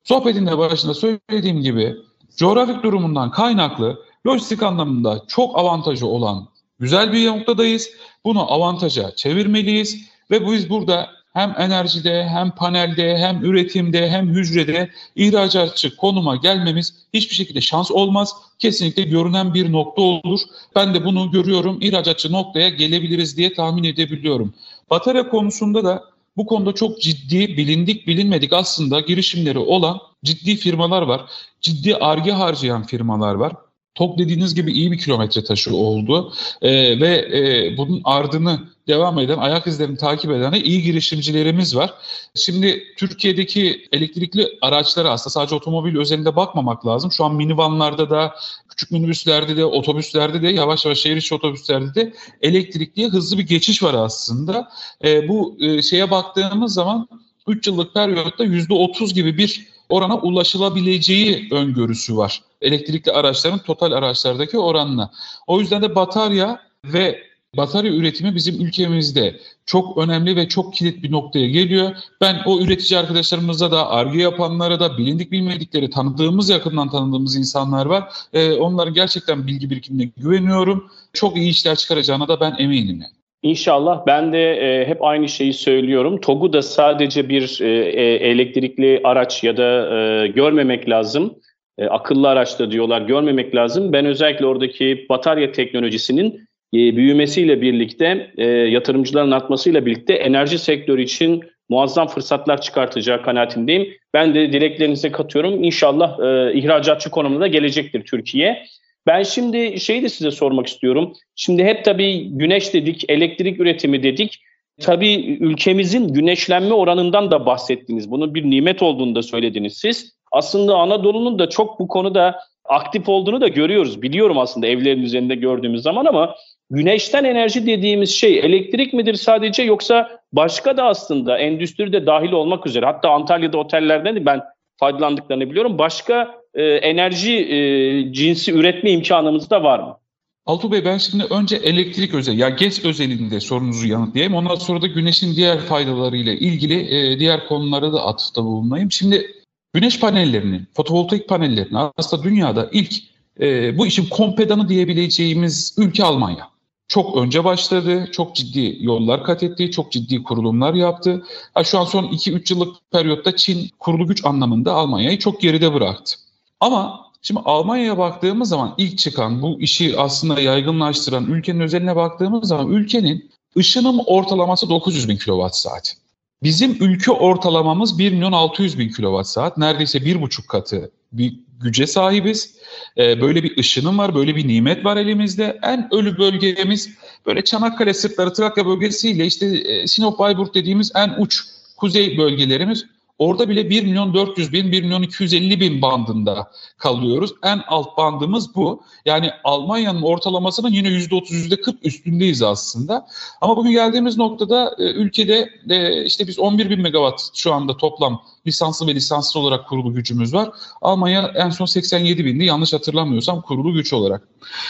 sohbetin 0.03 0.47
de 0.47 0.57
başında 0.57 0.93
söylediğim 0.93 1.61
gibi 1.61 1.95
coğrafik 2.37 2.83
durumundan 2.83 3.31
kaynaklı 3.31 3.99
lojistik 4.27 4.63
anlamında 4.63 5.23
çok 5.27 5.59
avantajı 5.59 6.07
olan 6.07 6.47
güzel 6.79 7.13
bir 7.13 7.27
noktadayız. 7.27 7.89
Bunu 8.25 8.51
avantaja 8.51 9.15
çevirmeliyiz 9.15 10.09
ve 10.31 10.47
biz 10.47 10.69
burada 10.69 11.09
hem 11.33 11.55
enerjide 11.57 12.27
hem 12.27 12.51
panelde 12.51 13.17
hem 13.17 13.45
üretimde 13.45 14.09
hem 14.09 14.29
hücrede 14.29 14.89
ihracatçı 15.15 15.97
konuma 15.97 16.35
gelmemiz 16.35 16.93
hiçbir 17.13 17.35
şekilde 17.35 17.61
şans 17.61 17.91
olmaz. 17.91 18.35
Kesinlikle 18.59 19.03
görünen 19.03 19.53
bir 19.53 19.71
nokta 19.71 20.01
olur. 20.01 20.39
Ben 20.75 20.93
de 20.93 21.05
bunu 21.05 21.31
görüyorum. 21.31 21.77
İhracatçı 21.81 22.31
noktaya 22.31 22.69
gelebiliriz 22.69 23.37
diye 23.37 23.53
tahmin 23.53 23.83
edebiliyorum. 23.83 24.53
Batarya 24.89 25.29
konusunda 25.29 25.83
da 25.83 26.03
bu 26.37 26.45
konuda 26.45 26.73
çok 26.73 27.01
ciddi 27.01 27.57
bilindik 27.57 28.07
bilinmedik 28.07 28.53
aslında 28.53 28.99
girişimleri 28.99 29.59
olan 29.59 29.99
ciddi 30.23 30.55
firmalar 30.55 31.01
var. 31.01 31.21
Ciddi 31.61 31.95
arge 31.95 32.31
harcayan 32.31 32.83
firmalar 32.83 33.35
var. 33.35 33.53
TOK 33.95 34.17
dediğiniz 34.17 34.55
gibi 34.55 34.71
iyi 34.71 34.91
bir 34.91 34.97
kilometre 34.97 35.43
taşı 35.43 35.75
oldu 35.75 36.33
ee, 36.61 36.99
ve 36.99 37.15
e, 37.37 37.77
bunun 37.77 38.01
ardını 38.03 38.59
devam 38.87 39.19
eden, 39.19 39.37
ayak 39.37 39.67
izlerini 39.67 39.97
takip 39.97 40.31
eden 40.31 40.51
iyi 40.51 40.81
girişimcilerimiz 40.81 41.75
var. 41.75 41.93
Şimdi 42.35 42.83
Türkiye'deki 42.97 43.87
elektrikli 43.91 44.47
araçlara 44.61 45.09
aslında 45.09 45.29
sadece 45.29 45.55
otomobil 45.55 45.97
özelinde 45.97 46.35
bakmamak 46.35 46.85
lazım. 46.85 47.11
Şu 47.11 47.25
an 47.25 47.35
minivanlarda 47.35 48.09
da, 48.09 48.35
küçük 48.69 48.91
minibüslerde 48.91 49.57
de, 49.57 49.65
otobüslerde 49.65 50.41
de, 50.41 50.47
yavaş 50.49 50.85
yavaş 50.85 50.99
şehir 50.99 51.17
içi 51.17 51.35
otobüslerde 51.35 51.95
de 51.95 52.13
elektrikliye 52.41 53.07
hızlı 53.07 53.37
bir 53.37 53.47
geçiş 53.47 53.83
var 53.83 53.93
aslında. 53.93 54.69
E, 55.03 55.27
bu 55.27 55.57
e, 55.59 55.81
şeye 55.81 56.11
baktığımız 56.11 56.73
zaman 56.73 57.07
3 57.47 57.67
yıllık 57.67 57.93
periyotta 57.93 58.45
%30 58.45 59.13
gibi 59.13 59.37
bir 59.37 59.67
orana 59.93 60.17
ulaşılabileceği 60.17 61.47
öngörüsü 61.51 62.17
var. 62.17 62.41
Elektrikli 62.61 63.11
araçların 63.11 63.59
total 63.59 63.91
araçlardaki 63.91 64.57
oranla. 64.57 65.11
O 65.47 65.59
yüzden 65.59 65.81
de 65.81 65.95
batarya 65.95 66.59
ve 66.85 67.23
batarya 67.57 67.91
üretimi 67.91 68.35
bizim 68.35 68.65
ülkemizde 68.65 69.39
çok 69.65 69.97
önemli 69.97 70.35
ve 70.35 70.47
çok 70.47 70.73
kilit 70.73 71.03
bir 71.03 71.11
noktaya 71.11 71.47
geliyor. 71.47 71.91
Ben 72.21 72.41
o 72.45 72.59
üretici 72.59 72.99
arkadaşlarımızda 72.99 73.71
da, 73.71 73.89
arge 73.89 74.21
yapanlara 74.21 74.79
da, 74.79 74.97
bilindik 74.97 75.31
bilmedikleri, 75.31 75.89
tanıdığımız, 75.89 76.49
yakından 76.49 76.89
tanıdığımız 76.89 77.35
insanlar 77.35 77.85
var. 77.85 78.13
Ee, 78.33 78.53
onların 78.53 78.93
gerçekten 78.93 79.47
bilgi 79.47 79.69
birikimine 79.69 80.11
güveniyorum. 80.17 80.91
Çok 81.13 81.37
iyi 81.37 81.49
işler 81.49 81.75
çıkaracağına 81.75 82.27
da 82.27 82.39
ben 82.39 82.55
eminim. 82.59 83.01
Yani. 83.01 83.22
İnşallah 83.43 84.05
ben 84.07 84.33
de 84.33 84.53
e, 84.53 84.87
hep 84.87 85.03
aynı 85.03 85.29
şeyi 85.29 85.53
söylüyorum. 85.53 86.21
TOG'u 86.21 86.53
da 86.53 86.61
sadece 86.61 87.29
bir 87.29 87.59
e, 87.61 87.67
e, 87.69 88.03
elektrikli 88.15 89.01
araç 89.03 89.43
ya 89.43 89.57
da 89.57 89.97
e, 89.97 90.27
görmemek 90.27 90.89
lazım. 90.89 91.35
E, 91.77 91.85
akıllı 91.85 92.29
araçta 92.29 92.71
diyorlar 92.71 93.01
görmemek 93.01 93.55
lazım. 93.55 93.93
Ben 93.93 94.05
özellikle 94.05 94.45
oradaki 94.45 95.05
batarya 95.09 95.51
teknolojisinin 95.51 96.35
e, 96.73 96.77
büyümesiyle 96.77 97.61
birlikte, 97.61 98.31
e, 98.37 98.45
yatırımcıların 98.45 99.31
artmasıyla 99.31 99.85
birlikte 99.85 100.13
enerji 100.13 100.59
sektörü 100.59 101.01
için 101.01 101.43
muazzam 101.69 102.07
fırsatlar 102.07 102.61
çıkartacağı 102.61 103.21
kanaatindeyim. 103.21 103.93
Ben 104.13 104.35
de 104.35 104.53
dileklerinize 104.53 105.11
katıyorum. 105.11 105.63
İnşallah 105.63 106.19
e, 106.19 106.53
ihracatçı 106.53 107.09
konumunda 107.09 107.47
gelecektir 107.47 108.03
Türkiye. 108.03 108.63
Ben 109.07 109.23
şimdi 109.23 109.79
şeyi 109.79 110.03
de 110.03 110.09
size 110.09 110.31
sormak 110.31 110.67
istiyorum. 110.67 111.13
Şimdi 111.35 111.63
hep 111.63 111.85
tabii 111.85 112.29
güneş 112.29 112.73
dedik, 112.73 113.09
elektrik 113.09 113.59
üretimi 113.59 114.03
dedik. 114.03 114.39
Tabii 114.81 115.37
ülkemizin 115.39 116.13
güneşlenme 116.13 116.73
oranından 116.73 117.31
da 117.31 117.45
bahsettiniz. 117.45 118.11
Bunun 118.11 118.35
bir 118.35 118.49
nimet 118.49 118.83
olduğunu 118.83 119.15
da 119.15 119.21
söylediniz 119.21 119.77
siz. 119.77 120.13
Aslında 120.31 120.75
Anadolu'nun 120.75 121.39
da 121.39 121.49
çok 121.49 121.79
bu 121.79 121.87
konuda 121.87 122.39
aktif 122.65 123.09
olduğunu 123.09 123.41
da 123.41 123.47
görüyoruz. 123.47 124.01
Biliyorum 124.01 124.37
aslında 124.37 124.67
evlerin 124.67 125.01
üzerinde 125.01 125.35
gördüğümüz 125.35 125.81
zaman 125.81 126.05
ama 126.05 126.35
güneşten 126.69 127.23
enerji 127.23 127.67
dediğimiz 127.67 128.09
şey 128.09 128.39
elektrik 128.39 128.93
midir 128.93 129.13
sadece 129.13 129.63
yoksa 129.63 130.19
başka 130.33 130.77
da 130.77 130.83
aslında 130.83 131.37
endüstride 131.37 132.05
dahil 132.05 132.31
olmak 132.31 132.67
üzere 132.67 132.85
hatta 132.85 133.09
Antalya'da 133.09 133.57
otellerden 133.57 134.15
de 134.15 134.25
ben 134.25 134.41
faydalandıklarını 134.79 135.49
biliyorum. 135.49 135.77
Başka 135.77 136.42
e, 136.53 136.63
enerji 136.63 137.33
e, 137.33 138.13
cinsi 138.13 138.51
üretme 138.51 138.91
imkanımız 138.91 139.49
da 139.49 139.63
var 139.63 139.79
mı? 139.79 139.97
Altuğ 140.45 140.71
Bey 140.71 140.85
ben 140.85 140.97
şimdi 140.97 141.23
önce 141.23 141.55
elektrik 141.55 142.13
özel, 142.13 142.37
ya 142.39 142.49
GES 142.49 142.85
özelinde 142.85 143.39
sorunuzu 143.39 143.87
yanıtlayayım. 143.87 144.35
Ondan 144.35 144.55
sonra 144.55 144.81
da 144.81 144.87
güneşin 144.87 145.35
diğer 145.35 145.59
faydalarıyla 145.59 146.33
ilgili 146.33 146.95
e, 146.95 147.19
diğer 147.19 147.47
konulara 147.47 147.93
da 147.93 148.05
atıfta 148.05 148.43
bulunayım. 148.43 148.91
Şimdi 148.91 149.27
güneş 149.73 149.99
panellerinin, 149.99 150.67
fotovoltaik 150.73 151.29
panellerinin 151.29 151.79
aslında 151.97 152.23
dünyada 152.23 152.69
ilk 152.71 152.93
e, 153.39 153.77
bu 153.77 153.87
işin 153.87 154.09
kompedanı 154.09 154.69
diyebileceğimiz 154.69 155.75
ülke 155.77 156.03
Almanya. 156.03 156.53
Çok 156.87 157.17
önce 157.17 157.43
başladı, 157.43 158.09
çok 158.11 158.35
ciddi 158.35 158.77
yollar 158.79 159.23
kat 159.23 159.43
etti, 159.43 159.71
çok 159.71 159.91
ciddi 159.91 160.23
kurulumlar 160.23 160.73
yaptı. 160.73 161.23
Ha, 161.53 161.63
şu 161.63 161.79
an 161.79 161.85
son 161.85 162.03
2-3 162.03 162.53
yıllık 162.53 162.75
periyotta 162.91 163.35
Çin 163.35 163.69
kurulu 163.79 164.07
güç 164.07 164.25
anlamında 164.25 164.73
Almanya'yı 164.73 165.19
çok 165.19 165.41
geride 165.41 165.73
bıraktı. 165.73 166.22
Ama 166.63 167.11
şimdi 167.21 167.41
Almanya'ya 167.45 167.97
baktığımız 167.97 168.49
zaman 168.49 168.75
ilk 168.77 168.97
çıkan 168.97 169.41
bu 169.41 169.61
işi 169.61 169.99
aslında 169.99 170.41
yaygınlaştıran 170.41 171.25
ülkenin 171.25 171.59
özeline 171.59 171.95
baktığımız 171.95 172.47
zaman 172.47 172.71
ülkenin 172.71 173.31
ışınım 173.57 173.99
ortalaması 174.05 174.69
900 174.69 175.09
bin 175.09 175.17
kilowatt 175.17 175.55
saat. 175.55 175.95
Bizim 176.43 176.77
ülke 176.79 177.11
ortalamamız 177.11 177.99
1 177.99 178.11
milyon 178.11 178.31
600 178.31 178.79
bin 178.79 178.89
kilowatt 178.89 179.27
saat. 179.27 179.57
Neredeyse 179.57 180.05
bir 180.05 180.21
buçuk 180.21 180.47
katı 180.47 180.91
bir 181.13 181.39
güce 181.61 181.87
sahibiz. 181.87 182.55
E, 182.97 183.21
böyle 183.21 183.43
bir 183.43 183.57
ışınım 183.57 183.97
var, 183.97 184.15
böyle 184.15 184.35
bir 184.35 184.47
nimet 184.47 184.85
var 184.85 184.97
elimizde. 184.97 185.59
En 185.63 185.93
ölü 185.93 186.17
bölgemiz 186.17 186.89
böyle 187.25 187.43
Çanakkale 187.43 187.93
sırtları 187.93 188.33
Trakya 188.33 188.65
bölgesiyle 188.65 189.25
işte 189.25 189.45
e, 189.45 189.87
Sinop 189.87 190.19
Bayburt 190.19 190.55
dediğimiz 190.55 190.91
en 190.95 191.15
uç 191.19 191.41
kuzey 191.77 192.17
bölgelerimiz. 192.17 192.85
Orada 193.17 193.49
bile 193.49 193.69
1 193.69 193.83
milyon 193.83 194.13
400 194.13 194.53
bin, 194.53 194.71
1 194.71 194.83
milyon 194.83 195.01
250 195.01 195.59
bin 195.59 195.81
bandında 195.81 196.51
kalıyoruz. 196.77 197.33
En 197.43 197.61
alt 197.67 197.97
bandımız 197.97 198.55
bu. 198.55 198.83
Yani 199.05 199.29
Almanya'nın 199.43 200.01
ortalamasının 200.01 200.71
yine 200.71 200.87
%30, 200.87 201.33
%40 201.33 201.75
üstündeyiz 201.83 202.41
aslında. 202.41 203.07
Ama 203.41 203.57
bugün 203.57 203.71
geldiğimiz 203.71 204.17
noktada 204.17 204.75
e, 204.79 204.83
ülkede 204.83 205.49
e, 205.69 206.05
işte 206.05 206.27
biz 206.27 206.39
11 206.39 206.69
bin 206.69 206.81
megawatt 206.81 207.21
şu 207.33 207.53
anda 207.53 207.77
toplam 207.77 208.21
lisanslı 208.47 208.87
ve 208.87 208.95
lisanssız 208.95 209.35
olarak 209.35 209.69
kurulu 209.69 209.93
gücümüz 209.93 210.33
var. 210.33 210.49
Almanya 210.81 211.31
en 211.35 211.49
son 211.49 211.65
87 211.65 212.25
bindi 212.25 212.45
yanlış 212.45 212.73
hatırlamıyorsam 212.73 213.41
kurulu 213.41 213.73
güç 213.73 213.93
olarak. 213.93 214.27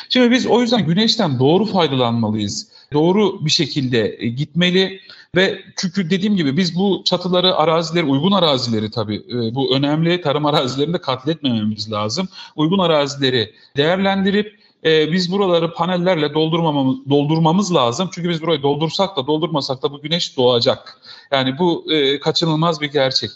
Şimdi 0.10 0.32
biz 0.32 0.48
o 0.48 0.62
yüzden 0.62 0.86
güneşten 0.86 1.39
doğru 1.39 1.66
faydalanmalıyız. 1.66 2.72
Doğru 2.94 3.46
bir 3.46 3.50
şekilde 3.50 4.16
e, 4.20 4.28
gitmeli 4.28 5.00
ve 5.36 5.62
çünkü 5.76 6.10
dediğim 6.10 6.36
gibi 6.36 6.58
biz 6.58 6.76
bu 6.76 7.02
çatıları, 7.06 7.56
arazileri, 7.56 8.06
uygun 8.06 8.32
arazileri 8.32 8.92
tabii 8.92 9.16
e, 9.16 9.56
bu 9.56 9.76
önemli 9.76 10.22
tarım 10.22 10.46
arazilerinde 10.46 10.98
katletmememiz 10.98 11.92
lazım. 11.92 12.28
Uygun 12.56 12.80
arazileri 12.80 13.54
değerlendirip 13.78 14.60
e, 14.86 15.12
biz 15.12 15.32
buraları 15.32 15.74
panellerle 15.74 16.34
doldurmamamız, 16.34 16.98
doldurmamız 17.10 17.76
lazım. 17.76 18.10
Çünkü 18.14 18.30
biz 18.30 18.42
burayı 18.42 18.64
doldursak 18.64 19.18
da 19.18 19.28
doldurmasak 19.28 19.84
da 19.84 19.92
bu 19.92 20.02
güneş 20.02 20.38
doğacak. 20.38 21.02
Yani 21.32 21.60
bu 21.60 21.86
kaçınılmaz 22.22 22.82
bir 22.82 22.92
gerçek. 22.92 23.30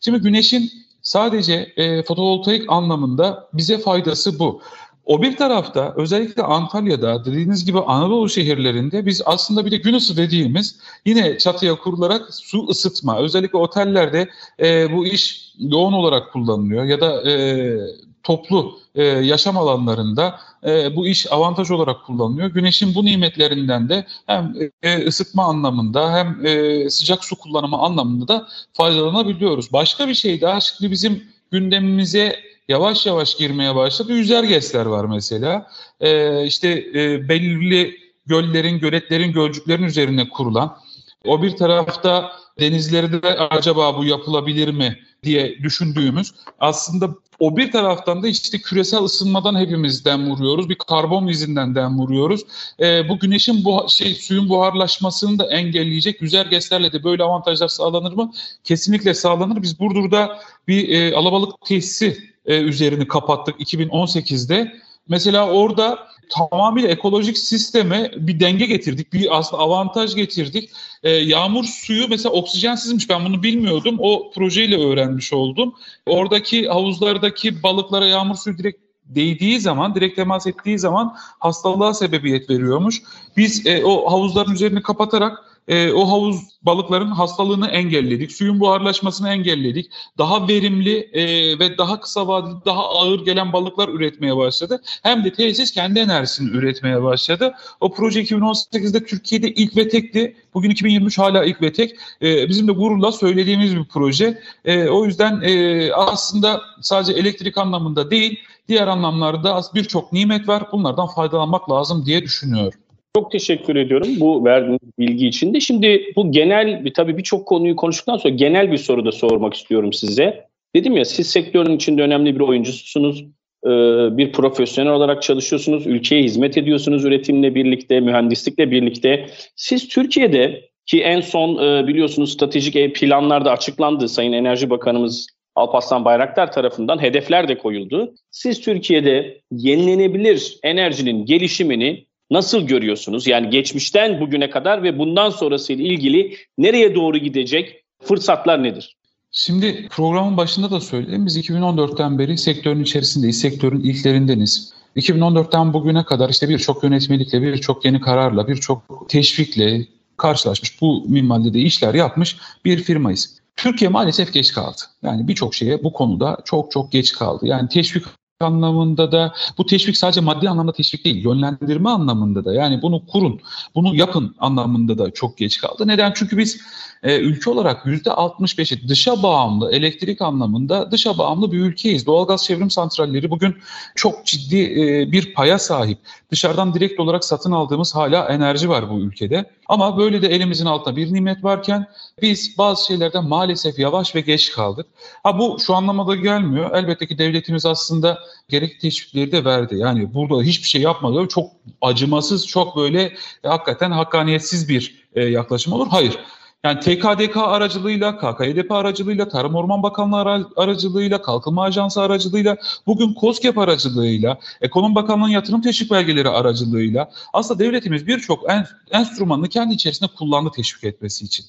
Şimdi 0.00 0.18
güneşin 0.18 0.72
sadece 1.02 1.74
fotovoltaik 2.06 2.64
anlamında 2.68 3.48
bize 3.52 3.78
faydası 3.78 4.38
bu. 4.38 4.60
O 5.06 5.22
bir 5.22 5.36
tarafta 5.36 5.94
özellikle 5.96 6.42
Antalya'da 6.42 7.24
dediğiniz 7.24 7.64
gibi 7.64 7.80
Anadolu 7.80 8.28
şehirlerinde 8.28 9.06
biz 9.06 9.22
aslında 9.26 9.66
bir 9.66 9.70
de 9.70 9.76
gün 9.76 9.94
ısı 9.94 10.16
dediğimiz 10.16 10.78
yine 11.06 11.38
çatıya 11.38 11.74
kurularak 11.74 12.34
su 12.34 12.68
ısıtma 12.68 13.18
özellikle 13.18 13.58
otellerde 13.58 14.28
e, 14.60 14.92
bu 14.92 15.06
iş 15.06 15.52
yoğun 15.58 15.92
olarak 15.92 16.32
kullanılıyor 16.32 16.84
ya 16.84 17.00
da 17.00 17.30
e, 17.30 17.76
toplu 18.22 18.78
e, 18.94 19.04
yaşam 19.04 19.58
alanlarında 19.58 20.40
e, 20.66 20.96
bu 20.96 21.06
iş 21.06 21.32
avantaj 21.32 21.70
olarak 21.70 22.04
kullanılıyor. 22.06 22.50
Güneşin 22.50 22.94
bu 22.94 23.04
nimetlerinden 23.04 23.88
de 23.88 24.06
hem 24.26 24.54
e, 24.82 25.06
ısıtma 25.06 25.44
anlamında 25.44 26.12
hem 26.12 26.46
e, 26.46 26.90
sıcak 26.90 27.24
su 27.24 27.36
kullanımı 27.36 27.76
anlamında 27.76 28.28
da 28.28 28.48
faydalanabiliyoruz. 28.72 29.72
Başka 29.72 30.08
bir 30.08 30.14
şey 30.14 30.40
daha 30.40 30.60
şimdi 30.60 30.90
bizim 30.90 31.33
gündemimize 31.54 32.36
yavaş 32.68 33.06
yavaş 33.06 33.36
girmeye 33.36 33.74
başladı. 33.74 34.12
Yüzer 34.12 34.44
GES'ler 34.44 34.86
var 34.86 35.04
mesela. 35.04 35.70
E, 36.00 36.44
işte 36.46 36.68
e, 36.94 37.28
belirli 37.28 37.96
göllerin, 38.26 38.78
göletlerin, 38.78 39.32
gölcüklerin 39.32 39.82
üzerine 39.82 40.28
kurulan. 40.28 40.76
O 41.24 41.42
bir 41.42 41.56
tarafta 41.56 42.32
denizlerde 42.60 43.22
de 43.22 43.28
acaba 43.28 43.98
bu 43.98 44.04
yapılabilir 44.04 44.68
mi 44.68 44.98
diye 45.22 45.58
düşündüğümüz 45.62 46.34
aslında 46.60 47.14
o 47.38 47.56
bir 47.56 47.72
taraftan 47.72 48.22
da 48.22 48.28
işte 48.28 48.58
küresel 48.58 49.00
ısınmadan 49.00 49.58
hepimiz 49.58 50.04
dem 50.04 50.30
vuruyoruz. 50.30 50.68
Bir 50.68 50.74
karbon 50.74 51.26
izinden 51.26 51.74
dem 51.74 51.98
vuruyoruz. 51.98 52.40
E, 52.80 53.08
bu 53.08 53.18
güneşin 53.18 53.64
bu 53.64 53.86
şey 53.88 54.14
suyun 54.14 54.48
buharlaşmasını 54.48 55.38
da 55.38 55.50
engelleyecek 55.50 56.20
GES'lerle 56.50 56.92
de 56.92 57.04
böyle 57.04 57.22
avantajlar 57.22 57.68
sağlanır 57.68 58.12
mı? 58.12 58.32
Kesinlikle 58.64 59.14
sağlanır. 59.14 59.62
Biz 59.62 59.80
Burdur'da 59.80 60.38
bir 60.68 60.88
e, 60.88 61.16
alabalık 61.16 61.66
tesisi 61.66 62.18
e, 62.46 62.60
üzerini 62.60 63.08
kapattık 63.08 63.60
2018'de. 63.60 64.74
Mesela 65.08 65.50
orada 65.50 65.98
tamamıyla 66.28 66.88
ekolojik 66.88 67.38
sisteme 67.38 68.10
bir 68.16 68.40
denge 68.40 68.66
getirdik. 68.66 69.12
Bir 69.12 69.38
aslında 69.38 69.62
avantaj 69.62 70.14
getirdik. 70.14 70.70
E, 71.02 71.10
yağmur 71.10 71.64
suyu 71.64 72.08
mesela 72.08 72.32
oksijensizmiş 72.32 73.10
ben 73.10 73.24
bunu 73.24 73.42
bilmiyordum. 73.42 73.96
O 73.98 74.30
projeyle 74.30 74.86
öğrenmiş 74.86 75.32
oldum. 75.32 75.74
Oradaki 76.06 76.68
havuzlardaki 76.68 77.62
balıklara 77.62 78.06
yağmur 78.06 78.36
suyu 78.36 78.58
direkt 78.58 78.84
değdiği 79.04 79.60
zaman, 79.60 79.94
direkt 79.94 80.16
temas 80.16 80.46
ettiği 80.46 80.78
zaman 80.78 81.16
hastalığa 81.38 81.94
sebebiyet 81.94 82.50
veriyormuş. 82.50 83.02
Biz 83.36 83.66
e, 83.66 83.84
o 83.84 84.12
havuzların 84.12 84.52
üzerini 84.52 84.82
kapatarak 84.82 85.53
e, 85.68 85.92
o 85.92 86.10
havuz 86.10 86.36
balıkların 86.62 87.10
hastalığını 87.10 87.66
engelledik, 87.68 88.32
suyun 88.32 88.60
buharlaşmasını 88.60 89.28
engelledik. 89.28 89.90
Daha 90.18 90.48
verimli 90.48 90.98
e, 91.12 91.24
ve 91.58 91.78
daha 91.78 92.00
kısa 92.00 92.28
vadeli, 92.28 92.54
daha 92.66 92.88
ağır 92.88 93.24
gelen 93.24 93.52
balıklar 93.52 93.88
üretmeye 93.88 94.36
başladı. 94.36 94.82
Hem 95.02 95.24
de 95.24 95.32
tesis 95.32 95.72
kendi 95.72 95.98
enerjisini 95.98 96.50
üretmeye 96.50 97.02
başladı. 97.02 97.54
O 97.80 97.94
proje 97.94 98.22
2018'de 98.22 99.04
Türkiye'de 99.04 99.50
ilk 99.50 99.76
ve 99.76 99.88
tekti. 99.88 100.36
Bugün 100.54 100.70
2023 100.70 101.18
hala 101.18 101.44
ilk 101.44 101.62
ve 101.62 101.72
tek. 101.72 101.96
E, 102.22 102.48
bizim 102.48 102.68
de 102.68 102.72
gururla 102.72 103.12
söylediğimiz 103.12 103.76
bir 103.76 103.84
proje. 103.84 104.38
E, 104.64 104.88
o 104.88 105.04
yüzden 105.04 105.40
e, 105.40 105.92
aslında 105.92 106.60
sadece 106.80 107.12
elektrik 107.12 107.58
anlamında 107.58 108.10
değil, 108.10 108.38
diğer 108.68 108.86
anlamlarda 108.86 109.62
birçok 109.74 110.12
nimet 110.12 110.48
var. 110.48 110.62
Bunlardan 110.72 111.06
faydalanmak 111.06 111.70
lazım 111.70 112.06
diye 112.06 112.22
düşünüyorum. 112.22 112.83
Çok 113.16 113.30
teşekkür 113.30 113.76
ediyorum 113.76 114.08
bu 114.20 114.44
verdiğiniz 114.44 114.98
bilgi 114.98 115.26
için 115.26 115.54
de. 115.54 115.60
Şimdi 115.60 116.12
bu 116.16 116.32
genel, 116.32 116.84
tabii 116.94 117.18
birçok 117.18 117.46
konuyu 117.46 117.76
konuştuktan 117.76 118.16
sonra 118.16 118.34
genel 118.34 118.72
bir 118.72 118.76
soru 118.76 119.04
da 119.04 119.12
sormak 119.12 119.54
istiyorum 119.54 119.92
size. 119.92 120.46
Dedim 120.76 120.96
ya 120.96 121.04
siz 121.04 121.30
sektörün 121.30 121.76
içinde 121.76 122.02
önemli 122.02 122.34
bir 122.34 122.40
oyuncusunuz. 122.40 123.24
Ee, 123.66 123.68
bir 124.16 124.32
profesyonel 124.32 124.92
olarak 124.92 125.22
çalışıyorsunuz. 125.22 125.86
Ülkeye 125.86 126.22
hizmet 126.22 126.58
ediyorsunuz 126.58 127.04
üretimle 127.04 127.54
birlikte, 127.54 128.00
mühendislikle 128.00 128.70
birlikte. 128.70 129.26
Siz 129.56 129.88
Türkiye'de 129.88 130.70
ki 130.86 131.02
en 131.02 131.20
son 131.20 131.66
e, 131.66 131.86
biliyorsunuz 131.86 132.32
stratejik 132.32 132.96
planlarda 132.96 133.52
açıklandı. 133.52 134.08
Sayın 134.08 134.32
Enerji 134.32 134.70
Bakanımız 134.70 135.26
Alparslan 135.54 136.04
Bayraktar 136.04 136.52
tarafından 136.52 137.02
hedefler 137.02 137.48
de 137.48 137.58
koyuldu. 137.58 138.14
Siz 138.30 138.60
Türkiye'de 138.60 139.40
yenilenebilir 139.50 140.58
enerjinin 140.62 141.26
gelişimini 141.26 142.06
nasıl 142.30 142.66
görüyorsunuz? 142.66 143.26
Yani 143.26 143.50
geçmişten 143.50 144.20
bugüne 144.20 144.50
kadar 144.50 144.82
ve 144.82 144.98
bundan 144.98 145.30
sonrasıyla 145.30 145.84
ilgili 145.84 146.36
nereye 146.58 146.94
doğru 146.94 147.18
gidecek 147.18 147.84
fırsatlar 148.02 148.62
nedir? 148.62 148.96
Şimdi 149.32 149.88
programın 149.90 150.36
başında 150.36 150.70
da 150.70 150.80
söyledim. 150.80 151.26
Biz 151.26 151.38
2014'ten 151.38 152.18
beri 152.18 152.38
sektörün 152.38 152.82
içerisindeyiz, 152.82 153.40
sektörün 153.40 153.80
ilklerindeniz. 153.80 154.72
2014'ten 154.96 155.72
bugüne 155.72 156.04
kadar 156.04 156.28
işte 156.28 156.48
birçok 156.48 156.84
yönetmelikle, 156.84 157.42
birçok 157.42 157.84
yeni 157.84 158.00
kararla, 158.00 158.48
birçok 158.48 159.08
teşvikle 159.08 159.86
karşılaşmış, 160.16 160.80
bu 160.80 161.04
minvalde 161.08 161.54
de 161.54 161.58
işler 161.58 161.94
yapmış 161.94 162.36
bir 162.64 162.78
firmayız. 162.78 163.38
Türkiye 163.56 163.90
maalesef 163.90 164.32
geç 164.32 164.52
kaldı. 164.52 164.80
Yani 165.02 165.28
birçok 165.28 165.54
şeye 165.54 165.84
bu 165.84 165.92
konuda 165.92 166.38
çok 166.44 166.70
çok 166.70 166.92
geç 166.92 167.12
kaldı. 167.12 167.46
Yani 167.46 167.68
teşvik 167.68 168.04
anlamında 168.44 169.12
da 169.12 169.34
bu 169.58 169.66
teşvik 169.66 169.96
sadece 169.96 170.20
maddi 170.20 170.48
anlamda 170.48 170.72
teşvik 170.72 171.04
değil, 171.04 171.24
yönlendirme 171.24 171.90
anlamında 171.90 172.44
da 172.44 172.54
yani 172.54 172.82
bunu 172.82 173.06
kurun, 173.06 173.40
bunu 173.74 173.94
yapın 173.94 174.34
anlamında 174.38 174.98
da 174.98 175.10
çok 175.10 175.38
geç 175.38 175.60
kaldı. 175.60 175.86
Neden? 175.86 176.12
Çünkü 176.14 176.38
biz 176.38 176.60
e, 177.04 177.18
ülke 177.18 177.50
olarak 177.50 177.84
%65'i 177.86 178.88
dışa 178.88 179.22
bağımlı, 179.22 179.72
elektrik 179.72 180.22
anlamında 180.22 180.90
dışa 180.90 181.18
bağımlı 181.18 181.52
bir 181.52 181.58
ülkeyiz. 181.58 182.06
Doğalgaz 182.06 182.44
çevrim 182.44 182.70
santralleri 182.70 183.30
bugün 183.30 183.56
çok 183.94 184.26
ciddi 184.26 184.62
e, 184.62 185.12
bir 185.12 185.34
paya 185.34 185.58
sahip. 185.58 185.98
Dışarıdan 186.30 186.74
direkt 186.74 187.00
olarak 187.00 187.24
satın 187.24 187.52
aldığımız 187.52 187.94
hala 187.94 188.28
enerji 188.28 188.68
var 188.68 188.90
bu 188.90 189.00
ülkede. 189.00 189.50
Ama 189.68 189.98
böyle 189.98 190.22
de 190.22 190.28
elimizin 190.28 190.66
altında 190.66 190.96
bir 190.96 191.14
nimet 191.14 191.44
varken 191.44 191.86
biz 192.22 192.58
bazı 192.58 192.86
şeylerden 192.86 193.24
maalesef 193.24 193.78
yavaş 193.78 194.14
ve 194.14 194.20
geç 194.20 194.52
kaldık. 194.52 194.86
Ha 195.22 195.38
bu 195.38 195.58
şu 195.66 195.74
anlamada 195.74 196.14
gelmiyor. 196.14 196.70
Elbette 196.74 197.06
ki 197.06 197.18
devletimiz 197.18 197.66
aslında 197.66 198.18
gerekli 198.48 198.78
teşvikleri 198.78 199.32
de 199.32 199.44
verdi. 199.44 199.76
Yani 199.76 200.14
burada 200.14 200.42
hiçbir 200.42 200.68
şey 200.68 200.82
yapmadı. 200.82 201.28
Çok 201.28 201.50
acımasız, 201.82 202.46
çok 202.46 202.76
böyle 202.76 203.02
e, 203.44 203.48
hakikaten 203.48 203.90
hakkaniyetsiz 203.90 204.68
bir 204.68 205.04
e, 205.14 205.24
yaklaşım 205.24 205.72
olur. 205.72 205.86
Hayır. 205.90 206.18
Yani 206.64 206.80
TKDK 206.80 207.36
aracılığıyla, 207.36 208.16
KKYDP 208.18 208.72
aracılığıyla, 208.72 209.28
Tarım 209.28 209.54
Orman 209.54 209.82
Bakanlığı 209.82 210.48
aracılığıyla, 210.56 211.22
Kalkınma 211.22 211.62
Ajansı 211.62 212.02
aracılığıyla, 212.02 212.56
bugün 212.86 213.16
COSGAP 213.20 213.58
aracılığıyla, 213.58 214.38
Ekonomi 214.60 214.94
Bakanlığı'nın 214.94 215.28
yatırım 215.28 215.60
teşvik 215.60 215.90
belgeleri 215.90 216.28
aracılığıyla 216.28 217.10
aslında 217.32 217.64
devletimiz 217.64 218.06
birçok 218.06 218.50
en, 218.50 218.66
enstrümanını 218.90 219.48
kendi 219.48 219.74
içerisinde 219.74 220.10
kullandı 220.18 220.50
teşvik 220.56 220.84
etmesi 220.84 221.24
için. 221.24 221.46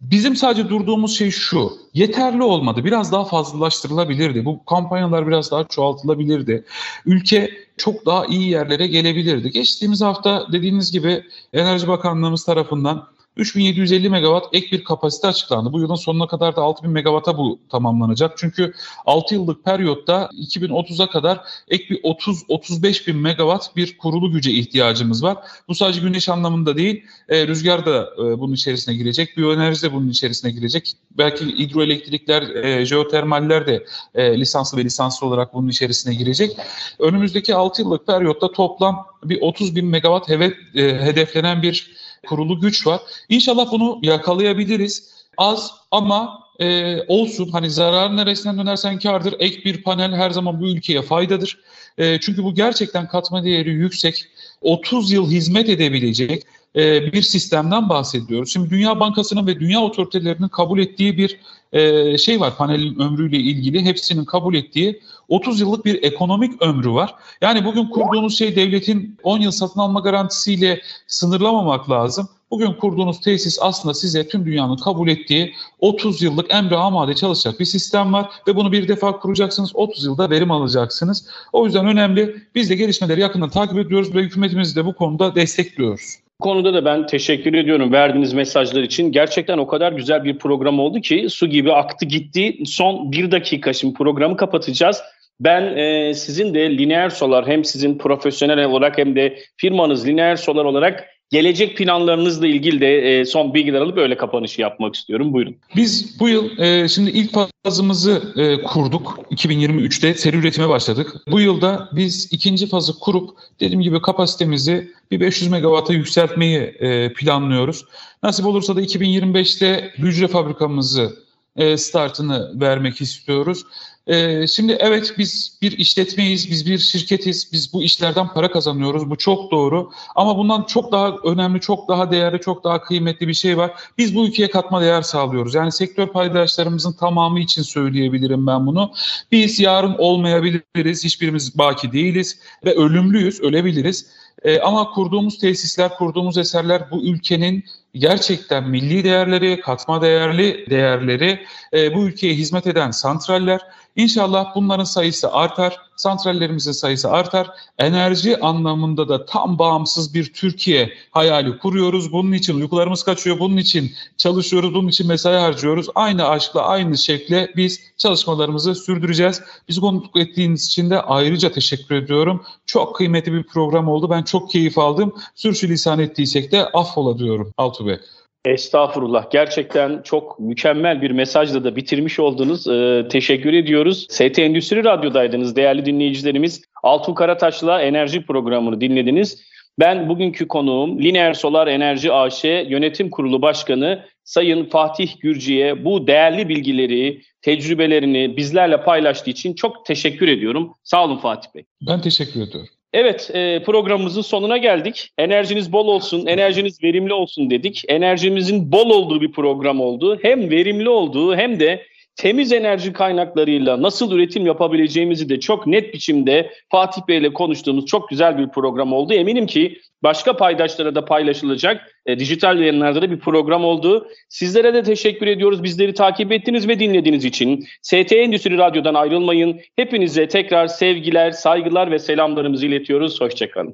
Bizim 0.00 0.36
sadece 0.36 0.68
durduğumuz 0.68 1.18
şey 1.18 1.30
şu, 1.30 1.72
yeterli 1.94 2.42
olmadı. 2.42 2.84
Biraz 2.84 3.12
daha 3.12 3.24
fazlalaştırılabilirdi. 3.24 4.44
Bu 4.44 4.64
kampanyalar 4.64 5.26
biraz 5.26 5.50
daha 5.50 5.64
çoğaltılabilirdi. 5.64 6.64
Ülke 7.06 7.50
çok 7.76 8.06
daha 8.06 8.26
iyi 8.26 8.50
yerlere 8.50 8.86
gelebilirdi. 8.86 9.50
Geçtiğimiz 9.50 10.00
hafta 10.00 10.46
dediğiniz 10.52 10.92
gibi 10.92 11.24
Enerji 11.52 11.88
Bakanlığımız 11.88 12.44
tarafından 12.44 13.06
3750 13.36 14.10
megawatt 14.10 14.48
ek 14.52 14.72
bir 14.72 14.84
kapasite 14.84 15.28
açıklandı. 15.28 15.72
Bu 15.72 15.80
yılın 15.80 15.94
sonuna 15.94 16.26
kadar 16.26 16.56
da 16.56 16.62
6000 16.62 16.90
megawata 16.90 17.38
bu 17.38 17.58
tamamlanacak. 17.70 18.38
Çünkü 18.38 18.72
6 19.06 19.34
yıllık 19.34 19.64
periyotta 19.64 20.30
2030'a 20.32 21.10
kadar 21.10 21.40
ek 21.68 21.84
bir 21.90 22.02
30-35 22.02 23.06
bin 23.06 23.16
megawatt 23.16 23.76
bir 23.76 23.98
kurulu 23.98 24.32
güce 24.32 24.50
ihtiyacımız 24.50 25.22
var. 25.22 25.38
Bu 25.68 25.74
sadece 25.74 26.00
güneş 26.00 26.28
anlamında 26.28 26.76
değil, 26.76 27.04
e, 27.28 27.46
rüzgar 27.46 27.86
da 27.86 28.10
e, 28.18 28.38
bunun 28.40 28.54
içerisine 28.54 28.94
girecek, 28.94 29.36
biyoenerji 29.36 29.82
de 29.82 29.92
bunun 29.92 30.08
içerisine 30.08 30.50
girecek. 30.50 30.92
Belki 31.18 31.46
hidroelektrikler, 31.46 32.42
e, 32.42 32.86
jeotermaller 32.86 33.66
de 33.66 33.84
e, 34.14 34.40
lisanslı 34.40 34.78
ve 34.78 34.84
lisanslı 34.84 35.26
olarak 35.26 35.54
bunun 35.54 35.68
içerisine 35.68 36.14
girecek. 36.14 36.56
Önümüzdeki 36.98 37.54
6 37.54 37.82
yıllık 37.82 38.06
periyotta 38.06 38.52
toplam 38.52 39.06
bir 39.24 39.40
30 39.40 39.76
bin 39.76 39.86
megawatt 39.86 40.28
heve, 40.28 40.54
e, 40.74 40.82
hedeflenen 40.82 41.62
bir 41.62 41.99
kurulu 42.26 42.60
güç 42.60 42.86
var. 42.86 43.00
İnşallah 43.28 43.72
bunu 43.72 43.98
yakalayabiliriz. 44.02 45.10
Az 45.36 45.70
ama 45.90 46.40
e, 46.60 46.98
olsun 47.08 47.48
hani 47.48 47.70
zarar 47.70 48.16
neresinden 48.16 48.58
dönersen 48.58 48.98
kardır. 48.98 49.34
Ek 49.38 49.64
bir 49.64 49.82
panel 49.82 50.14
her 50.14 50.30
zaman 50.30 50.60
bu 50.60 50.68
ülkeye 50.68 51.02
faydadır. 51.02 51.58
E, 51.98 52.20
çünkü 52.20 52.44
bu 52.44 52.54
gerçekten 52.54 53.08
katma 53.08 53.44
değeri 53.44 53.70
yüksek. 53.70 54.24
30 54.62 55.12
yıl 55.12 55.30
hizmet 55.30 55.68
edebilecek 55.68 56.42
e, 56.76 57.12
bir 57.12 57.22
sistemden 57.22 57.88
bahsediyoruz. 57.88 58.52
Şimdi 58.52 58.70
Dünya 58.70 59.00
Bankası'nın 59.00 59.46
ve 59.46 59.60
dünya 59.60 59.80
otoritelerinin 59.80 60.48
kabul 60.48 60.78
ettiği 60.78 61.18
bir 61.18 61.40
e, 61.72 62.18
şey 62.18 62.40
var 62.40 62.56
panelin 62.56 62.98
ömrüyle 62.98 63.36
ilgili. 63.36 63.84
Hepsinin 63.84 64.24
kabul 64.24 64.54
ettiği 64.54 65.00
30 65.30 65.60
yıllık 65.60 65.84
bir 65.84 66.02
ekonomik 66.02 66.62
ömrü 66.62 66.90
var. 66.90 67.14
Yani 67.40 67.64
bugün 67.64 67.86
kurduğunuz 67.86 68.38
şey 68.38 68.56
devletin 68.56 69.18
10 69.22 69.40
yıl 69.40 69.50
satın 69.50 69.80
alma 69.80 70.00
garantisiyle 70.00 70.80
sınırlamamak 71.06 71.90
lazım. 71.90 72.28
Bugün 72.50 72.72
kurduğunuz 72.72 73.20
tesis 73.20 73.58
aslında 73.62 73.94
size 73.94 74.28
tüm 74.28 74.46
dünyanın 74.46 74.76
kabul 74.76 75.08
ettiği 75.08 75.54
30 75.80 76.22
yıllık 76.22 76.54
emre 76.54 76.76
amade 76.76 77.14
çalışacak 77.14 77.60
bir 77.60 77.64
sistem 77.64 78.12
var 78.12 78.28
ve 78.48 78.56
bunu 78.56 78.72
bir 78.72 78.88
defa 78.88 79.18
kuracaksınız 79.18 79.76
30 79.76 80.04
yılda 80.04 80.30
verim 80.30 80.50
alacaksınız. 80.50 81.28
O 81.52 81.64
yüzden 81.66 81.86
önemli. 81.86 82.36
Biz 82.54 82.70
de 82.70 82.74
gelişmeleri 82.74 83.20
yakından 83.20 83.50
takip 83.50 83.78
ediyoruz 83.78 84.14
ve 84.14 84.20
hükümetimizi 84.20 84.76
de 84.76 84.84
bu 84.84 84.92
konuda 84.92 85.34
destekliyoruz. 85.34 86.16
Bu 86.40 86.44
konuda 86.44 86.74
da 86.74 86.84
ben 86.84 87.06
teşekkür 87.06 87.54
ediyorum 87.54 87.92
verdiğiniz 87.92 88.32
mesajlar 88.32 88.82
için. 88.82 89.12
Gerçekten 89.12 89.58
o 89.58 89.66
kadar 89.66 89.92
güzel 89.92 90.24
bir 90.24 90.38
program 90.38 90.80
oldu 90.80 91.00
ki 91.00 91.26
su 91.30 91.46
gibi 91.46 91.72
aktı 91.72 92.06
gitti. 92.06 92.58
Son 92.66 93.12
bir 93.12 93.30
dakika 93.30 93.72
şimdi 93.72 93.94
programı 93.94 94.36
kapatacağız. 94.36 95.02
Ben 95.40 95.76
e, 95.76 96.14
sizin 96.14 96.54
de 96.54 96.78
Lineer 96.78 97.10
Solar 97.10 97.46
hem 97.46 97.64
sizin 97.64 97.98
profesyonel 97.98 98.64
olarak 98.64 98.98
hem 98.98 99.16
de 99.16 99.38
firmanız 99.56 100.06
Lineer 100.06 100.36
Solar 100.36 100.64
olarak 100.64 101.06
gelecek 101.30 101.76
planlarınızla 101.76 102.46
ilgili 102.46 102.80
de 102.80 102.98
e, 102.98 103.24
son 103.24 103.54
bilgiler 103.54 103.80
alıp 103.80 103.98
öyle 103.98 104.16
kapanışı 104.16 104.60
yapmak 104.60 104.94
istiyorum. 104.94 105.32
Buyurun. 105.32 105.56
Biz 105.76 106.20
bu 106.20 106.28
yıl 106.28 106.58
e, 106.58 106.88
şimdi 106.88 107.10
ilk 107.10 107.30
fazımızı 107.64 108.22
e, 108.36 108.62
kurduk. 108.62 109.18
2023'te 109.30 110.14
seri 110.14 110.36
üretime 110.36 110.68
başladık. 110.68 111.16
Bu 111.30 111.40
yılda 111.40 111.88
biz 111.92 112.32
ikinci 112.32 112.66
fazı 112.66 112.98
kurup 112.98 113.30
dediğim 113.60 113.80
gibi 113.82 114.02
kapasitemizi 114.02 114.90
bir 115.10 115.20
500 115.20 115.50
megawata 115.50 115.92
yükseltmeyi 115.92 116.58
e, 116.58 117.12
planlıyoruz. 117.12 117.84
Nasip 118.22 118.46
olursa 118.46 118.76
da 118.76 118.82
2025'te 118.82 119.90
hücre 119.98 120.28
fabrikamızı 120.28 121.16
e, 121.56 121.76
startını 121.76 122.60
vermek 122.60 123.00
istiyoruz. 123.00 123.64
Ee, 124.10 124.46
şimdi 124.46 124.76
evet 124.80 125.14
biz 125.18 125.58
bir 125.62 125.78
işletmeyiz, 125.78 126.50
biz 126.50 126.66
bir 126.66 126.78
şirketiz, 126.78 127.52
biz 127.52 127.72
bu 127.72 127.82
işlerden 127.82 128.28
para 128.28 128.50
kazanıyoruz. 128.50 129.10
Bu 129.10 129.16
çok 129.16 129.50
doğru. 129.50 129.90
Ama 130.16 130.38
bundan 130.38 130.62
çok 130.62 130.92
daha 130.92 131.14
önemli, 131.24 131.60
çok 131.60 131.88
daha 131.88 132.10
değerli, 132.10 132.40
çok 132.40 132.64
daha 132.64 132.82
kıymetli 132.82 133.28
bir 133.28 133.34
şey 133.34 133.56
var. 133.56 133.70
Biz 133.98 134.14
bu 134.14 134.26
ülkeye 134.26 134.50
katma 134.50 134.80
değer 134.80 135.02
sağlıyoruz. 135.02 135.54
Yani 135.54 135.72
sektör 135.72 136.06
paydaşlarımızın 136.06 136.92
tamamı 136.92 137.40
için 137.40 137.62
söyleyebilirim 137.62 138.46
ben 138.46 138.66
bunu. 138.66 138.92
Biz 139.32 139.60
yarın 139.60 139.94
olmayabiliriz, 139.98 141.04
hiçbirimiz 141.04 141.58
baki 141.58 141.92
değiliz 141.92 142.38
ve 142.64 142.74
ölümlüyüz, 142.74 143.40
ölebiliriz. 143.40 144.06
Ee, 144.42 144.60
ama 144.60 144.90
kurduğumuz 144.90 145.38
tesisler, 145.38 145.96
kurduğumuz 145.96 146.38
eserler 146.38 146.90
bu 146.90 147.02
ülkenin 147.04 147.64
gerçekten 147.94 148.68
milli 148.68 149.04
değerleri, 149.04 149.60
katma 149.60 150.02
değerli 150.02 150.66
değerleri, 150.70 151.46
e, 151.74 151.94
bu 151.94 152.06
ülkeye 152.06 152.34
hizmet 152.34 152.66
eden 152.66 152.90
santraller. 152.90 153.60
İnşallah 153.96 154.54
bunların 154.54 154.84
sayısı 154.84 155.32
artar, 155.32 155.80
santrallerimizin 155.96 156.72
sayısı 156.72 157.10
artar. 157.10 157.50
Enerji 157.78 158.40
anlamında 158.40 159.08
da 159.08 159.24
tam 159.24 159.58
bağımsız 159.58 160.14
bir 160.14 160.32
Türkiye 160.32 160.92
hayali 161.10 161.58
kuruyoruz. 161.58 162.12
Bunun 162.12 162.32
için 162.32 162.60
uykularımız 162.60 163.02
kaçıyor, 163.02 163.38
bunun 163.38 163.56
için 163.56 163.92
çalışıyoruz, 164.16 164.74
bunun 164.74 164.88
için 164.88 165.06
mesai 165.06 165.36
harcıyoruz. 165.36 165.86
Aynı 165.94 166.28
aşkla, 166.28 166.62
aynı 166.62 166.98
şekle 166.98 167.50
biz 167.56 167.80
çalışmalarımızı 167.96 168.74
sürdüreceğiz. 168.74 169.42
Biz 169.68 169.80
konuk 169.80 170.16
ettiğiniz 170.16 170.66
için 170.66 170.90
de 170.90 171.02
ayrıca 171.02 171.52
teşekkür 171.52 171.94
ediyorum. 171.94 172.44
Çok 172.66 172.96
kıymetli 172.96 173.32
bir 173.32 173.42
program 173.42 173.88
oldu. 173.88 174.10
Ben 174.10 174.19
çok 174.22 174.50
keyif 174.50 174.78
aldım. 174.78 175.14
Sürçülisan 175.34 175.98
ettiysek 175.98 176.52
de 176.52 176.64
affola 176.64 177.18
diyorum 177.18 177.52
Altuğ 177.56 177.86
Bey. 177.86 177.96
Estağfurullah. 178.44 179.30
Gerçekten 179.30 180.02
çok 180.02 180.40
mükemmel 180.40 181.02
bir 181.02 181.10
mesajla 181.10 181.64
da 181.64 181.76
bitirmiş 181.76 182.20
oldunuz. 182.20 182.66
Ee, 182.66 183.08
teşekkür 183.10 183.52
ediyoruz. 183.52 184.06
ST 184.10 184.38
Endüstri 184.38 184.84
Radyo'daydınız 184.84 185.56
değerli 185.56 185.86
dinleyicilerimiz. 185.86 186.62
Altuğ 186.82 187.14
Karataş'la 187.14 187.82
enerji 187.82 188.26
programını 188.26 188.80
dinlediniz. 188.80 189.42
Ben 189.78 190.08
bugünkü 190.08 190.48
konuğum 190.48 191.02
Lineer 191.02 191.34
Solar 191.34 191.66
Enerji 191.66 192.12
AŞ 192.12 192.44
Yönetim 192.44 193.10
Kurulu 193.10 193.42
Başkanı 193.42 194.04
Sayın 194.24 194.64
Fatih 194.64 195.20
Gürci'ye 195.20 195.84
bu 195.84 196.06
değerli 196.06 196.48
bilgileri, 196.48 197.22
tecrübelerini 197.42 198.36
bizlerle 198.36 198.84
paylaştığı 198.84 199.30
için 199.30 199.54
çok 199.54 199.86
teşekkür 199.86 200.28
ediyorum. 200.28 200.74
Sağ 200.84 201.04
olun 201.04 201.16
Fatih 201.16 201.48
Bey. 201.54 201.64
Ben 201.86 202.00
teşekkür 202.00 202.42
ediyorum. 202.42 202.68
Evet 202.92 203.30
e, 203.34 203.62
programımızın 203.62 204.22
sonuna 204.22 204.56
geldik. 204.56 205.12
Enerjiniz 205.18 205.72
bol 205.72 205.88
olsun, 205.88 206.26
enerjiniz 206.26 206.82
verimli 206.82 207.12
olsun 207.12 207.50
dedik. 207.50 207.84
Enerjimizin 207.88 208.72
bol 208.72 208.90
olduğu 208.90 209.20
bir 209.20 209.32
program 209.32 209.80
oldu. 209.80 210.18
Hem 210.22 210.50
verimli 210.50 210.88
olduğu 210.88 211.36
hem 211.36 211.60
de 211.60 211.86
temiz 212.16 212.52
enerji 212.52 212.92
kaynaklarıyla 212.92 213.82
nasıl 213.82 214.12
üretim 214.12 214.46
yapabileceğimizi 214.46 215.28
de 215.28 215.40
çok 215.40 215.66
net 215.66 215.94
biçimde 215.94 216.50
Fatih 216.68 217.02
Bey 217.08 217.18
ile 217.18 217.32
konuştuğumuz 217.32 217.86
çok 217.86 218.08
güzel 218.08 218.38
bir 218.38 218.48
program 218.48 218.92
oldu. 218.92 219.12
Eminim 219.12 219.46
ki 219.46 219.80
başka 220.02 220.36
paydaşlara 220.36 220.94
da 220.94 221.04
paylaşılacak 221.04 221.96
e, 222.06 222.18
dijital 222.18 222.58
yayınlarda 222.58 223.02
da 223.02 223.10
bir 223.10 223.18
program 223.18 223.64
oldu. 223.64 224.08
Sizlere 224.28 224.74
de 224.74 224.82
teşekkür 224.82 225.26
ediyoruz. 225.26 225.62
Bizleri 225.62 225.94
takip 225.94 226.32
ettiğiniz 226.32 226.68
ve 226.68 226.78
dinlediğiniz 226.78 227.24
için. 227.24 227.66
ST 227.82 228.12
Endüstri 228.12 228.58
Radyo'dan 228.58 228.94
ayrılmayın. 228.94 229.60
Hepinize 229.76 230.28
tekrar 230.28 230.66
sevgiler, 230.66 231.30
saygılar 231.30 231.90
ve 231.90 231.98
selamlarımızı 231.98 232.66
iletiyoruz. 232.66 233.20
Hoşçakalın. 233.20 233.68